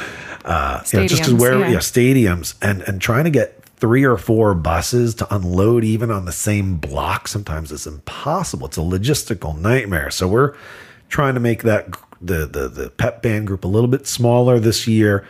you 0.91 0.99
know, 0.99 1.07
just 1.07 1.21
as 1.21 1.29
Stadiums, 1.29 1.39
where 1.39 1.59
yeah. 1.59 1.69
yeah. 1.69 1.77
stadiums, 1.77 2.55
and 2.61 2.81
and 2.83 3.01
trying 3.01 3.25
to 3.25 3.29
get 3.29 3.63
three 3.77 4.03
or 4.03 4.17
four 4.17 4.53
buses 4.55 5.13
to 5.15 5.35
unload 5.35 5.83
even 5.83 6.09
on 6.09 6.25
the 6.25 6.31
same 6.31 6.77
block 6.77 7.27
sometimes 7.27 7.71
is 7.71 7.85
impossible. 7.85 8.67
It's 8.67 8.77
a 8.77 8.81
logistical 8.81 9.57
nightmare. 9.57 10.09
So 10.09 10.27
we're 10.27 10.55
trying 11.09 11.33
to 11.33 11.39
make 11.39 11.63
that 11.63 11.95
the 12.21 12.45
the 12.45 12.67
the 12.67 12.89
pep 12.89 13.21
band 13.21 13.47
group 13.47 13.63
a 13.63 13.67
little 13.67 13.89
bit 13.89 14.07
smaller 14.07 14.59
this 14.59 14.87
year. 14.87 15.25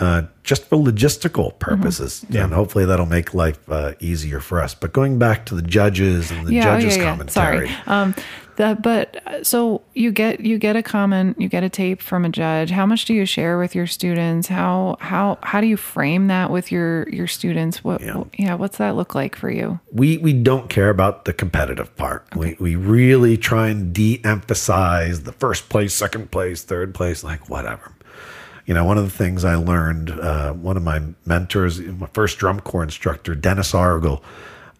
Uh, 0.00 0.22
just 0.44 0.64
for 0.66 0.76
logistical 0.76 1.58
purposes, 1.58 2.24
and 2.30 2.54
hopefully 2.54 2.84
that'll 2.84 3.04
make 3.04 3.34
life 3.34 3.58
uh, 3.68 3.94
easier 3.98 4.38
for 4.38 4.62
us. 4.62 4.72
But 4.72 4.92
going 4.92 5.18
back 5.18 5.44
to 5.46 5.56
the 5.56 5.62
judges 5.62 6.30
and 6.30 6.46
the 6.46 6.60
judges' 6.60 6.96
commentary, 6.96 7.66
Sorry. 7.68 7.70
Um, 7.88 8.14
that, 8.58 8.82
but 8.82 9.20
so 9.42 9.82
you 9.94 10.12
get 10.12 10.40
you 10.40 10.58
get 10.58 10.76
a 10.76 10.82
comment, 10.82 11.40
you 11.40 11.48
get 11.48 11.64
a 11.64 11.68
tape 11.68 12.00
from 12.02 12.24
a 12.24 12.28
judge. 12.28 12.70
How 12.70 12.86
much 12.86 13.06
do 13.06 13.14
you 13.14 13.24
share 13.24 13.58
with 13.58 13.74
your 13.74 13.86
students? 13.86 14.46
How 14.46 14.96
how 15.00 15.38
how 15.42 15.60
do 15.60 15.66
you 15.66 15.76
frame 15.76 16.28
that 16.28 16.50
with 16.50 16.70
your 16.70 17.08
your 17.08 17.26
students? 17.26 17.82
What 17.82 18.00
Yeah. 18.00 18.24
yeah, 18.38 18.54
what's 18.54 18.78
that 18.78 18.94
look 18.94 19.14
like 19.14 19.34
for 19.34 19.50
you? 19.50 19.80
we 19.90 20.18
we 20.18 20.32
don't 20.32 20.68
care 20.68 20.90
about 20.90 21.24
the 21.24 21.32
competitive 21.32 21.96
part. 21.96 22.26
We 22.36 22.56
we 22.60 22.76
really 22.76 23.36
try 23.36 23.68
and 23.68 23.92
de-emphasize 23.92 25.22
the 25.22 25.32
first 25.32 25.68
place, 25.68 25.94
second 25.94 26.30
place, 26.30 26.62
third 26.62 26.94
place, 26.94 27.24
like 27.24 27.48
whatever. 27.48 27.92
You 28.66 28.74
know, 28.74 28.84
one 28.84 28.98
of 28.98 29.04
the 29.04 29.16
things 29.16 29.46
I 29.46 29.54
learned, 29.54 30.10
uh, 30.10 30.52
one 30.52 30.76
of 30.76 30.82
my 30.82 31.00
mentors, 31.24 31.80
my 31.80 32.08
first 32.12 32.36
drum 32.36 32.60
corps 32.60 32.82
instructor, 32.82 33.34
Dennis 33.34 33.72
Argel, 33.72 34.22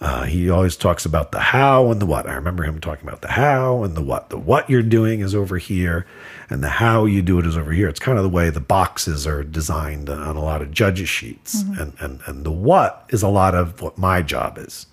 uh, 0.01 0.25
he 0.25 0.49
always 0.49 0.77
talks 0.77 1.05
about 1.05 1.33
the 1.33 1.41
how 1.41 1.91
and 1.91 2.01
the 2.01 2.07
what. 2.07 2.29
I 2.29 2.35
remember 2.35 2.63
him 2.63 2.81
talking 2.81 3.07
about 3.07 3.21
the 3.21 3.33
how 3.33 3.83
and 3.83 3.97
the 3.97 4.03
what. 4.03 4.31
The 4.31 4.39
what 4.39 4.71
you're 4.71 4.83
doing 4.83 5.21
is 5.21 5.35
over 5.35 5.59
here, 5.59 6.07
and 6.49 6.63
the 6.63 6.69
how 6.69 7.05
you 7.05 7.21
do 7.21 7.39
it 7.41 7.47
is 7.47 7.57
over 7.57 7.73
here. 7.73 7.89
It's 7.89 7.99
kind 7.99 8.17
of 8.17 8.23
the 8.23 8.31
way 8.31 8.51
the 8.51 8.61
boxes 8.61 9.27
are 9.27 9.43
designed 9.43 10.09
on 10.09 10.37
a 10.37 10.43
lot 10.43 10.63
of 10.63 10.71
judges' 10.71 11.09
sheets, 11.09 11.63
and, 11.63 11.95
and 11.99 12.21
and 12.27 12.45
the 12.45 12.53
what 12.53 13.07
is 13.09 13.23
a 13.23 13.29
lot 13.29 13.57
of 13.57 13.83
what 13.83 13.99
my 13.99 14.23
job 14.23 14.57
is 14.57 14.87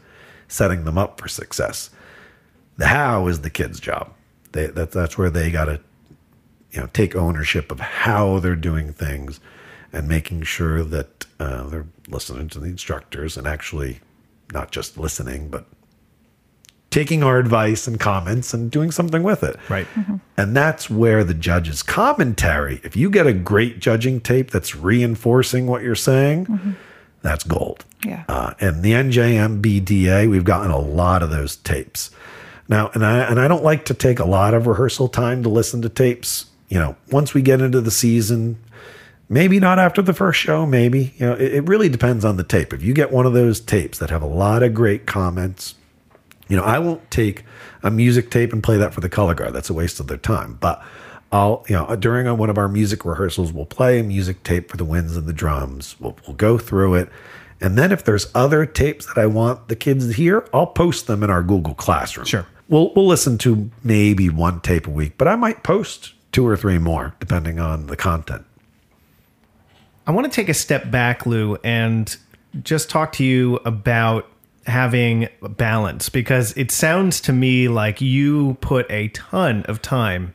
setting 0.48 0.86
them 0.86 0.98
up 0.98 1.20
for 1.20 1.28
success. 1.28 1.90
The 2.78 2.88
how 2.88 3.28
is 3.28 3.42
the 3.42 3.50
kid's 3.50 3.80
job. 3.80 4.12
They, 4.52 4.68
that, 4.68 4.92
that's 4.92 5.18
where 5.18 5.30
they 5.30 5.52
got 5.52 5.66
to, 5.66 5.80
you 6.72 6.82
know, 6.82 6.88
take 6.94 7.16
ownership 7.16 7.72
of 7.72 7.80
how 7.80 8.40
they're 8.40 8.56
doing 8.56 8.92
things, 8.92 9.40
and 9.94 10.08
making 10.08 10.44
sure 10.44 10.84
that 10.84 11.26
uh, 11.40 11.68
they're 11.68 11.88
listening 12.08 12.50
to 12.50 12.60
the 12.60 12.68
instructors 12.68 13.38
and 13.38 13.48
actually 13.48 14.00
not 14.54 14.72
just 14.72 14.98
listening, 14.98 15.50
but 15.50 15.66
taking 16.96 17.24
our 17.24 17.38
advice 17.38 17.88
and 17.88 18.00
comments 18.00 18.54
and 18.54 18.72
doing 18.72 18.90
something 18.90 19.22
with 19.22 19.44
it. 19.44 19.58
Right. 19.68 19.86
And 20.38 20.56
that's 20.56 20.90
where 20.90 21.26
the 21.26 21.34
judge's 21.34 21.84
commentary, 21.84 22.80
if 22.84 22.96
you 22.96 23.10
get 23.10 23.28
a 23.28 23.34
great 23.34 23.80
judging 23.80 24.22
tape 24.22 24.50
that's 24.50 24.76
reinforcing 24.78 25.68
what 25.68 25.84
you're 25.84 25.96
saying, 25.96 26.78
that's 27.22 27.44
gold. 27.44 27.84
Yeah. 28.06 28.24
Uh, 28.30 28.54
and 28.62 28.82
the 28.82 28.94
NJMBDA, 28.94 30.30
we've 30.30 30.46
gotten 30.46 30.72
a 30.72 30.80
lot 30.80 31.22
of 31.22 31.32
those 31.32 31.58
tapes. 31.58 32.12
Now, 32.68 32.92
and 32.94 33.06
I 33.06 33.20
and 33.20 33.40
I 33.40 33.48
don't 33.48 33.64
like 33.64 33.86
to 33.86 33.94
take 33.94 34.20
a 34.20 34.26
lot 34.26 34.54
of 34.54 34.66
rehearsal 34.66 35.08
time 35.08 35.44
to 35.44 35.50
listen 35.50 35.82
to 35.82 35.90
tapes. 35.90 36.46
You 36.70 36.80
know, 36.80 36.96
once 37.12 37.34
we 37.34 37.42
get 37.42 37.62
into 37.62 37.82
the 37.82 37.92
season, 37.92 38.58
maybe 39.30 39.60
not 39.60 39.80
after 39.80 40.02
the 40.02 40.14
first 40.14 40.40
show, 40.40 40.66
maybe. 40.66 41.14
You 41.18 41.28
know, 41.28 41.34
it, 41.34 41.54
it 41.56 41.68
really 41.68 41.90
depends 41.90 42.26
on 42.26 42.38
the 42.38 42.44
tape. 42.44 42.74
If 42.74 42.84
you 42.84 42.94
get 42.94 43.12
one 43.12 43.26
of 43.26 43.34
those 43.34 43.60
tapes 43.60 44.00
that 44.00 44.10
have 44.10 44.22
a 44.22 44.28
lot 44.28 44.64
of 44.64 44.74
great 44.74 45.06
comments, 45.06 45.76
you 46.48 46.56
know, 46.56 46.64
I 46.64 46.80
won't 46.80 47.10
take 47.10 47.44
a 47.84 47.92
music 47.92 48.30
tape 48.30 48.54
and 48.54 48.64
play 48.64 48.78
that 48.78 48.94
for 48.94 49.02
the 49.02 49.10
color 49.10 49.34
guard. 49.34 49.54
That's 49.54 49.70
a 49.70 49.74
waste 49.74 50.00
of 50.00 50.08
their 50.08 50.18
time. 50.18 50.58
But 50.60 50.84
I'll, 51.32 51.66
you 51.68 51.76
know, 51.76 51.96
during 51.96 52.26
one 52.38 52.50
of 52.50 52.58
our 52.58 52.70
music 52.70 53.04
rehearsals, 53.04 53.52
we'll 53.52 53.66
play 53.66 54.00
a 54.00 54.04
music 54.04 54.44
tape 54.44 54.70
for 54.70 54.78
the 54.78 54.86
winds 54.86 55.18
and 55.18 55.28
the 55.28 55.34
drums. 55.34 55.96
We'll, 56.00 56.18
we'll 56.28 56.36
go 56.36 56.58
through 56.58 56.96
it. 56.96 57.10
And 57.62 57.78
then 57.78 57.92
if 57.92 58.04
there's 58.04 58.28
other 58.36 58.66
tapes 58.66 59.06
that 59.08 59.18
I 59.18 59.26
want 59.26 59.70
the 59.70 59.76
kids 59.76 60.08
to 60.08 60.14
hear, 60.14 60.48
I'll 60.54 60.68
post 60.68 61.08
them 61.08 61.24
in 61.24 61.30
our 61.30 61.42
Google 61.42 61.74
Classroom. 61.74 62.26
Sure. 62.26 62.46
We'll, 62.68 62.94
we'll 62.94 63.08
listen 63.08 63.38
to 63.40 63.70
maybe 63.84 64.30
one 64.30 64.60
tape 64.60 64.88
a 64.88 64.92
week, 64.92 65.18
but 65.18 65.28
I 65.28 65.36
might 65.36 65.64
post 65.64 66.14
two 66.32 66.46
or 66.48 66.58
three 66.58 66.78
more 66.78 67.16
depending 67.20 67.60
on 67.60 67.88
the 67.88 67.96
content. 67.96 68.46
I 70.08 70.12
want 70.12 70.26
to 70.26 70.32
take 70.32 70.50
a 70.50 70.54
step 70.54 70.92
back, 70.92 71.26
Lew, 71.26 71.58
and 71.64 72.16
just 72.62 72.90
talk 72.90 73.12
to 73.14 73.24
you 73.24 73.56
about 73.66 74.30
having 74.66 75.28
balance 75.42 76.10
because 76.10 76.56
it 76.58 76.72
sounds 76.72 77.22
to 77.22 77.34
me 77.34 77.68
like 77.68 78.02
you 78.02 78.58
put 78.62 78.90
a 78.90 79.10
ton 79.10 79.64
of 79.64 79.82
time 79.82 80.34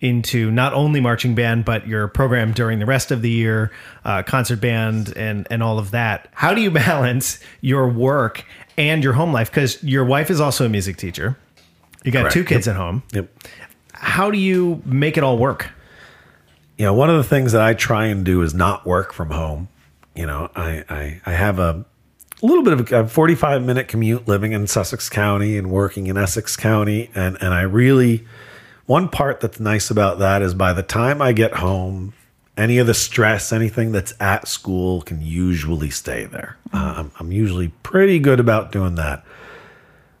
into 0.00 0.50
not 0.50 0.72
only 0.72 1.00
marching 1.00 1.34
band 1.34 1.64
but 1.64 1.86
your 1.86 2.08
program 2.08 2.52
during 2.52 2.78
the 2.78 2.86
rest 2.86 3.10
of 3.10 3.20
the 3.20 3.30
year 3.30 3.70
uh, 4.04 4.22
concert 4.22 4.60
band 4.60 5.14
and 5.16 5.46
and 5.50 5.62
all 5.62 5.78
of 5.78 5.90
that. 5.90 6.28
How 6.32 6.54
do 6.54 6.60
you 6.60 6.70
balance 6.88 7.38
your 7.60 7.88
work 7.88 8.44
and 8.76 9.04
your 9.04 9.12
home 9.12 9.32
life? 9.32 9.50
Because 9.50 9.82
your 9.82 10.04
wife 10.04 10.30
is 10.30 10.40
also 10.40 10.64
a 10.64 10.68
music 10.68 10.96
teacher. 10.96 11.36
You 12.04 12.12
got 12.12 12.22
Correct. 12.22 12.34
two 12.34 12.44
kids 12.44 12.66
at 12.66 12.76
home. 12.76 13.02
Yep. 13.12 13.28
how 13.92 14.30
do 14.30 14.38
you 14.38 14.82
make 14.86 15.18
it 15.18 15.22
all 15.24 15.36
work 15.36 15.70
you 16.80 16.86
know, 16.86 16.94
one 16.94 17.10
of 17.10 17.18
the 17.18 17.24
things 17.24 17.52
that 17.52 17.60
I 17.60 17.74
try 17.74 18.06
and 18.06 18.24
do 18.24 18.40
is 18.40 18.54
not 18.54 18.86
work 18.86 19.12
from 19.12 19.32
home. 19.32 19.68
You 20.14 20.24
know, 20.24 20.50
I 20.56 20.82
I, 20.88 21.20
I 21.26 21.32
have 21.32 21.58
a, 21.58 21.84
a 22.42 22.46
little 22.46 22.64
bit 22.64 22.72
of 22.72 22.90
a 22.90 23.06
45 23.06 23.62
minute 23.62 23.86
commute 23.86 24.26
living 24.26 24.52
in 24.52 24.66
Sussex 24.66 25.10
County 25.10 25.58
and 25.58 25.70
working 25.70 26.06
in 26.06 26.16
Essex 26.16 26.56
County, 26.56 27.10
and 27.14 27.36
and 27.42 27.52
I 27.52 27.60
really 27.60 28.26
one 28.86 29.10
part 29.10 29.40
that's 29.40 29.60
nice 29.60 29.90
about 29.90 30.20
that 30.20 30.40
is 30.40 30.54
by 30.54 30.72
the 30.72 30.82
time 30.82 31.20
I 31.20 31.32
get 31.32 31.56
home, 31.56 32.14
any 32.56 32.78
of 32.78 32.86
the 32.86 32.94
stress, 32.94 33.52
anything 33.52 33.92
that's 33.92 34.14
at 34.18 34.48
school 34.48 35.02
can 35.02 35.20
usually 35.20 35.90
stay 35.90 36.24
there. 36.24 36.56
Uh, 36.72 36.94
I'm, 36.96 37.12
I'm 37.20 37.30
usually 37.30 37.68
pretty 37.82 38.18
good 38.18 38.40
about 38.40 38.72
doing 38.72 38.94
that 38.94 39.22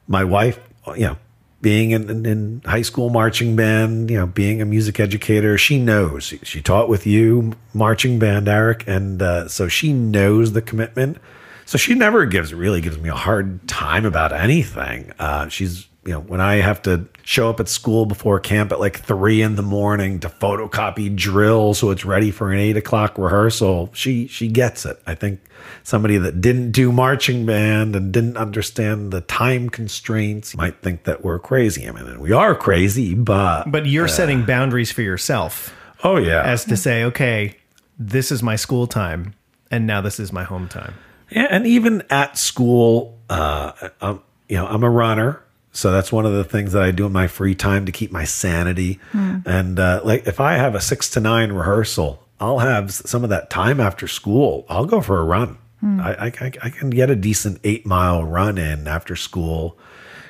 my 0.06 0.24
wife, 0.24 0.60
you 0.88 1.06
know, 1.06 1.16
being 1.62 1.90
in, 1.90 2.08
in, 2.08 2.26
in 2.26 2.62
high 2.64 2.82
school 2.82 3.10
marching 3.10 3.54
band, 3.54 4.10
you 4.10 4.16
know, 4.16 4.26
being 4.26 4.62
a 4.62 4.64
music 4.64 4.98
educator, 4.98 5.58
she 5.58 5.78
knows. 5.78 6.24
She, 6.24 6.38
she 6.38 6.62
taught 6.62 6.88
with 6.88 7.06
you 7.06 7.52
marching 7.74 8.18
band, 8.18 8.48
Erik, 8.48 8.84
and 8.86 9.20
uh, 9.20 9.48
so 9.48 9.68
she 9.68 9.92
knows 9.92 10.52
the 10.52 10.62
commitment. 10.62 11.18
So 11.66 11.78
she 11.78 11.94
never 11.94 12.26
gives 12.26 12.52
really 12.52 12.80
gives 12.80 12.98
me 12.98 13.10
a 13.10 13.14
hard 13.14 13.68
time 13.68 14.04
about 14.04 14.32
anything. 14.32 15.12
Uh, 15.18 15.48
she's 15.48 15.86
you 16.10 16.16
know 16.16 16.22
when 16.22 16.40
I 16.40 16.56
have 16.56 16.82
to 16.82 17.06
show 17.22 17.50
up 17.50 17.60
at 17.60 17.68
school 17.68 18.04
before 18.04 18.40
camp 18.40 18.72
at 18.72 18.80
like 18.80 18.98
three 18.98 19.42
in 19.42 19.54
the 19.54 19.62
morning 19.62 20.18
to 20.20 20.28
photocopy 20.28 21.14
drill 21.14 21.72
so 21.72 21.92
it's 21.92 22.04
ready 22.04 22.32
for 22.32 22.52
an 22.52 22.58
eight 22.58 22.76
o'clock 22.76 23.16
rehearsal. 23.16 23.90
She 23.92 24.26
she 24.26 24.48
gets 24.48 24.84
it. 24.84 25.00
I 25.06 25.14
think 25.14 25.40
somebody 25.84 26.18
that 26.18 26.40
didn't 26.40 26.72
do 26.72 26.90
marching 26.90 27.46
band 27.46 27.94
and 27.94 28.10
didn't 28.10 28.36
understand 28.36 29.12
the 29.12 29.20
time 29.20 29.70
constraints 29.70 30.56
might 30.56 30.82
think 30.82 31.04
that 31.04 31.22
we're 31.22 31.38
crazy. 31.38 31.86
I 31.88 31.92
mean, 31.92 32.18
we 32.18 32.32
are 32.32 32.56
crazy, 32.56 33.14
but 33.14 33.70
but 33.70 33.86
you're 33.86 34.08
setting 34.08 34.44
boundaries 34.44 34.90
for 34.90 35.02
yourself 35.02 35.72
oh 36.02 36.16
yeah, 36.16 36.42
as 36.42 36.64
to 36.64 36.76
say, 36.76 37.04
okay, 37.04 37.56
this 38.00 38.32
is 38.32 38.42
my 38.42 38.56
school 38.56 38.88
time, 38.88 39.34
and 39.70 39.86
now 39.86 40.00
this 40.00 40.18
is 40.18 40.32
my 40.32 40.42
home 40.42 40.66
time. 40.66 40.94
Yeah, 41.30 41.46
and 41.48 41.68
even 41.68 42.02
at 42.10 42.36
school, 42.36 43.16
uh, 43.28 43.90
I'm, 44.00 44.20
you 44.48 44.56
know, 44.56 44.66
I'm 44.66 44.82
a 44.82 44.90
runner, 44.90 45.40
so 45.72 45.90
that's 45.92 46.10
one 46.12 46.26
of 46.26 46.32
the 46.32 46.44
things 46.44 46.72
that 46.72 46.82
I 46.82 46.90
do 46.90 47.06
in 47.06 47.12
my 47.12 47.26
free 47.26 47.54
time 47.54 47.86
to 47.86 47.92
keep 47.92 48.10
my 48.12 48.24
sanity. 48.24 48.98
And 49.12 49.78
uh, 49.78 50.00
like, 50.04 50.26
if 50.26 50.40
I 50.40 50.54
have 50.54 50.74
a 50.74 50.80
six 50.80 51.08
to 51.10 51.20
nine 51.20 51.52
rehearsal, 51.52 52.24
I'll 52.40 52.58
have 52.60 52.92
some 52.92 53.22
of 53.24 53.30
that 53.30 53.50
time 53.50 53.80
after 53.80 54.08
school. 54.08 54.64
I'll 54.68 54.86
go 54.86 55.00
for 55.00 55.18
a 55.18 55.24
run. 55.24 55.58
I, 55.82 56.12
I, 56.12 56.26
I 56.40 56.52
I 56.64 56.70
can 56.70 56.90
get 56.90 57.08
a 57.08 57.16
decent 57.16 57.58
eight 57.64 57.86
mile 57.86 58.22
run 58.24 58.58
in 58.58 58.86
after 58.86 59.16
school. 59.16 59.78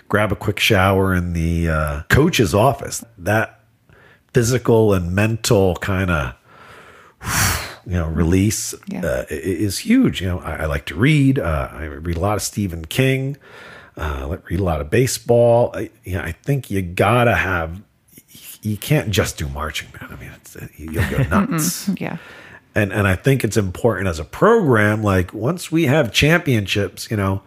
Grab 0.09 0.31
a 0.31 0.37
quick 0.37 0.61
shower 0.61 1.13
in 1.15 1.33
the 1.33 1.69
uh, 1.69 2.03
coach's 2.09 2.55
office. 2.55 3.05
That 3.19 3.61
physical 4.33 4.93
and 4.95 5.13
mental 5.13 5.75
kind 5.77 6.11
of 6.11 6.35
you 7.87 7.93
know 7.95 8.07
release 8.09 8.75
Yeah. 8.87 9.05
uh, 9.05 9.25
is 9.31 9.79
huge. 9.79 10.21
You 10.21 10.29
know, 10.29 10.39
I, 10.41 10.57
I 10.63 10.65
like 10.67 10.85
to 10.87 10.95
read. 10.95 11.39
Uh, 11.39 11.69
I 11.73 11.85
read 11.85 12.17
a 12.17 12.21
lot 12.21 12.37
of 12.37 12.43
Stephen 12.43 12.85
King. 12.85 13.37
Uh, 14.01 14.39
read 14.49 14.59
a 14.61 14.65
lot 14.65 14.81
of 14.81 14.89
baseball. 14.89 15.71
I, 15.75 15.91
you 16.05 16.15
know, 16.15 16.23
I 16.23 16.33
think 16.33 16.71
you 16.71 16.81
gotta 16.83 17.35
have. 17.35 17.83
You 18.63 18.77
can't 18.77 19.11
just 19.11 19.39
do 19.39 19.49
marching 19.49 19.89
band. 19.91 20.13
I 20.13 20.17
mean, 20.17 20.31
it's, 20.37 20.57
you'll 20.77 21.09
go 21.11 21.23
nuts. 21.31 21.89
Yeah. 21.99 22.17
and 22.75 22.93
and 22.93 23.07
I 23.07 23.15
think 23.17 23.45
it's 23.45 23.57
important 23.57 24.09
as 24.09 24.19
a 24.19 24.25
program. 24.25 25.03
Like 25.03 25.33
once 25.35 25.71
we 25.71 25.85
have 25.85 26.13
championships, 26.13 27.11
you 27.11 27.17
know, 27.17 27.43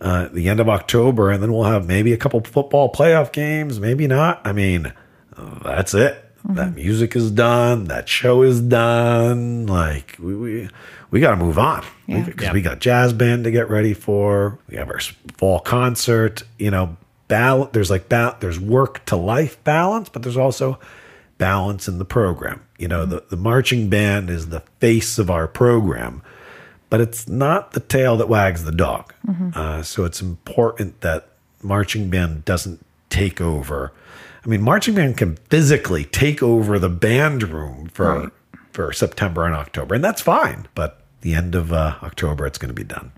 uh, 0.00 0.28
the 0.32 0.48
end 0.48 0.60
of 0.60 0.68
October, 0.68 1.30
and 1.30 1.42
then 1.42 1.52
we'll 1.52 1.64
have 1.64 1.86
maybe 1.86 2.12
a 2.12 2.16
couple 2.16 2.40
football 2.40 2.92
playoff 2.92 3.32
games, 3.32 3.80
maybe 3.80 4.06
not. 4.06 4.40
I 4.44 4.52
mean, 4.52 4.92
uh, 5.36 5.58
that's 5.64 5.92
it. 5.94 6.22
That 6.50 6.76
music 6.76 7.16
is 7.16 7.32
done. 7.32 7.84
That 7.86 8.08
show 8.08 8.42
is 8.42 8.60
done. 8.60 9.66
Like 9.66 10.16
we 10.20 10.34
we, 10.36 10.68
we 11.16 11.20
got 11.20 11.30
to 11.30 11.36
move 11.36 11.58
on 11.58 11.82
because 12.06 12.44
Yeah. 12.44 12.52
we 12.52 12.60
got 12.60 12.78
jazz 12.78 13.14
band 13.14 13.44
to 13.44 13.50
get 13.50 13.70
ready 13.70 13.94
for. 13.94 14.58
We 14.68 14.76
have 14.76 14.90
our 14.90 15.00
fall 15.38 15.60
concert. 15.60 16.42
You 16.58 16.70
know, 16.70 16.98
bal- 17.28 17.70
There's 17.72 17.90
like 17.90 18.10
ba- 18.10 18.36
there's 18.40 18.60
work 18.60 19.02
to 19.06 19.16
life 19.16 19.56
balance, 19.64 20.10
but 20.10 20.22
there's 20.22 20.36
also 20.36 20.78
balance 21.38 21.88
in 21.88 21.96
the 21.96 22.04
program. 22.04 22.60
You 22.78 22.88
know, 22.88 23.06
the, 23.06 23.24
the 23.30 23.36
marching 23.38 23.88
band 23.88 24.28
is 24.28 24.50
the 24.50 24.60
face 24.78 25.18
of 25.18 25.30
our 25.30 25.48
program, 25.48 26.20
but 26.90 27.00
it's 27.00 27.26
not 27.26 27.72
the 27.72 27.80
tail 27.80 28.18
that 28.18 28.28
wags 28.28 28.64
the 28.64 28.72
dog. 28.72 29.14
Uh, 29.54 29.82
so 29.82 30.04
it's 30.04 30.20
important 30.20 31.00
that 31.00 31.28
marching 31.62 32.10
band 32.10 32.44
doesn't 32.44 32.84
take 33.08 33.40
over. 33.40 33.90
I 34.44 34.48
mean, 34.48 34.60
marching 34.60 34.94
band 34.94 35.16
can 35.16 35.36
physically 35.48 36.04
take 36.04 36.42
over 36.42 36.78
the 36.78 36.90
band 36.90 37.42
room 37.44 37.88
for 37.94 38.20
Right. 38.20 38.28
for 38.72 38.92
September 38.92 39.46
and 39.46 39.54
October, 39.54 39.94
and 39.94 40.04
that's 40.04 40.20
fine. 40.20 40.68
But 40.74 41.00
the 41.26 41.34
end 41.34 41.56
of 41.56 41.72
uh, 41.72 41.96
October, 42.04 42.46
it's 42.46 42.56
going 42.56 42.68
to 42.68 42.74
be 42.74 42.84
done. 42.84 43.10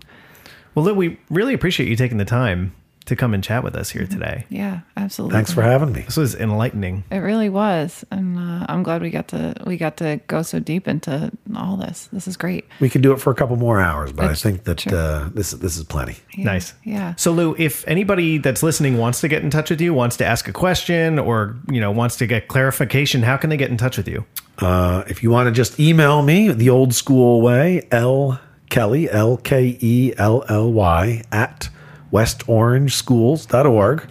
Well, 0.73 0.83
Lew, 0.83 0.95
we 0.95 1.19
really 1.29 1.53
appreciate 1.53 1.87
you 1.87 1.95
taking 1.95 2.17
the 2.17 2.25
time 2.25 2.73
to 3.09 3.15
come 3.15 3.33
and 3.33 3.43
chat 3.43 3.63
with 3.63 3.75
us 3.75 3.89
here 3.89 4.07
today. 4.07 4.45
Yeah, 4.49 4.79
absolutely. 4.97 5.35
Thanks 5.35 5.53
for 5.53 5.61
having 5.61 5.91
me. 5.91 6.01
This 6.01 6.17
was 6.17 6.35
enlightening. 6.35 7.03
It 7.11 7.17
really 7.17 7.49
was, 7.49 8.05
and 8.11 8.37
uh, 8.37 8.65
I'm 8.69 8.81
glad 8.83 9.01
we 9.01 9.09
got 9.09 9.27
to 9.29 9.53
we 9.65 9.77
got 9.77 9.97
to 9.97 10.19
go 10.27 10.41
so 10.41 10.59
deep 10.59 10.87
into 10.87 11.31
all 11.55 11.77
this. 11.77 12.09
This 12.11 12.27
is 12.27 12.37
great. 12.37 12.65
We 12.79 12.89
could 12.89 13.01
do 13.01 13.11
it 13.11 13.19
for 13.19 13.31
a 13.31 13.35
couple 13.35 13.55
more 13.57 13.79
hours, 13.79 14.11
but 14.13 14.25
I 14.25 14.33
think 14.33 14.63
that 14.63 14.87
uh, 14.87 15.29
this 15.33 15.51
this 15.51 15.77
is 15.77 15.83
plenty. 15.83 16.17
Yeah, 16.35 16.45
Nice. 16.45 16.73
Yeah. 16.83 17.15
So 17.15 17.31
Lew, 17.31 17.55
if 17.59 17.87
anybody 17.87 18.37
that's 18.37 18.63
listening 18.63 18.97
wants 18.97 19.21
to 19.21 19.27
get 19.27 19.43
in 19.43 19.49
touch 19.49 19.69
with 19.69 19.81
you, 19.81 19.93
wants 19.93 20.17
to 20.17 20.25
ask 20.25 20.47
a 20.47 20.53
question 20.53 21.19
or, 21.19 21.57
you 21.69 21.79
know, 21.79 21.91
wants 21.91 22.15
to 22.17 22.27
get 22.27 22.47
clarification, 22.47 23.23
how 23.23 23.37
can 23.37 23.49
they 23.49 23.57
get 23.57 23.69
in 23.69 23.77
touch 23.77 23.97
with 23.97 24.07
you? 24.07 24.25
Uh, 24.59 25.03
if 25.07 25.23
you 25.23 25.29
want 25.29 25.47
to 25.47 25.51
just 25.51 25.79
email 25.79 26.21
me 26.21 26.51
the 26.51 26.69
old 26.69 26.93
school 26.93 27.41
way, 27.41 27.87
L 27.91 28.39
Kelly, 28.69 29.09
L 29.09 29.37
K 29.37 29.77
E 29.79 30.13
L 30.17 30.43
L 30.49 30.71
Y, 30.71 31.23
at 31.31 31.69
westorangeschools.org. 32.11 34.09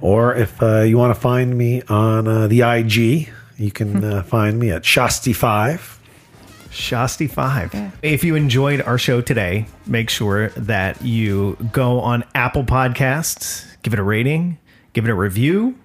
Or 0.00 0.34
if 0.34 0.62
uh, 0.62 0.80
you 0.80 0.96
want 0.98 1.14
to 1.14 1.20
find 1.20 1.56
me 1.56 1.82
on 1.88 2.26
uh, 2.26 2.46
the 2.48 2.62
IG, 2.62 3.28
you 3.58 3.70
can 3.70 4.02
uh, 4.04 4.22
find 4.26 4.58
me 4.58 4.70
at 4.70 4.82
Shasti5. 4.82 5.98
Shasti5. 6.70 7.92
If 8.02 8.24
you 8.24 8.34
enjoyed 8.36 8.80
our 8.82 8.96
show 8.96 9.20
today, 9.20 9.66
make 9.86 10.08
sure 10.08 10.48
that 10.50 11.02
you 11.02 11.56
go 11.72 12.00
on 12.00 12.24
Apple 12.34 12.64
Podcasts, 12.64 13.66
give 13.82 13.92
it 13.92 13.98
a 13.98 14.04
rating, 14.04 14.58
give 14.92 15.04
it 15.04 15.10
a 15.10 15.14
review, 15.14 15.76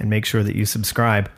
and 0.00 0.10
make 0.10 0.24
sure 0.24 0.42
that 0.42 0.56
you 0.56 0.66
subscribe. 0.66 1.30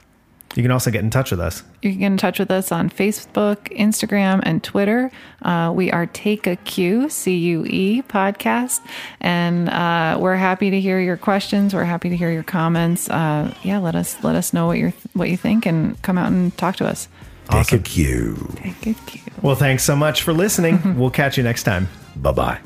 You 0.55 0.63
can 0.63 0.71
also 0.71 0.91
get 0.91 1.03
in 1.03 1.11
touch 1.11 1.31
with 1.31 1.41
us. 1.41 1.65
You 1.83 1.91
can 1.91 2.01
get 2.01 2.07
in 2.07 2.17
touch 2.17 2.39
with 2.39 2.51
us 2.51 2.71
on 2.71 2.89
Facebook, 2.89 3.57
Instagram, 3.77 4.41
and 4.45 4.63
Twitter. 4.63 5.11
Uh, 5.43 5.73
we 5.75 5.91
are 5.91 6.07
Take 6.07 6.47
a 6.47 6.57
Cue, 6.57 7.09
C 7.09 7.37
U 7.37 7.65
E 7.67 8.03
podcast. 8.03 8.81
And 9.21 9.69
uh, 9.69 10.19
we're 10.21 10.37
happy 10.37 10.71
to 10.71 10.81
hear 10.81 11.01
your 11.01 11.17
questions. 11.17 11.75
We're 11.75 11.85
happy 11.85 12.09
to 12.09 12.17
hear 12.17 12.31
your 12.31 12.45
comments. 12.45 13.11
Uh, 13.11 13.53
yeah, 13.63 13.79
let 13.79 13.97
us 13.97 14.23
let 14.23 14.37
us 14.37 14.53
know 14.53 14.67
what 14.67 14.79
you 14.79 14.93
what 15.15 15.29
you 15.29 15.37
think 15.37 15.67
and 15.67 16.01
come 16.03 16.19
out 16.19 16.31
and 16.31 16.57
talk 16.57 16.77
to 16.77 16.87
us. 16.87 17.09
Awesome. 17.49 17.79
Take 17.79 17.81
a 17.81 17.83
Cue. 17.83 18.53
Take 18.57 18.87
a 18.87 18.95
Cue. 19.07 19.33
Well, 19.43 19.57
thanks 19.57 19.83
so 19.83 19.97
much 19.97 20.23
for 20.23 20.33
listening. 20.33 20.99
we'll 20.99 21.11
catch 21.11 21.37
you 21.37 21.43
next 21.43 21.65
time. 21.65 21.89
Bye 22.17 22.33
bye. 22.33 22.61